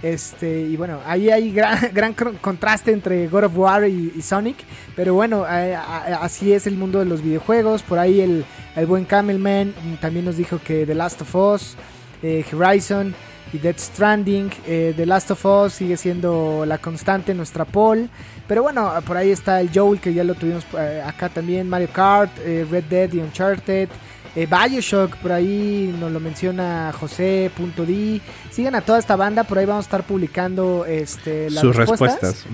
Este, 0.02 0.62
y 0.62 0.78
bueno, 0.78 1.00
ahí 1.06 1.30
hay 1.30 1.52
gran, 1.52 1.90
gran 1.94 2.14
contraste 2.14 2.92
entre 2.92 3.28
God 3.28 3.46
of 3.46 3.58
War 3.58 3.88
y, 3.88 4.22
Sonic. 4.22 4.58
Pero 4.96 5.14
bueno, 5.14 5.46
eh, 5.50 5.76
así 5.76 6.54
es 6.54 6.68
el 6.68 6.76
mundo 6.76 7.00
de 7.00 7.06
los 7.06 7.22
videojuegos. 7.22 7.84
Por 7.84 8.00
ahí 8.00 8.22
el, 8.22 8.46
el 8.76 8.86
buen 8.86 9.06
Camelman 9.06 9.74
también 10.00 10.26
nos 10.26 10.38
dijo 10.38 10.60
que 10.64 10.86
The 10.86 10.96
Last 10.96 11.22
of 11.22 11.36
Us, 11.36 11.76
eh, 12.22 12.46
Horizon 12.52 13.16
y 13.54 13.58
Death 13.58 13.80
Stranding. 13.80 14.52
eh, 14.68 14.94
The 14.96 15.06
Last 15.06 15.32
of 15.32 15.46
Us 15.46 15.74
sigue 15.74 15.98
siendo 15.98 16.64
la 16.66 16.78
constante 16.78 17.34
nuestra 17.34 17.66
poll. 17.66 18.10
Pero 18.48 18.64
bueno, 18.64 18.94
por 19.06 19.18
ahí 19.18 19.32
está 19.32 19.60
el 19.60 19.70
Joel 19.74 20.00
que 20.00 20.14
ya 20.14 20.24
lo 20.24 20.36
tuvimos 20.36 20.66
acá 21.06 21.28
también. 21.30 21.68
Mario 21.68 21.90
Kart, 21.92 22.32
Red 22.38 22.86
Dead 22.86 23.14
y 23.14 23.20
Uncharted. 23.20 23.90
Eh, 24.36 24.48
Bioshock, 24.48 25.16
por 25.18 25.32
ahí 25.32 25.94
nos 26.00 26.12
lo 26.12 26.20
menciona 26.20 26.94
José.di. 26.98 28.22
Sigan 28.52 28.76
a 28.76 28.82
toda 28.82 29.00
esta 29.00 29.16
banda, 29.16 29.44
por 29.44 29.58
ahí 29.58 29.66
vamos 29.66 29.86
a 29.86 29.88
estar 29.88 30.04
publicando 30.04 30.86
este, 30.86 31.50
las 31.50 31.62
Sus 31.62 31.76
respuestas. 31.76 32.22
respuestas. 32.22 32.46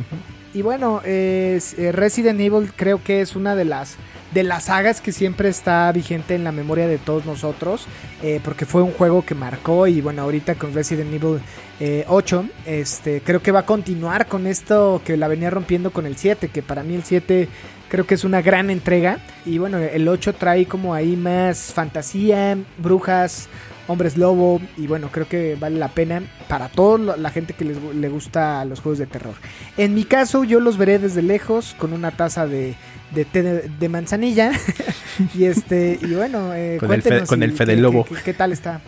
Y 0.53 0.61
bueno, 0.61 1.01
eh, 1.03 1.59
Resident 1.93 2.39
Evil 2.39 2.71
creo 2.75 3.03
que 3.03 3.21
es 3.21 3.35
una 3.35 3.55
de 3.55 3.65
las 3.65 3.97
de 4.33 4.43
las 4.43 4.65
sagas 4.65 4.99
que 4.99 5.11
siempre 5.11 5.49
está 5.49 5.91
vigente 5.91 6.35
en 6.35 6.43
la 6.43 6.51
memoria 6.51 6.87
de 6.87 6.97
todos 6.97 7.25
nosotros, 7.25 7.85
eh, 8.23 8.39
porque 8.43 8.65
fue 8.65 8.81
un 8.81 8.91
juego 8.91 9.23
que 9.23 9.35
marcó 9.35 9.87
y 9.87 10.01
bueno, 10.01 10.23
ahorita 10.23 10.55
con 10.55 10.73
Resident 10.73 11.13
Evil 11.13 11.39
eh, 11.79 12.05
8, 12.07 12.45
este, 12.65 13.21
creo 13.21 13.41
que 13.41 13.51
va 13.51 13.59
a 13.59 13.65
continuar 13.65 14.27
con 14.27 14.47
esto 14.47 15.01
que 15.05 15.17
la 15.17 15.27
venía 15.27 15.49
rompiendo 15.49 15.91
con 15.91 16.05
el 16.05 16.17
7, 16.17 16.49
que 16.49 16.63
para 16.63 16.83
mí 16.83 16.95
el 16.95 17.03
7 17.03 17.47
creo 17.93 18.07
que 18.07 18.15
es 18.15 18.23
una 18.23 18.41
gran 18.41 18.71
entrega 18.71 19.19
y 19.45 19.59
bueno, 19.59 19.77
el 19.77 20.07
8 20.07 20.33
trae 20.33 20.65
como 20.65 20.95
ahí 20.95 21.15
más 21.15 21.71
fantasía, 21.73 22.57
brujas, 22.79 23.47
hombres 23.87 24.17
lobo 24.17 24.59
y 24.77 24.87
bueno, 24.87 25.09
creo 25.11 25.27
que 25.27 25.55
vale 25.59 25.77
la 25.77 25.89
pena 25.89 26.23
para 26.47 26.69
toda 26.69 27.17
la 27.17 27.29
gente 27.29 27.53
que 27.53 27.65
les, 27.65 27.77
le 27.93 28.09
gusta 28.09 28.65
los 28.65 28.79
juegos 28.79 28.97
de 28.97 29.05
terror. 29.05 29.35
En 29.77 29.93
mi 29.93 30.05
caso 30.05 30.43
yo 30.43 30.59
los 30.59 30.77
veré 30.79 30.97
desde 30.97 31.21
lejos 31.21 31.75
con 31.77 31.93
una 31.93 32.09
taza 32.09 32.47
de, 32.47 32.73
de 33.13 33.25
té 33.25 33.43
de, 33.43 33.69
de 33.69 33.89
manzanilla 33.89 34.51
y 35.35 35.43
este 35.45 35.99
y 36.01 36.15
bueno, 36.15 36.51
eh, 36.55 36.77
Con 36.79 36.91
el 36.93 37.03
fe- 37.03 37.25
con 37.27 37.43
el 37.43 37.53
qué- 37.55 37.75
Lobo. 37.75 38.05
qué- 38.05 38.15
qué 38.25 38.33
tal 38.33 38.51
está. 38.53 38.81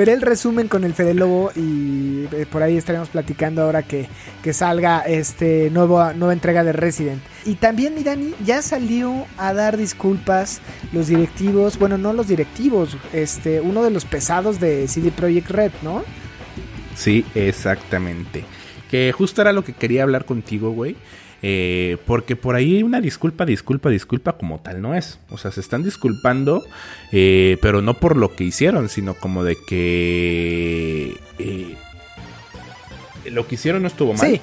Veré 0.00 0.14
el 0.14 0.22
resumen 0.22 0.66
con 0.66 0.84
el 0.84 0.94
Fede 0.94 1.12
Lobo 1.12 1.52
y 1.54 2.24
eh, 2.32 2.46
por 2.50 2.62
ahí 2.62 2.78
estaremos 2.78 3.10
platicando 3.10 3.60
ahora 3.60 3.82
que, 3.82 4.08
que 4.42 4.54
salga 4.54 5.00
este 5.00 5.68
nuevo, 5.68 6.14
nueva 6.14 6.32
entrega 6.32 6.64
de 6.64 6.72
Resident. 6.72 7.22
Y 7.44 7.56
también, 7.56 7.94
mi 7.94 8.02
Dani, 8.02 8.32
ya 8.42 8.62
salió 8.62 9.26
a 9.36 9.52
dar 9.52 9.76
disculpas 9.76 10.62
los 10.94 11.08
directivos, 11.08 11.78
bueno, 11.78 11.98
no 11.98 12.14
los 12.14 12.28
directivos, 12.28 12.96
este, 13.12 13.60
uno 13.60 13.82
de 13.82 13.90
los 13.90 14.06
pesados 14.06 14.58
de 14.58 14.88
CD 14.88 15.10
Projekt 15.10 15.50
Red, 15.50 15.72
¿no? 15.82 16.02
Sí, 16.96 17.26
exactamente. 17.34 18.46
Que 18.90 19.12
justo 19.12 19.42
era 19.42 19.52
lo 19.52 19.64
que 19.64 19.74
quería 19.74 20.04
hablar 20.04 20.24
contigo, 20.24 20.70
güey. 20.70 20.96
Eh, 21.42 21.96
porque 22.06 22.36
por 22.36 22.54
ahí 22.54 22.82
una 22.82 23.00
disculpa, 23.00 23.46
disculpa, 23.46 23.88
disculpa 23.88 24.32
como 24.34 24.60
tal 24.60 24.82
no 24.82 24.94
es. 24.94 25.18
O 25.30 25.38
sea, 25.38 25.50
se 25.50 25.60
están 25.60 25.82
disculpando, 25.82 26.62
eh, 27.12 27.56
pero 27.62 27.80
no 27.82 27.94
por 27.94 28.16
lo 28.16 28.34
que 28.34 28.44
hicieron, 28.44 28.88
sino 28.88 29.14
como 29.14 29.42
de 29.44 29.56
que 29.66 31.16
eh, 31.38 31.76
lo 33.30 33.46
que 33.46 33.54
hicieron 33.54 33.82
no 33.82 33.88
estuvo 33.88 34.12
mal, 34.14 34.26
Sí, 34.26 34.40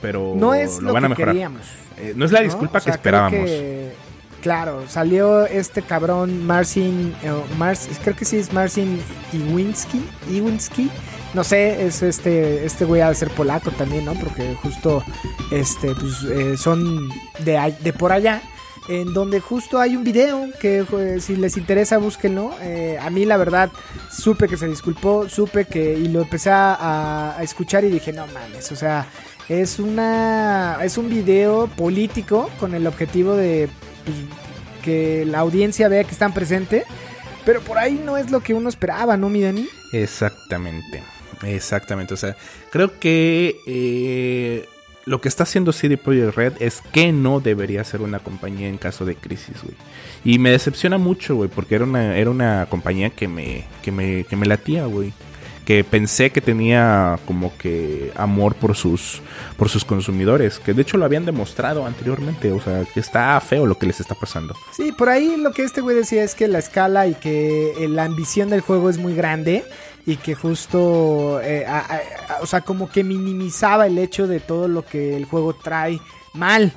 pero 0.00 0.34
no 0.36 0.54
es 0.54 0.78
lo, 0.80 0.88
lo, 0.88 0.92
van 0.94 1.04
a 1.04 1.08
mejorar. 1.08 1.34
queríamos. 1.34 1.62
Eh, 1.98 2.14
no 2.16 2.24
es 2.24 2.32
la 2.32 2.40
¿no? 2.40 2.44
disculpa 2.46 2.78
O 2.78 2.80
que 2.80 2.84
sea, 2.84 2.94
esperábamos. 2.94 3.44
que, 3.44 3.92
claro, 4.40 4.84
salió 4.88 5.46
este 5.46 5.82
cabrón 5.82 6.44
Marcin, 6.44 7.14
eh, 7.22 7.30
Mars, 7.58 7.88
creo 8.02 8.16
que 8.16 8.24
sí 8.24 8.36
es 8.36 8.52
Marcin 8.52 8.98
Iwinski, 9.32 10.02
Iwinski, 10.30 10.90
no 11.34 11.44
sé, 11.44 11.86
es 11.86 12.02
este 12.02 12.64
este 12.64 12.84
güey 12.84 13.00
ha 13.00 13.12
ser 13.14 13.30
polaco 13.30 13.70
también, 13.70 14.04
¿no? 14.04 14.14
Porque 14.14 14.54
justo 14.62 15.02
este 15.50 15.94
pues 15.94 16.22
eh, 16.24 16.56
son 16.56 17.08
de 17.40 17.74
de 17.80 17.92
por 17.92 18.12
allá. 18.12 18.42
En 18.88 19.14
donde 19.14 19.38
justo 19.38 19.78
hay 19.78 19.94
un 19.94 20.02
video 20.02 20.48
que 20.60 20.84
eh, 20.98 21.20
si 21.20 21.36
les 21.36 21.56
interesa 21.56 21.98
búsquenlo. 21.98 22.50
Eh, 22.62 22.98
a 23.00 23.10
mí 23.10 23.24
la 23.24 23.36
verdad 23.36 23.70
supe 24.10 24.48
que 24.48 24.56
se 24.56 24.66
disculpó, 24.66 25.28
supe 25.28 25.66
que 25.66 25.94
y 25.94 26.08
lo 26.08 26.22
empecé 26.22 26.50
a, 26.50 27.36
a 27.38 27.42
escuchar 27.42 27.84
y 27.84 27.90
dije 27.90 28.12
no 28.12 28.26
mames, 28.26 28.72
o 28.72 28.76
sea 28.76 29.06
es 29.48 29.78
una 29.78 30.78
es 30.82 30.98
un 30.98 31.08
video 31.08 31.68
político 31.68 32.50
con 32.58 32.74
el 32.74 32.86
objetivo 32.86 33.34
de 33.36 33.68
pues, 34.04 34.16
que 34.82 35.24
la 35.26 35.38
audiencia 35.40 35.88
vea 35.88 36.04
que 36.04 36.12
están 36.12 36.34
presentes. 36.34 36.84
Pero 37.44 37.60
por 37.60 37.78
ahí 37.78 38.00
no 38.04 38.16
es 38.16 38.30
lo 38.30 38.40
que 38.40 38.54
uno 38.54 38.68
esperaba, 38.68 39.16
¿no, 39.16 39.28
mi 39.28 39.40
Dani? 39.40 39.68
Exactamente, 39.92 41.02
exactamente. 41.42 42.14
O 42.14 42.16
sea, 42.16 42.36
creo 42.70 42.98
que 42.98 43.56
eh, 43.66 44.66
lo 45.04 45.20
que 45.20 45.28
está 45.28 45.42
haciendo 45.42 45.72
CD 45.72 45.96
Projekt 45.96 46.36
Red 46.36 46.52
es 46.60 46.82
que 46.92 47.12
no 47.12 47.40
debería 47.40 47.84
ser 47.84 48.02
una 48.02 48.18
compañía 48.20 48.68
en 48.68 48.78
caso 48.78 49.04
de 49.04 49.16
crisis, 49.16 49.62
güey. 49.62 49.74
Y 50.24 50.38
me 50.38 50.50
decepciona 50.50 50.98
mucho, 50.98 51.34
güey, 51.34 51.48
porque 51.48 51.74
era 51.74 51.84
una, 51.84 52.16
era 52.16 52.30
una 52.30 52.66
compañía 52.68 53.10
que 53.10 53.28
me, 53.28 53.64
que 53.82 53.90
me, 53.90 54.24
que 54.24 54.36
me 54.36 54.46
latía, 54.46 54.86
güey. 54.86 55.12
Que 55.64 55.84
pensé 55.84 56.30
que 56.30 56.40
tenía 56.40 57.20
como 57.24 57.56
que 57.56 58.10
amor 58.16 58.56
por 58.56 58.74
sus, 58.74 59.22
por 59.56 59.68
sus 59.68 59.84
consumidores. 59.84 60.58
Que 60.58 60.74
de 60.74 60.82
hecho 60.82 60.96
lo 60.96 61.04
habían 61.04 61.24
demostrado 61.24 61.86
anteriormente. 61.86 62.50
O 62.50 62.60
sea, 62.60 62.84
que 62.92 62.98
está 62.98 63.40
feo 63.40 63.66
lo 63.66 63.78
que 63.78 63.86
les 63.86 64.00
está 64.00 64.16
pasando. 64.16 64.56
Sí, 64.76 64.90
por 64.90 65.08
ahí 65.08 65.36
lo 65.36 65.52
que 65.52 65.62
este 65.62 65.80
güey 65.80 65.94
decía 65.94 66.24
es 66.24 66.34
que 66.34 66.48
la 66.48 66.58
escala 66.58 67.06
y 67.06 67.14
que 67.14 67.74
la 67.88 68.04
ambición 68.04 68.50
del 68.50 68.60
juego 68.60 68.90
es 68.90 68.98
muy 68.98 69.14
grande 69.14 69.64
y 70.06 70.16
que 70.16 70.34
justo, 70.34 71.40
eh, 71.42 71.64
a- 71.66 72.00
o 72.40 72.46
sea, 72.46 72.60
como 72.62 72.88
que 72.90 73.04
minimizaba 73.04 73.86
el 73.86 73.98
hecho 73.98 74.26
de 74.26 74.40
todo 74.40 74.68
lo 74.68 74.84
que 74.84 75.16
el 75.16 75.24
juego 75.26 75.54
trae 75.54 76.00
mal. 76.34 76.72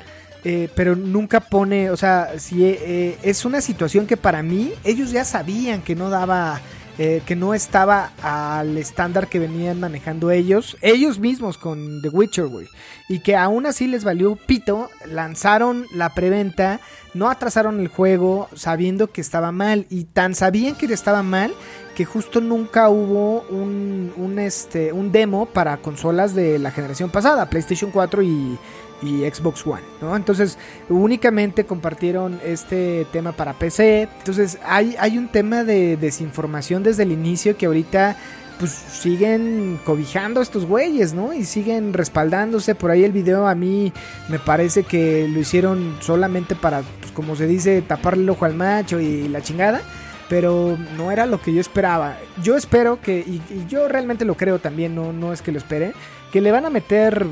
Eh, 0.47 0.69
pero 0.75 0.95
nunca 0.95 1.39
pone, 1.39 1.89
o 1.89 1.97
sea, 1.97 2.37
si 2.37 2.63
eh, 2.63 3.17
es 3.23 3.45
una 3.45 3.61
situación 3.61 4.05
que 4.05 4.15
para 4.15 4.43
mí 4.43 4.73
ellos 4.83 5.09
ya 5.09 5.25
sabían 5.25 5.81
que 5.81 5.95
no 5.95 6.11
daba, 6.11 6.61
que 6.97 7.35
no 7.35 7.53
estaba 7.53 8.11
al 8.21 8.77
estándar 8.77 9.27
que 9.27 9.37
venían 9.39 9.81
manejando 9.81 10.31
ellos, 10.31 10.77
ellos 10.81 11.19
mismos 11.19 11.57
con 11.57 12.01
The 12.01 12.07
Witcher, 12.07 12.45
güey, 12.47 12.67
y 13.09 13.19
que 13.19 13.35
aún 13.35 13.65
así 13.65 13.85
les 13.87 14.05
valió 14.05 14.37
pito, 14.37 14.89
lanzaron 15.05 15.87
la 15.93 16.13
preventa, 16.13 16.79
no 17.13 17.29
atrasaron 17.29 17.81
el 17.81 17.89
juego 17.89 18.47
sabiendo 18.55 19.11
que 19.11 19.19
estaba 19.19 19.51
mal 19.51 19.87
y 19.89 20.05
tan 20.05 20.35
sabían 20.35 20.75
que 20.75 20.85
estaba 20.85 21.21
mal 21.21 21.53
que 21.95 22.05
justo 22.05 22.41
nunca 22.41 22.89
hubo 22.89 23.41
un, 23.49 24.13
un, 24.17 24.37
este, 24.37 24.93
un 24.93 25.11
demo 25.11 25.45
para 25.47 25.77
consolas 25.77 26.35
de 26.35 26.59
la 26.59 26.69
generación 26.71 27.09
pasada, 27.09 27.49
PlayStation 27.49 27.89
4 27.91 28.21
y, 28.21 28.59
Xbox 29.05 29.67
One, 29.67 29.83
¿no? 30.01 30.15
Entonces 30.15 30.57
únicamente 30.89 31.63
compartieron 31.65 32.39
este 32.43 33.05
tema 33.11 33.33
para 33.33 33.53
PC. 33.53 34.09
Entonces 34.17 34.57
hay, 34.65 34.95
hay 34.97 35.19
un 35.19 35.27
tema 35.27 35.63
de 35.63 35.95
desinformación 35.95 36.81
desde 36.81 37.03
el 37.03 37.11
inicio 37.11 37.55
que 37.55 37.67
ahorita 37.67 38.17
pues 38.57 38.71
siguen 38.71 39.79
cobijando 39.83 40.41
estos 40.41 40.65
güeyes, 40.65 41.13
¿no? 41.13 41.33
Y 41.33 41.43
siguen 41.45 41.93
respaldándose. 41.93 42.73
Por 42.73 42.89
ahí 42.89 43.03
el 43.03 43.11
video 43.11 43.47
a 43.47 43.53
mí 43.53 43.93
me 44.27 44.39
parece 44.39 44.81
que 44.83 45.27
lo 45.27 45.39
hicieron 45.39 45.97
solamente 45.99 46.55
para, 46.55 46.81
pues, 46.99 47.11
como 47.11 47.35
se 47.35 47.45
dice, 47.45 47.83
taparle 47.83 48.23
el 48.23 48.29
ojo 48.31 48.45
al 48.45 48.55
macho 48.55 48.99
y 48.99 49.27
la 49.27 49.41
chingada. 49.41 49.81
Pero 50.29 50.77
no 50.97 51.11
era 51.11 51.25
lo 51.25 51.39
que 51.41 51.53
yo 51.53 51.61
esperaba. 51.61 52.17
Yo 52.41 52.55
espero 52.55 52.99
que, 52.99 53.19
y, 53.19 53.41
y 53.49 53.65
yo 53.67 53.87
realmente 53.87 54.25
lo 54.25 54.35
creo 54.35 54.59
también, 54.59 54.95
no, 54.95 55.13
no 55.13 55.33
es 55.33 55.41
que 55.41 55.51
lo 55.51 55.57
espere, 55.57 55.93
que 56.31 56.41
le 56.41 56.51
van 56.51 56.65
a 56.65 56.69
meter, 56.69 57.25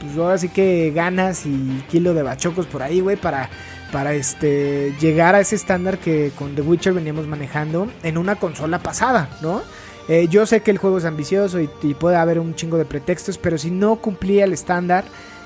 pues 0.00 0.16
ahora 0.16 0.38
sí 0.38 0.48
que 0.48 0.92
ganas 0.94 1.46
y 1.46 1.82
kilo 1.90 2.14
de 2.14 2.22
bachocos 2.22 2.66
por 2.66 2.82
ahí, 2.82 3.00
güey, 3.00 3.16
para, 3.16 3.50
para 3.92 4.14
este, 4.14 4.94
llegar 5.00 5.34
a 5.34 5.40
ese 5.40 5.56
estándar 5.56 5.98
que 5.98 6.32
con 6.36 6.54
The 6.54 6.62
Witcher 6.62 6.92
veníamos 6.92 7.26
manejando 7.26 7.88
en 8.02 8.18
una 8.18 8.36
consola 8.36 8.78
pasada, 8.78 9.28
¿no? 9.42 9.62
Eh, 10.08 10.26
yo 10.28 10.46
sé 10.46 10.62
que 10.62 10.70
el 10.70 10.78
juego 10.78 10.98
es 10.98 11.04
ambicioso 11.04 11.60
y, 11.60 11.68
puede 11.94 12.16
haber 12.16 12.38
un 12.38 12.54
chingo 12.54 12.78
de 12.78 12.86
pretextos, 12.86 13.36
pero 13.36 13.58
si 13.58 13.70
no 13.70 13.96
cumplía 13.96 14.44
el 14.44 14.54
estándar, 14.54 15.04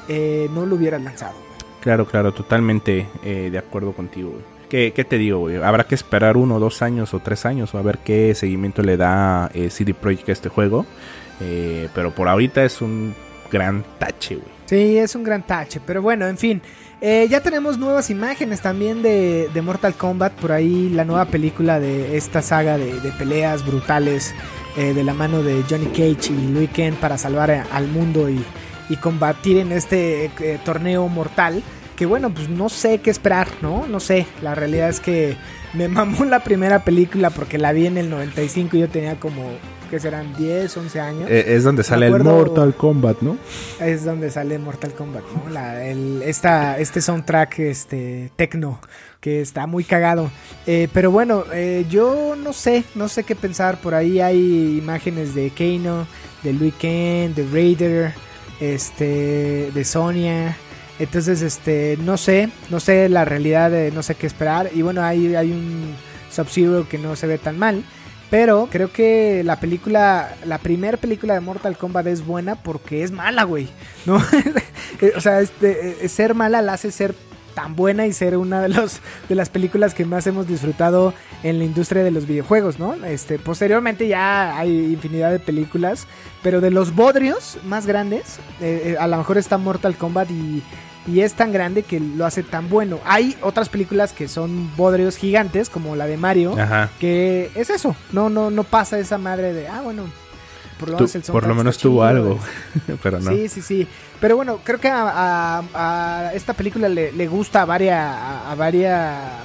eh, 0.08 0.48
no 0.54 0.66
lo 0.66 0.76
hubieran 0.76 1.04
lanzado. 1.04 1.34
Claro, 1.80 2.06
claro, 2.06 2.32
totalmente 2.32 3.08
eh, 3.24 3.48
de 3.50 3.58
acuerdo 3.58 3.92
contigo, 3.92 4.30
güey. 4.30 4.51
¿Qué, 4.72 4.94
¿Qué, 4.96 5.04
te 5.04 5.18
digo, 5.18 5.40
güey? 5.40 5.56
Habrá 5.56 5.84
que 5.84 5.94
esperar 5.94 6.38
uno, 6.38 6.58
dos 6.58 6.80
años 6.80 7.12
o 7.12 7.18
tres 7.18 7.44
años 7.44 7.74
a 7.74 7.82
ver 7.82 7.98
qué 7.98 8.34
seguimiento 8.34 8.80
le 8.80 8.96
da 8.96 9.50
eh, 9.52 9.68
CD 9.68 9.92
Projekt 9.92 10.30
a 10.30 10.32
este 10.32 10.48
juego. 10.48 10.86
Eh, 11.42 11.90
pero 11.94 12.14
por 12.14 12.26
ahorita 12.26 12.64
es 12.64 12.80
un 12.80 13.14
gran 13.50 13.84
tache, 13.98 14.36
güey. 14.36 14.48
Sí, 14.64 14.96
es 14.96 15.14
un 15.14 15.24
gran 15.24 15.42
tache. 15.42 15.78
Pero 15.84 16.00
bueno, 16.00 16.26
en 16.26 16.38
fin. 16.38 16.62
Eh, 17.02 17.26
ya 17.28 17.42
tenemos 17.42 17.76
nuevas 17.76 18.08
imágenes 18.08 18.62
también 18.62 19.02
de, 19.02 19.50
Mortal 19.62 19.92
Kombat. 19.92 20.32
Por 20.32 20.52
ahí 20.52 20.88
la 20.88 21.04
nueva 21.04 21.26
película 21.26 21.78
de 21.78 22.16
esta 22.16 22.40
saga 22.40 22.78
de, 22.78 23.12
peleas 23.18 23.66
brutales. 23.66 24.34
Eh, 24.78 24.94
de 24.94 25.04
la 25.04 25.12
mano 25.12 25.42
de 25.42 25.62
Johnny 25.68 25.88
Cage 25.88 26.32
y 26.32 26.46
Liu 26.46 26.66
Kang 26.74 26.94
para 26.94 27.18
salvar 27.18 27.50
al 27.50 27.88
mundo 27.88 28.30
y, 28.30 28.42
y, 28.88 28.96
combatir 28.96 29.58
en 29.58 29.70
este 29.70 30.30
eh, 30.40 30.58
torneo 30.64 31.08
mortal. 31.08 31.62
Que 31.96 32.06
bueno, 32.06 32.32
pues 32.32 32.48
no 32.48 32.68
sé 32.68 32.98
qué 32.98 33.10
esperar, 33.10 33.48
¿no? 33.60 33.86
No 33.86 34.00
sé. 34.00 34.26
La 34.42 34.54
realidad 34.54 34.88
es 34.88 35.00
que 35.00 35.36
me 35.74 35.88
mamó 35.88 36.24
la 36.24 36.40
primera 36.40 36.84
película 36.84 37.30
porque 37.30 37.58
la 37.58 37.72
vi 37.72 37.86
en 37.86 37.98
el 37.98 38.10
95 38.10 38.76
y 38.76 38.80
yo 38.80 38.88
tenía 38.88 39.18
como 39.18 39.42
que 39.92 40.00
serán 40.00 40.34
10, 40.38 40.74
11 40.74 41.00
años. 41.00 41.30
Eh, 41.30 41.44
es 41.48 41.64
donde 41.64 41.84
sale 41.84 42.06
acuerdo, 42.06 42.30
el 42.30 42.46
Mortal 42.46 42.74
Kombat, 42.74 43.20
¿no? 43.20 43.36
Es 43.78 44.06
donde 44.06 44.30
sale 44.30 44.58
Mortal 44.58 44.94
Kombat, 44.94 45.22
¿no? 45.34 45.50
La, 45.50 45.84
el, 45.84 46.22
esta, 46.22 46.78
este 46.78 47.02
soundtrack 47.02 47.58
este, 47.58 48.32
tecno 48.34 48.80
que 49.20 49.42
está 49.42 49.66
muy 49.66 49.84
cagado. 49.84 50.30
Eh, 50.66 50.88
pero 50.94 51.10
bueno, 51.10 51.44
eh, 51.52 51.84
yo 51.90 52.36
no 52.36 52.54
sé, 52.54 52.84
no 52.94 53.06
sé 53.08 53.24
qué 53.24 53.36
pensar. 53.36 53.82
Por 53.82 53.94
ahí 53.94 54.18
hay 54.20 54.78
imágenes 54.78 55.34
de 55.34 55.50
Kano, 55.50 56.06
de 56.42 56.54
Liu 56.54 56.72
Kang, 56.72 57.34
de 57.34 57.46
Raider, 57.52 58.14
este, 58.60 59.70
de 59.74 59.84
Sonia. 59.84 60.56
Entonces, 61.02 61.42
este, 61.42 61.98
no 62.00 62.16
sé, 62.16 62.48
no 62.70 62.78
sé 62.78 63.08
la 63.08 63.24
realidad, 63.24 63.72
de, 63.72 63.90
no 63.90 64.04
sé 64.04 64.14
qué 64.14 64.28
esperar. 64.28 64.70
Y 64.72 64.82
bueno, 64.82 65.02
hay, 65.02 65.34
hay 65.34 65.50
un 65.50 65.96
Sub-Zero 66.30 66.88
que 66.88 66.96
no 66.96 67.16
se 67.16 67.26
ve 67.26 67.38
tan 67.38 67.58
mal. 67.58 67.82
Pero 68.30 68.68
creo 68.70 68.92
que 68.92 69.42
la 69.44 69.58
película, 69.58 70.36
la 70.46 70.58
primera 70.58 70.96
película 70.96 71.34
de 71.34 71.40
Mortal 71.40 71.76
Kombat 71.76 72.06
es 72.06 72.24
buena 72.24 72.54
porque 72.54 73.02
es 73.02 73.10
mala, 73.10 73.42
güey. 73.42 73.68
¿No? 74.06 74.22
o 75.16 75.20
sea, 75.20 75.40
este, 75.40 76.04
eh, 76.04 76.08
ser 76.08 76.34
mala 76.34 76.62
la 76.62 76.74
hace 76.74 76.92
ser 76.92 77.16
tan 77.52 77.74
buena 77.74 78.06
y 78.06 78.12
ser 78.12 78.36
una 78.36 78.62
de 78.62 78.68
los 78.68 79.00
de 79.28 79.34
las 79.34 79.50
películas 79.50 79.92
que 79.92 80.04
más 80.04 80.26
hemos 80.26 80.46
disfrutado 80.46 81.12
en 81.42 81.58
la 81.58 81.64
industria 81.64 82.02
de 82.02 82.10
los 82.10 82.26
videojuegos, 82.26 82.78
¿no? 82.78 82.94
Este, 83.04 83.38
posteriormente 83.38 84.08
ya 84.08 84.56
hay 84.56 84.70
infinidad 84.70 85.30
de 85.30 85.38
películas, 85.38 86.06
pero 86.42 86.62
de 86.62 86.70
los 86.70 86.94
bodrios 86.94 87.58
más 87.64 87.86
grandes, 87.86 88.38
eh, 88.60 88.94
eh, 88.94 88.96
a 88.98 89.06
lo 89.08 89.18
mejor 89.18 89.36
está 89.36 89.58
Mortal 89.58 89.96
Kombat 89.96 90.30
y 90.30 90.62
y 91.06 91.20
es 91.20 91.34
tan 91.34 91.52
grande 91.52 91.82
que 91.82 91.98
lo 92.00 92.24
hace 92.26 92.42
tan 92.42 92.68
bueno. 92.68 92.98
Hay 93.04 93.36
otras 93.42 93.68
películas 93.68 94.12
que 94.12 94.28
son 94.28 94.70
bodrios 94.76 95.16
gigantes, 95.16 95.68
como 95.70 95.96
la 95.96 96.06
de 96.06 96.16
Mario, 96.16 96.58
Ajá. 96.58 96.90
que 97.00 97.50
es 97.54 97.70
eso, 97.70 97.96
no, 98.12 98.28
no, 98.30 98.50
no 98.50 98.64
pasa 98.64 98.98
esa 98.98 99.18
madre 99.18 99.52
de, 99.52 99.66
ah, 99.68 99.80
bueno, 99.82 100.04
por 100.78 100.88
lo 100.90 100.96
menos 100.96 101.14
el 101.14 101.22
por 101.22 101.46
lo 101.46 101.54
menos 101.54 101.78
tuvo 101.78 102.00
chido, 102.00 102.04
algo. 102.04 102.38
Pero 103.02 103.20
no. 103.20 103.30
Sí, 103.30 103.48
sí, 103.48 103.62
sí. 103.62 103.86
Pero 104.20 104.36
bueno, 104.36 104.58
creo 104.64 104.80
que 104.80 104.88
a, 104.88 105.60
a- 105.74 106.26
a 106.26 106.34
esta 106.34 106.54
película 106.54 106.88
le, 106.88 107.12
le 107.12 107.26
gusta 107.28 107.62
a, 107.62 107.64
varias, 107.64 107.98
a, 108.04 108.54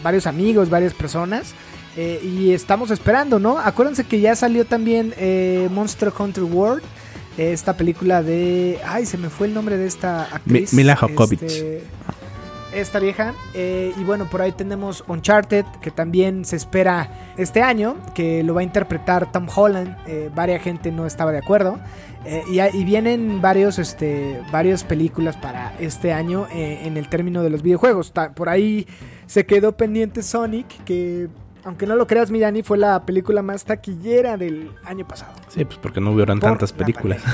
varios 0.03 0.27
amigos, 0.27 0.69
varias 0.69 0.93
personas. 0.93 1.53
eh, 1.95 2.19
y 2.23 2.53
estamos 2.53 2.91
esperando, 2.91 3.39
¿no? 3.39 3.57
Acuérdense 3.57 4.03
que 4.03 4.19
ya 4.19 4.35
salió 4.35 4.65
también 4.65 5.13
eh, 5.17 5.67
Monster 5.71 6.11
Hunter 6.17 6.43
World. 6.43 6.83
Esta 7.37 7.77
película 7.77 8.23
de... 8.23 8.79
Ay, 8.85 9.05
se 9.05 9.17
me 9.17 9.29
fue 9.29 9.47
el 9.47 9.53
nombre 9.53 9.77
de 9.77 9.85
esta 9.85 10.23
actriz. 10.23 10.73
Mila 10.73 10.95
Jovovich. 10.95 11.43
este, 11.43 11.83
esta 12.73 12.99
vieja. 12.99 13.33
eh, 13.53 13.93
y 13.95 14.03
bueno, 14.03 14.27
por 14.29 14.41
ahí 14.41 14.51
tenemos 14.51 15.03
Uncharted, 15.07 15.65
que 15.81 15.91
también 15.91 16.45
se 16.45 16.55
espera 16.55 17.33
este 17.37 17.61
año, 17.61 17.95
que 18.15 18.43
lo 18.43 18.53
va 18.55 18.61
a 18.61 18.63
interpretar 18.63 19.31
Tom 19.31 19.47
Holland. 19.55 19.95
Eh, 20.07 20.29
varia 20.33 20.59
gente 20.59 20.91
no 20.91 21.05
estaba 21.05 21.31
de 21.31 21.37
acuerdo. 21.37 21.79
Eh, 22.25 22.43
y, 22.51 22.59
y 22.59 22.83
vienen 22.83 23.41
varios, 23.41 23.79
este, 23.79 24.41
varias 24.51 24.83
películas 24.83 25.37
para 25.37 25.73
este 25.79 26.11
año 26.13 26.47
eh, 26.51 26.81
en 26.83 26.97
el 26.97 27.07
término 27.07 27.43
de 27.43 27.49
los 27.51 27.61
videojuegos. 27.61 28.11
Por 28.35 28.49
ahí 28.49 28.87
se 29.27 29.45
quedó 29.45 29.77
pendiente 29.77 30.23
Sonic, 30.23 30.67
que 30.83 31.29
aunque 31.67 31.85
no 31.85 31.95
lo 31.95 32.07
creas, 32.07 32.31
Mirani, 32.31 32.63
fue 32.63 32.77
la 32.77 33.05
película 33.05 33.41
más 33.43 33.63
taquillera 33.65 34.37
del 34.37 34.71
año 34.85 35.07
pasado. 35.07 35.33
Sí, 35.49 35.63
pues 35.65 35.77
porque 35.77 36.01
no 36.01 36.11
hubieron 36.11 36.39
Por 36.39 36.49
tantas 36.49 36.71
la 36.71 36.77
películas. 36.77 37.21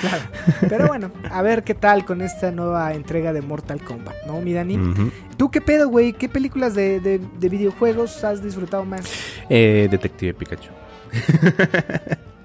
Claro. 0.00 0.22
Pero 0.68 0.86
bueno, 0.88 1.10
a 1.30 1.40
ver 1.40 1.64
qué 1.64 1.74
tal 1.74 2.04
con 2.04 2.20
esta 2.20 2.50
nueva 2.50 2.92
entrega 2.92 3.32
de 3.32 3.40
Mortal 3.40 3.80
Kombat, 3.80 4.14
¿no, 4.26 4.40
mi 4.42 4.52
Dani? 4.52 4.76
Ujú. 4.76 5.10
¿Tú 5.38 5.50
qué 5.50 5.62
pedo, 5.62 5.88
güey? 5.88 6.12
¿Qué 6.12 6.28
películas 6.28 6.74
de, 6.74 7.00
de- 7.00 7.18
de 7.40 7.48
videojuegos 7.48 8.22
has 8.22 8.42
disfrutado 8.42 8.84
más? 8.84 9.10
Eh, 9.48 9.88
Detective 9.90 10.34
Pikachu. 10.34 10.70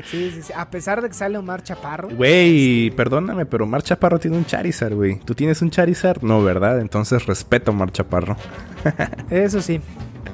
Sí, 0.04 0.32
sí, 0.34 0.42
sí. 0.42 0.54
A 0.58 0.68
pesar 0.68 1.00
de 1.04 1.10
que 1.10 1.14
sale 1.14 1.38
Omar 1.38 1.62
Chaparro. 1.62 2.10
Güey, 2.10 2.90
perdóname, 2.90 3.46
pero 3.46 3.68
Mar 3.68 3.84
Chaparro 3.84 4.18
tiene 4.20 4.36
un 4.36 4.46
Charizard, 4.46 4.96
güey. 4.96 5.20
¿Tú 5.20 5.36
tienes 5.36 5.62
un 5.62 5.70
Charizard? 5.70 6.24
No, 6.24 6.42
¿verdad? 6.44 6.80
Entonces 6.82 7.28
respeto 7.28 7.70
a 7.70 7.74
Mar 7.76 7.92
Chaparro. 7.92 8.36
Eso 9.30 9.62
sí. 9.62 9.80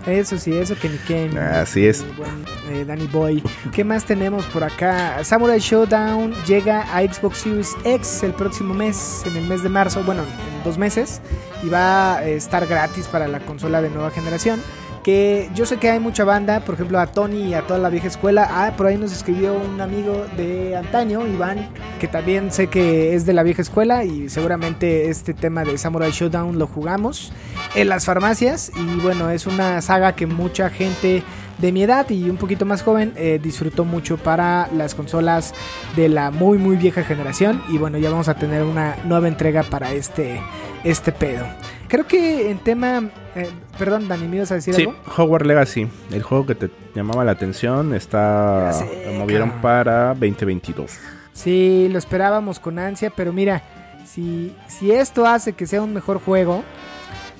Eso 0.05 0.38
sí, 0.38 0.55
eso 0.55 0.75
que 0.79 0.88
mi- 0.89 1.38
Así 1.38 1.85
es. 1.85 2.03
mi 2.03 2.11
buen, 2.13 2.45
eh, 2.69 2.85
Danny 2.85 3.07
Boy. 3.07 3.43
¿Qué 3.73 3.83
más 3.83 4.05
tenemos 4.05 4.45
por 4.47 4.63
acá? 4.63 5.23
Samurai 5.23 5.59
Showdown 5.59 6.33
llega 6.45 6.81
a 6.95 7.01
Xbox 7.01 7.39
Series 7.39 7.75
X 7.83 8.23
el 8.23 8.33
próximo 8.33 8.73
mes, 8.73 9.23
en 9.25 9.35
el 9.35 9.45
mes 9.47 9.63
de 9.63 9.69
marzo, 9.69 10.03
bueno, 10.03 10.21
en 10.23 10.63
dos 10.63 10.77
meses, 10.77 11.21
y 11.63 11.69
va 11.69 12.17
a 12.17 12.25
estar 12.25 12.65
gratis 12.67 13.07
para 13.07 13.27
la 13.27 13.39
consola 13.41 13.81
de 13.81 13.89
nueva 13.89 14.11
generación. 14.11 14.61
Que 15.07 15.49
yo 15.55 15.65
sé 15.65 15.77
que 15.77 15.89
hay 15.89 16.01
mucha 16.01 16.25
banda, 16.25 16.59
por 16.59 16.75
ejemplo 16.75 16.99
a 16.99 17.07
Tony 17.07 17.43
y 17.43 17.53
a 17.53 17.61
toda 17.61 17.79
la 17.79 17.87
vieja 17.87 18.07
escuela. 18.07 18.45
Ah, 18.51 18.73
por 18.75 18.87
ahí 18.87 18.97
nos 18.97 19.13
escribió 19.13 19.53
un 19.53 19.79
amigo 19.79 20.25
de 20.35 20.75
antaño, 20.75 21.25
Iván, 21.25 21.69
que 21.97 22.09
también 22.09 22.51
sé 22.51 22.67
que 22.67 23.15
es 23.15 23.25
de 23.25 23.31
la 23.31 23.43
vieja 23.43 23.61
escuela 23.61 24.03
y 24.03 24.27
seguramente 24.27 25.09
este 25.09 25.33
tema 25.33 25.63
de 25.63 25.77
Samurai 25.77 26.11
Showdown 26.11 26.59
lo 26.59 26.67
jugamos 26.67 27.31
en 27.73 27.87
las 27.87 28.03
farmacias 28.03 28.69
y 28.75 28.99
bueno, 28.99 29.29
es 29.29 29.47
una 29.47 29.81
saga 29.81 30.13
que 30.13 30.27
mucha 30.27 30.69
gente 30.69 31.23
de 31.57 31.71
mi 31.71 31.83
edad 31.83 32.09
y 32.09 32.29
un 32.29 32.35
poquito 32.35 32.65
más 32.65 32.81
joven 32.81 33.13
eh, 33.15 33.39
disfrutó 33.41 33.85
mucho 33.85 34.17
para 34.17 34.67
las 34.75 34.93
consolas 34.93 35.53
de 35.95 36.09
la 36.09 36.31
muy 36.31 36.57
muy 36.57 36.75
vieja 36.75 37.05
generación 37.05 37.63
y 37.69 37.77
bueno, 37.77 37.97
ya 37.97 38.09
vamos 38.09 38.27
a 38.27 38.33
tener 38.33 38.63
una 38.63 38.97
nueva 39.05 39.29
entrega 39.29 39.63
para 39.63 39.93
este 39.93 40.41
este 40.83 41.13
pedo. 41.13 41.45
Creo 41.87 42.05
que 42.05 42.51
en 42.51 42.59
tema 42.59 43.09
eh, 43.38 43.49
perdón, 43.77 44.07
Dani, 44.07 44.27
¿me 44.27 44.38
ibas 44.38 44.51
a 44.51 44.55
decir 44.55 44.73
Sí, 44.73 44.81
algo? 44.83 44.95
Hogwarts 45.17 45.47
Legacy. 45.47 45.88
El 46.11 46.23
juego 46.23 46.45
que 46.45 46.55
te 46.55 46.69
llamaba 46.95 47.23
la 47.23 47.31
atención 47.31 47.93
está... 47.93 48.73
Sé, 48.73 49.03
Lo 49.07 49.13
movieron 49.19 49.49
cabrón. 49.49 49.61
para 49.61 50.07
2022. 50.09 50.91
Sí, 51.33 51.88
lo 51.91 51.99
esperábamos 51.99 52.59
con 52.59 52.79
ansia, 52.79 53.11
pero 53.15 53.31
mira, 53.31 53.61
si, 54.05 54.55
si 54.67 54.91
esto 54.91 55.25
hace 55.27 55.53
que 55.53 55.67
sea 55.67 55.81
un 55.81 55.93
mejor 55.93 56.19
juego, 56.19 56.63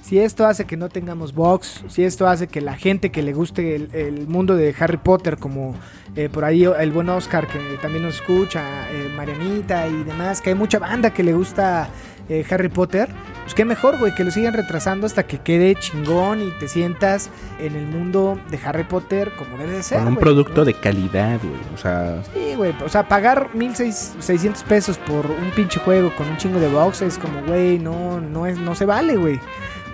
si 0.04 0.20
esto 0.20 0.46
hace 0.46 0.66
que 0.66 0.78
no 0.78 0.88
tengamos 0.88 1.34
box, 1.34 1.84
si 1.90 2.04
esto 2.04 2.28
hace 2.28 2.48
que 2.48 2.62
la 2.62 2.76
gente 2.78 3.12
que 3.12 3.22
le 3.24 3.34
guste 3.34 3.76
el, 3.76 3.90
el 3.94 4.28
mundo 4.28 4.56
de 4.56 4.74
Harry 4.80 4.98
Potter, 4.98 5.38
como 5.38 5.76
eh, 6.16 6.30
por 6.30 6.46
ahí 6.46 6.64
el 6.64 6.92
buen 6.92 7.10
Oscar 7.10 7.48
que 7.48 7.58
también 7.82 8.04
nos 8.04 8.16
escucha, 8.16 8.62
eh, 8.92 9.12
Marianita 9.18 9.88
y 9.88 10.04
demás, 10.04 10.40
que 10.42 10.52
hay 10.52 10.56
mucha 10.56 10.80
banda 10.80 11.10
que 11.12 11.24
le 11.24 11.34
gusta 11.34 11.90
eh, 12.30 12.46
Harry 12.50 12.70
Potter, 12.70 13.10
pues 13.44 13.54
qué 13.54 13.64
mejor, 13.66 13.98
güey, 13.98 14.14
que 14.14 14.24
lo 14.24 14.32
sigan 14.32 14.54
retrasando 14.54 15.06
hasta 15.06 15.24
que 15.24 15.38
quede 15.40 15.76
chingón 15.76 16.42
y 16.42 16.52
te 16.60 16.68
sientas 16.68 17.30
en 17.60 17.76
el 17.76 17.86
mundo 17.88 18.40
de 18.50 18.60
Harry 18.66 18.84
Potter 18.84 19.32
como 19.38 19.58
debe 19.58 19.74
de 19.74 19.84
ser. 19.84 20.00
Con 20.00 20.08
un 20.10 20.14
güey, 20.16 20.24
producto 20.24 20.62
¿no? 20.62 20.66
de 20.66 20.74
calidad, 20.74 21.40
güey. 21.42 21.60
O 21.74 21.78
sea, 21.78 22.22
Sí, 22.34 22.56
güey, 22.56 22.74
o 22.84 22.90
sea, 22.90 23.08
pagar 23.08 23.50
1600 23.56 24.64
pesos 24.64 24.98
por 24.98 25.26
un 25.26 25.52
pinche 25.56 25.80
juego 25.80 26.14
con 26.16 26.28
un 26.28 26.38
chingo 26.38 26.60
de 26.60 26.68
boxes, 26.68 27.18
como, 27.18 27.42
güey, 27.44 27.80
no, 27.80 28.20
no, 28.20 28.46
es, 28.46 28.58
no 28.58 28.76
se 28.76 28.86
vale, 28.86 29.16
güey. 29.16 29.40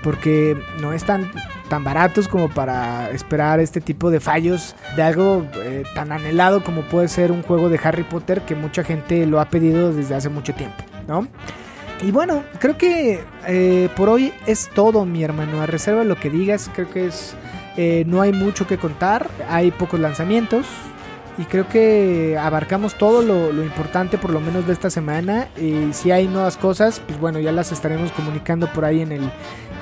Porque 0.02 0.58
no 0.82 0.92
es 0.92 1.06
tan, 1.06 1.32
tan 1.70 1.84
baratos 1.84 2.28
como 2.28 2.50
para 2.50 3.10
esperar 3.12 3.60
este 3.60 3.80
tipo 3.80 4.12
de 4.12 4.20
fallos 4.20 4.76
de 4.98 5.04
algo 5.04 5.46
eh, 5.56 5.84
tan 5.96 6.12
anhelado 6.12 6.64
como 6.64 6.82
puede 6.82 7.08
ser 7.08 7.32
un 7.32 7.42
juego 7.42 7.70
de 7.70 7.80
Harry 7.82 8.04
Potter 8.04 8.42
que 8.42 8.54
mucha 8.54 8.84
gente 8.84 9.26
lo 9.26 9.40
ha 9.40 9.46
pedido 9.46 9.94
desde 9.94 10.14
hace 10.16 10.28
mucho 10.28 10.54
tiempo, 10.54 10.84
¿no? 11.08 11.28
Y 12.04 12.12
bueno, 12.12 12.44
creo 12.60 12.78
que 12.78 13.24
eh, 13.48 13.90
por 13.96 14.10
hoy 14.10 14.34
es 14.46 14.70
todo, 14.70 15.06
mi 15.06 15.24
hermano. 15.24 15.62
A 15.62 15.66
reserva 15.66 16.04
lo 16.04 16.18
que 16.18 16.30
digas, 16.30 16.70
creo 16.74 16.90
que 16.90 17.08
es 17.08 17.34
eh, 17.78 18.04
no 18.08 18.22
hay 18.22 18.34
mucho 18.34 18.68
que 18.68 18.78
contar, 18.78 19.30
hay 19.50 19.72
pocos 19.72 20.00
lanzamientos 20.00 20.66
y 21.38 21.46
creo 21.46 21.68
que 21.68 22.38
abarcamos 22.38 22.96
todo 22.96 23.24
lo, 23.24 23.52
lo 23.52 23.64
importante 23.64 24.20
por 24.20 24.32
lo 24.32 24.40
menos 24.40 24.68
de 24.68 24.74
esta 24.74 24.90
semana 24.90 25.48
y 25.60 25.92
si 25.94 26.12
hay 26.12 26.28
nuevas 26.28 26.58
cosas, 26.58 27.00
pues 27.00 27.20
bueno, 27.20 27.40
ya 27.40 27.52
las 27.52 27.72
estaremos 27.72 28.12
comunicando 28.12 28.72
por 28.72 28.86
ahí 28.86 29.02
en 29.02 29.14
el, 29.14 29.32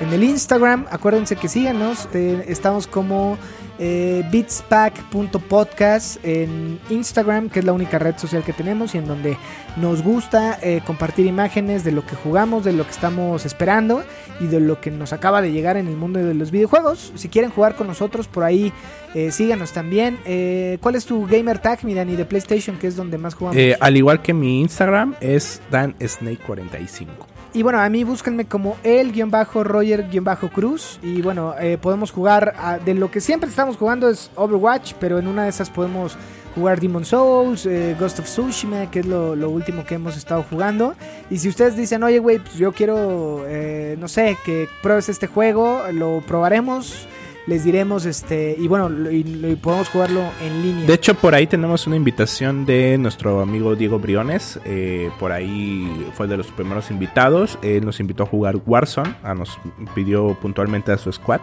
en 0.00 0.12
el 0.12 0.24
Instagram. 0.24 0.86
Acuérdense 0.90 1.36
que 1.36 1.48
síganos, 1.48 2.08
eh, 2.14 2.44
estamos 2.46 2.86
como 2.86 3.36
eh, 3.78 4.22
beatspack.podcast 4.30 6.24
en 6.24 6.78
Instagram, 6.90 7.48
que 7.50 7.60
es 7.60 7.64
la 7.64 7.72
única 7.72 7.98
red 7.98 8.16
social 8.18 8.42
que 8.42 8.52
tenemos 8.52 8.94
y 8.94 8.98
en 8.98 9.06
donde 9.06 9.36
nos 9.76 10.02
gusta 10.02 10.58
eh, 10.62 10.80
compartir 10.86 11.26
imágenes 11.26 11.84
de 11.84 11.92
lo 11.92 12.04
que 12.04 12.16
jugamos, 12.16 12.64
de 12.64 12.72
lo 12.72 12.84
que 12.84 12.90
estamos 12.90 13.46
esperando 13.46 14.02
y 14.40 14.46
de 14.46 14.60
lo 14.60 14.80
que 14.80 14.90
nos 14.90 15.12
acaba 15.12 15.40
de 15.42 15.52
llegar 15.52 15.76
en 15.76 15.88
el 15.88 15.96
mundo 15.96 16.18
de 16.18 16.34
los 16.34 16.50
videojuegos. 16.50 17.12
Si 17.14 17.28
quieren 17.28 17.50
jugar 17.50 17.74
con 17.74 17.86
nosotros 17.86 18.28
por 18.28 18.44
ahí, 18.44 18.72
eh, 19.14 19.30
síganos 19.30 19.72
también. 19.72 20.18
Eh, 20.24 20.78
¿Cuál 20.80 20.94
es 20.96 21.04
tu 21.04 21.26
gamer 21.26 21.58
tag, 21.58 21.84
mi 21.84 21.94
Dani, 21.94 22.16
de 22.16 22.24
PlayStation, 22.24 22.76
que 22.78 22.86
es 22.86 22.96
donde 22.96 23.18
más 23.18 23.34
jugamos? 23.34 23.56
eh, 23.56 23.76
al 23.80 23.96
igual 23.96 24.22
que 24.22 24.34
mi 24.34 24.60
Instagram, 24.60 25.14
es 25.20 25.60
DanSnake45. 25.70 27.31
Y 27.54 27.62
bueno, 27.62 27.80
a 27.80 27.88
mí 27.90 28.02
búsquenme 28.02 28.46
como 28.46 28.78
el-roger-cruz. 28.82 30.98
Y 31.02 31.20
bueno, 31.20 31.54
eh, 31.60 31.76
podemos 31.76 32.10
jugar 32.10 32.80
de 32.84 32.94
lo 32.94 33.10
que 33.10 33.20
siempre 33.20 33.50
estamos 33.50 33.76
jugando 33.76 34.08
es 34.08 34.30
Overwatch, 34.36 34.94
pero 34.98 35.18
en 35.18 35.26
una 35.26 35.42
de 35.44 35.50
esas 35.50 35.68
podemos 35.68 36.16
jugar 36.54 36.80
Demon 36.80 37.04
Souls, 37.04 37.66
eh, 37.66 37.94
Ghost 37.98 38.20
of 38.20 38.26
Tsushima, 38.26 38.90
que 38.90 39.00
es 39.00 39.06
lo, 39.06 39.36
lo 39.36 39.50
último 39.50 39.84
que 39.84 39.96
hemos 39.96 40.16
estado 40.16 40.46
jugando. 40.48 40.94
Y 41.30 41.36
si 41.38 41.48
ustedes 41.48 41.76
dicen, 41.76 42.02
oye, 42.02 42.20
güey, 42.20 42.38
pues 42.38 42.54
yo 42.54 42.72
quiero, 42.72 43.44
eh, 43.46 43.96
no 43.98 44.08
sé, 44.08 44.38
que 44.44 44.66
pruebes 44.82 45.10
este 45.10 45.26
juego, 45.26 45.82
lo 45.92 46.22
probaremos. 46.26 47.06
Les 47.48 47.64
diremos, 47.64 48.06
este, 48.06 48.54
y 48.56 48.68
bueno, 48.68 48.88
lo- 48.88 49.10
y, 49.10 49.24
lo- 49.24 49.48
y 49.50 49.56
podemos 49.56 49.88
jugarlo 49.88 50.22
en 50.40 50.62
línea. 50.62 50.86
De 50.86 50.94
hecho, 50.94 51.14
por 51.14 51.34
ahí 51.34 51.48
tenemos 51.48 51.88
una 51.88 51.96
invitación 51.96 52.64
de 52.64 52.96
nuestro 52.98 53.40
amigo 53.40 53.74
Diego 53.74 53.98
Briones. 53.98 54.60
eh, 54.64 55.10
por 55.18 55.32
ahí 55.32 56.06
fue 56.14 56.28
de 56.28 56.36
los 56.36 56.46
primeros 56.52 56.92
invitados. 56.92 57.58
Él 57.62 57.84
nos 57.84 57.98
invitó 57.98 58.22
a 58.22 58.26
jugar 58.26 58.56
Warzone. 58.64 59.16
ah, 59.24 59.34
nos 59.34 59.58
pidió 59.92 60.38
puntualmente 60.40 60.92
a 60.92 60.98
su 60.98 61.10
squad. 61.12 61.40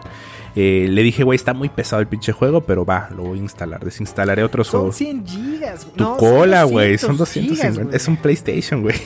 Eh, 0.56 0.86
le 0.88 1.02
dije, 1.02 1.22
güey, 1.22 1.36
está 1.36 1.52
muy 1.52 1.68
pesado 1.68 2.00
el 2.00 2.08
pinche 2.08 2.32
juego, 2.32 2.62
pero 2.62 2.86
va, 2.86 3.10
lo 3.14 3.24
voy 3.24 3.38
a 3.38 3.42
instalar. 3.42 3.84
Desinstalaré 3.84 4.42
otros 4.42 4.68
son 4.68 4.80
juegos. 4.80 4.96
100 4.96 5.26
gigas. 5.26 5.86
Tu 5.94 6.02
no, 6.02 6.16
cola, 6.16 6.64
güey. 6.64 6.96
Son 6.96 7.16
200 7.18 7.58
250. 7.58 7.82
gigas, 7.90 7.94
es 8.02 8.08
un 8.08 8.16
PlayStation, 8.16 8.80
güey. 8.80 8.96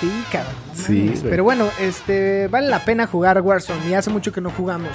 Sí, 0.00 0.10
cabrón. 0.32 0.52
Sí, 0.86 1.08
güey. 1.08 1.22
Pero 1.30 1.44
bueno, 1.44 1.66
este 1.80 2.48
vale 2.48 2.68
la 2.68 2.84
pena 2.84 3.06
jugar 3.06 3.40
Warzone 3.40 3.88
y 3.88 3.94
hace 3.94 4.10
mucho 4.10 4.32
que 4.32 4.40
no 4.40 4.50
jugamos. 4.50 4.90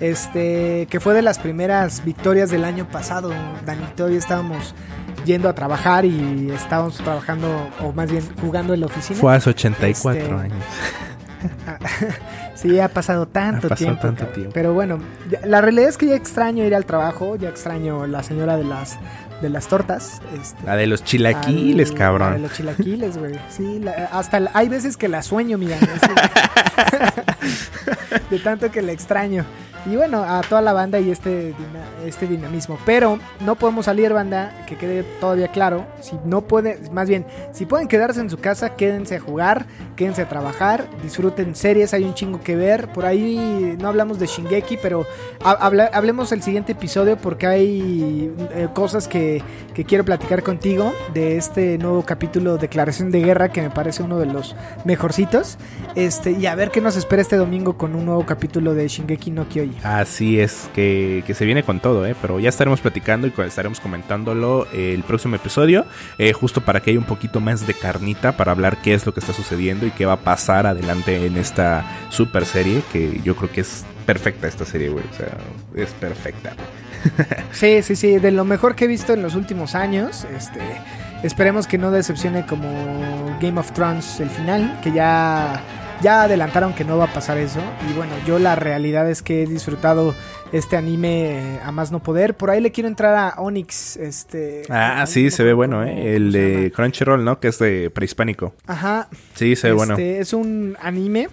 este, 0.00 0.86
que 0.90 0.98
fue 1.00 1.14
de 1.14 1.22
las 1.22 1.38
primeras 1.38 2.04
victorias 2.04 2.50
del 2.50 2.64
año 2.64 2.86
pasado. 2.88 3.32
Dani, 3.64 3.84
todavía 3.96 4.18
estábamos 4.18 4.74
yendo 5.24 5.48
a 5.48 5.54
trabajar 5.54 6.04
y 6.04 6.50
estábamos 6.50 6.96
trabajando, 6.98 7.48
o 7.80 7.92
más 7.92 8.10
bien 8.10 8.22
jugando 8.40 8.74
en 8.74 8.80
la 8.80 8.86
oficina. 8.86 9.18
Fue 9.20 9.34
hace 9.34 9.50
84 9.50 10.20
Este, 10.20 10.34
años. 10.34 10.64
sí, 12.54 12.80
ha 12.80 12.88
pasado 12.88 13.26
tanto 13.26 13.66
Ha 13.66 13.70
pasado 13.70 13.76
tiempo. 13.96 14.02
tanto 14.02 14.26
tiempo. 14.26 14.50
Pero 14.54 14.72
bueno, 14.74 14.98
la 15.44 15.60
realidad 15.60 15.88
es 15.88 15.96
que 15.98 16.06
ya 16.06 16.14
extraño 16.16 16.64
ir 16.64 16.74
al 16.74 16.84
trabajo, 16.86 17.36
ya 17.36 17.48
extraño 17.48 18.06
la 18.06 18.22
señora 18.22 18.56
de 18.56 18.64
las 18.64 18.98
de 19.42 19.48
las 19.50 19.66
tortas. 19.68 20.20
Este, 20.40 20.64
La 20.64 20.76
de 20.76 20.86
los 20.86 21.02
chilaquiles, 21.04 21.90
al- 21.90 21.96
cabrón. 21.96 22.28
la 22.30 22.34
de 22.36 22.38
los 22.40 22.52
chilaquiles, 22.52 23.18
güey. 23.18 23.34
Sí, 23.50 23.78
la- 23.80 24.08
hasta 24.12 24.40
la- 24.40 24.50
hay 24.54 24.68
veces 24.68 24.96
que 24.96 25.08
la 25.08 25.22
sueño, 25.22 25.58
mira. 25.58 25.76
de 28.30 28.38
tanto 28.38 28.70
que 28.70 28.82
la 28.82 28.92
extraño. 28.92 29.44
Y 29.86 29.96
bueno, 29.96 30.22
a 30.22 30.40
toda 30.40 30.62
la 30.62 30.72
banda 30.72 30.98
y 30.98 31.10
este, 31.10 31.54
este 32.06 32.26
dinamismo. 32.26 32.78
Pero 32.86 33.18
no 33.40 33.54
podemos 33.56 33.84
salir, 33.84 34.12
banda, 34.14 34.64
que 34.66 34.76
quede 34.76 35.02
todavía 35.20 35.48
claro. 35.48 35.84
Si 36.00 36.18
no 36.24 36.40
pueden, 36.42 36.90
más 36.92 37.06
bien, 37.06 37.26
si 37.52 37.66
pueden 37.66 37.86
quedarse 37.86 38.20
en 38.20 38.30
su 38.30 38.38
casa, 38.38 38.76
quédense 38.76 39.16
a 39.16 39.20
jugar, 39.20 39.66
quédense 39.94 40.22
a 40.22 40.28
trabajar, 40.28 40.88
disfruten 41.02 41.54
series, 41.54 41.92
hay 41.92 42.04
un 42.04 42.14
chingo 42.14 42.40
que 42.40 42.56
ver. 42.56 42.88
Por 42.88 43.04
ahí 43.04 43.76
no 43.78 43.88
hablamos 43.88 44.18
de 44.18 44.26
Shingeki, 44.26 44.78
pero 44.78 45.06
hablemos 45.42 46.32
el 46.32 46.42
siguiente 46.42 46.72
episodio 46.72 47.18
porque 47.18 47.46
hay 47.46 48.34
eh, 48.54 48.68
cosas 48.72 49.06
que, 49.06 49.42
que 49.74 49.84
quiero 49.84 50.04
platicar 50.04 50.42
contigo 50.42 50.94
de 51.12 51.36
este 51.36 51.76
nuevo 51.76 52.04
capítulo 52.04 52.56
Declaración 52.56 53.10
de 53.10 53.20
Guerra 53.20 53.50
que 53.50 53.60
me 53.60 53.70
parece 53.70 54.02
uno 54.02 54.18
de 54.18 54.26
los 54.26 54.56
mejorcitos. 54.86 55.58
Este, 55.94 56.32
y 56.32 56.43
a 56.46 56.54
ver 56.54 56.70
qué 56.70 56.80
nos 56.80 56.96
espera 56.96 57.22
este 57.22 57.36
domingo 57.36 57.76
con 57.76 57.94
un 57.94 58.04
nuevo 58.06 58.26
capítulo 58.26 58.74
de 58.74 58.88
Shingeki 58.88 59.30
no 59.30 59.48
Kyoji. 59.48 59.78
Así 59.82 60.40
es, 60.40 60.68
que, 60.74 61.22
que 61.26 61.34
se 61.34 61.44
viene 61.44 61.62
con 61.62 61.80
todo, 61.80 62.06
¿eh? 62.06 62.14
Pero 62.20 62.40
ya 62.40 62.48
estaremos 62.48 62.80
platicando 62.80 63.26
y 63.26 63.32
estaremos 63.46 63.80
comentándolo 63.80 64.66
el 64.72 65.02
próximo 65.02 65.36
episodio, 65.36 65.86
eh, 66.18 66.32
justo 66.32 66.60
para 66.60 66.80
que 66.80 66.90
haya 66.90 66.98
un 66.98 67.06
poquito 67.06 67.40
más 67.40 67.66
de 67.66 67.74
carnita 67.74 68.36
para 68.36 68.52
hablar 68.52 68.78
qué 68.82 68.94
es 68.94 69.06
lo 69.06 69.14
que 69.14 69.20
está 69.20 69.32
sucediendo 69.32 69.86
y 69.86 69.90
qué 69.90 70.06
va 70.06 70.14
a 70.14 70.20
pasar 70.20 70.66
adelante 70.66 71.26
en 71.26 71.36
esta 71.36 71.84
super 72.10 72.44
serie, 72.44 72.82
que 72.92 73.20
yo 73.22 73.36
creo 73.36 73.50
que 73.50 73.60
es 73.62 73.84
perfecta 74.06 74.46
esta 74.46 74.64
serie, 74.64 74.88
güey. 74.88 75.04
O 75.12 75.16
sea, 75.16 75.36
es 75.74 75.90
perfecta. 75.92 76.52
Sí, 77.52 77.82
sí, 77.82 77.96
sí, 77.96 78.18
de 78.18 78.30
lo 78.30 78.44
mejor 78.44 78.74
que 78.74 78.86
he 78.86 78.88
visto 78.88 79.12
en 79.12 79.20
los 79.20 79.34
últimos 79.34 79.74
años. 79.74 80.26
Este, 80.34 80.60
esperemos 81.22 81.66
que 81.66 81.76
no 81.76 81.90
decepcione 81.90 82.46
como 82.46 83.36
Game 83.40 83.60
of 83.60 83.72
Thrones 83.72 84.20
el 84.20 84.30
final, 84.30 84.80
que 84.82 84.90
ya, 84.90 85.60
ya 86.02 86.22
adelantaron 86.22 86.74
que 86.74 86.84
no 86.84 86.98
va 86.98 87.04
a 87.06 87.12
pasar 87.12 87.38
eso. 87.38 87.60
Y 87.90 87.94
bueno, 87.94 88.12
yo 88.26 88.38
la 88.38 88.54
realidad 88.56 89.08
es 89.10 89.22
que 89.22 89.42
he 89.42 89.46
disfrutado 89.46 90.14
este 90.52 90.76
anime 90.76 91.38
eh, 91.56 91.60
a 91.64 91.72
más 91.72 91.90
no 91.90 92.02
poder. 92.02 92.34
Por 92.36 92.50
ahí 92.50 92.60
le 92.60 92.70
quiero 92.72 92.88
entrar 92.88 93.14
a 93.14 93.40
Onyx. 93.40 93.96
Este, 93.96 94.62
Ah, 94.68 95.04
sí, 95.06 95.30
se 95.30 95.42
ve 95.42 95.52
bueno, 95.52 95.82
¿eh? 95.84 96.16
El 96.16 96.32
de. 96.32 96.72
Crunchyroll, 96.74 97.24
¿no? 97.24 97.40
Que 97.40 97.48
es 97.48 97.58
de 97.58 97.90
prehispánico. 97.90 98.54
Ajá, 98.66 99.08
Sí, 99.34 99.56
se 99.56 99.68
ve 99.68 99.74
bueno. 99.74 99.94
Este, 99.94 100.20
Es 100.20 100.32
un 100.32 100.76
anime 100.80 101.28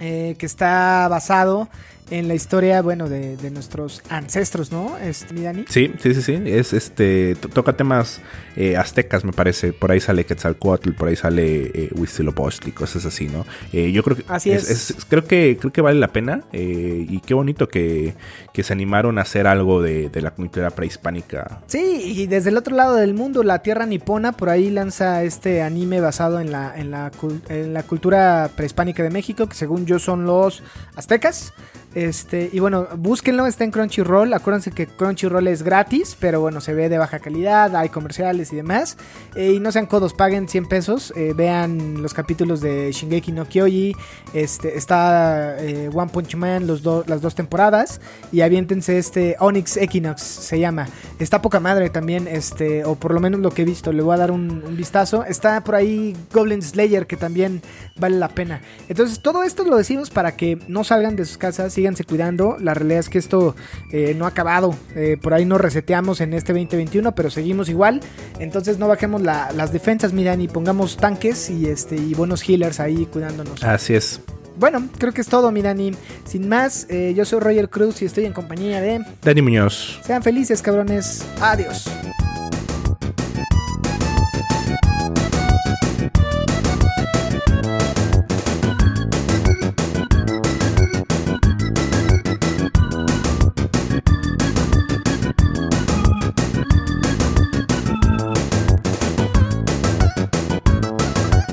eh, 0.00 0.36
que 0.38 0.46
está 0.46 1.08
basado 1.08 1.68
en 2.10 2.28
la 2.28 2.34
historia, 2.34 2.82
bueno, 2.82 3.08
de, 3.08 3.36
de 3.36 3.50
nuestros 3.50 4.00
ancestros, 4.08 4.70
¿no? 4.70 4.96
Este, 4.98 5.34
mi 5.34 5.42
Dani. 5.42 5.64
Sí, 5.68 5.92
sí, 5.98 6.14
sí, 6.14 6.22
sí. 6.22 6.40
Es 6.46 6.72
este. 6.72 7.34
to- 7.36 7.48
Toca 7.48 7.72
temas 7.72 8.20
eh, 8.54 8.76
aztecas, 8.76 9.24
me 9.24 9.32
parece. 9.32 9.72
Por 9.72 9.90
ahí 9.90 10.00
sale 10.00 10.24
Quetzalcoatl, 10.26 10.92
por 10.92 11.08
ahí 11.08 11.16
sale 11.16 11.70
eh, 11.74 11.90
Huitzilopochtli, 11.94 12.72
cosas 12.72 13.04
así, 13.06 13.26
¿no? 13.28 13.44
Eh, 13.72 13.90
yo 13.92 14.02
creo 14.02 14.16
que. 14.16 14.24
Así 14.28 14.50
es. 14.52 14.94
creo 15.08 15.24
que 15.24 15.56
creo 15.60 15.72
que 15.72 15.80
vale 15.80 15.98
la 15.98 16.08
pena. 16.08 16.44
eh, 16.52 17.06
y 17.08 17.20
qué 17.20 17.34
bonito 17.34 17.68
que, 17.68 18.14
que 18.52 18.62
se 18.62 18.72
animaron 18.72 19.18
a 19.18 19.22
hacer 19.22 19.46
algo 19.46 19.82
de, 19.82 20.08
de 20.08 20.22
la 20.22 20.30
cultura 20.32 20.70
prehispánica. 20.70 21.62
Sí, 21.66 22.02
y 22.04 22.26
desde 22.26 22.50
el 22.50 22.56
otro 22.56 22.76
lado 22.76 22.94
del 22.94 23.14
mundo, 23.14 23.42
la 23.42 23.60
tierra 23.62 23.86
nipona, 23.86 24.32
por 24.32 24.48
ahí 24.48 24.70
lanza 24.70 25.22
este 25.24 25.62
anime 25.62 26.00
basado 26.00 26.40
en 26.40 26.52
la, 26.52 26.72
en 26.76 26.90
la, 26.90 27.10
en 27.48 27.74
la 27.74 27.82
cultura 27.82 28.50
prehispánica 28.54 29.02
de 29.02 29.10
México, 29.10 29.48
que 29.48 29.54
según 29.54 29.86
yo 29.86 29.98
son 29.98 30.24
los 30.24 30.62
aztecas. 30.94 31.52
Este, 31.96 32.50
y 32.52 32.60
bueno, 32.60 32.86
búsquenlo, 32.98 33.46
está 33.46 33.64
en 33.64 33.70
Crunchyroll. 33.70 34.34
Acuérdense 34.34 34.70
que 34.70 34.86
Crunchyroll 34.86 35.48
es 35.48 35.62
gratis, 35.62 36.14
pero 36.20 36.42
bueno, 36.42 36.60
se 36.60 36.74
ve 36.74 36.90
de 36.90 36.98
baja 36.98 37.20
calidad, 37.20 37.74
hay 37.74 37.88
comerciales 37.88 38.52
y 38.52 38.56
demás. 38.56 38.98
Eh, 39.34 39.52
y 39.52 39.60
no 39.60 39.72
sean 39.72 39.86
codos, 39.86 40.12
paguen 40.12 40.46
100 40.46 40.68
pesos. 40.68 41.14
eh, 41.16 41.32
vean 41.34 42.02
los 42.02 42.12
capítulos 42.12 42.60
de 42.60 42.92
Shingeki 42.92 43.32
no 43.32 43.46
Kyoji. 43.48 43.96
Este, 44.34 44.76
está 44.76 45.56
eh, 45.58 45.88
One 45.90 46.10
Punch 46.12 46.34
Man, 46.34 46.66
los 46.66 46.82
las 47.08 47.22
dos 47.22 47.34
temporadas. 47.34 48.02
Y 48.30 48.42
aviéntense 48.42 48.98
este 48.98 49.36
Onyx 49.40 49.78
Equinox, 49.78 50.20
se 50.20 50.60
llama. 50.60 50.88
Está 51.18 51.40
poca 51.40 51.60
madre 51.60 51.88
también, 51.88 52.28
este, 52.28 52.84
o 52.84 52.96
por 52.96 53.14
lo 53.14 53.20
menos 53.20 53.40
lo 53.40 53.52
que 53.52 53.62
he 53.62 53.64
visto. 53.64 53.90
Le 53.90 54.02
voy 54.02 54.16
a 54.16 54.18
dar 54.18 54.32
un, 54.32 54.62
un 54.66 54.76
vistazo. 54.76 55.24
Está 55.24 55.64
por 55.64 55.74
ahí 55.74 56.14
Goblin 56.30 56.60
Slayer, 56.60 57.06
que 57.06 57.16
también 57.16 57.62
vale 57.98 58.18
la 58.18 58.28
pena. 58.28 58.60
Entonces, 58.90 59.20
todo 59.20 59.44
esto 59.44 59.64
lo 59.64 59.78
decimos 59.78 60.10
para 60.10 60.36
que 60.36 60.58
no 60.68 60.84
salgan 60.84 61.16
de 61.16 61.24
sus 61.24 61.38
casas, 61.38 61.72
síganse 61.86 62.02
cuidando. 62.04 62.56
La 62.60 62.74
realidad 62.74 62.98
es 63.00 63.08
que 63.08 63.18
esto 63.18 63.54
eh, 63.92 64.14
no 64.18 64.24
ha 64.24 64.28
acabado. 64.28 64.74
Eh, 64.96 65.16
por 65.22 65.32
ahí 65.34 65.44
nos 65.44 65.60
reseteamos 65.60 66.20
en 66.20 66.32
este 66.34 66.52
2021, 66.52 67.14
pero 67.14 67.30
seguimos 67.30 67.68
igual. 67.68 68.00
Entonces, 68.40 68.78
no 68.78 68.88
bajemos 68.88 69.22
la- 69.22 69.52
las 69.52 69.72
defensas, 69.72 70.12
miran, 70.12 70.40
y 70.40 70.48
pongamos 70.48 70.96
tanques 70.96 71.48
y, 71.48 71.66
este, 71.68 71.94
y 71.94 72.14
buenos 72.14 72.42
healers 72.48 72.80
ahí 72.80 73.06
cuidándonos. 73.06 73.62
Así 73.62 73.94
es. 73.94 74.20
Bueno, 74.58 74.88
creo 74.98 75.12
que 75.12 75.20
es 75.20 75.28
todo, 75.28 75.52
mi 75.52 75.62
Dani. 75.62 75.92
Sin 76.24 76.48
más, 76.48 76.86
eh, 76.88 77.12
yo 77.16 77.24
soy 77.24 77.38
Roger 77.40 77.68
Cruz 77.68 78.02
y 78.02 78.06
estoy 78.06 78.24
en 78.24 78.32
compañía 78.32 78.80
de... 78.80 79.04
Dani 79.22 79.42
Muñoz. 79.42 80.00
Sean 80.04 80.22
felices, 80.22 80.60
cabrones. 80.62 81.24
Adiós. 81.40 81.84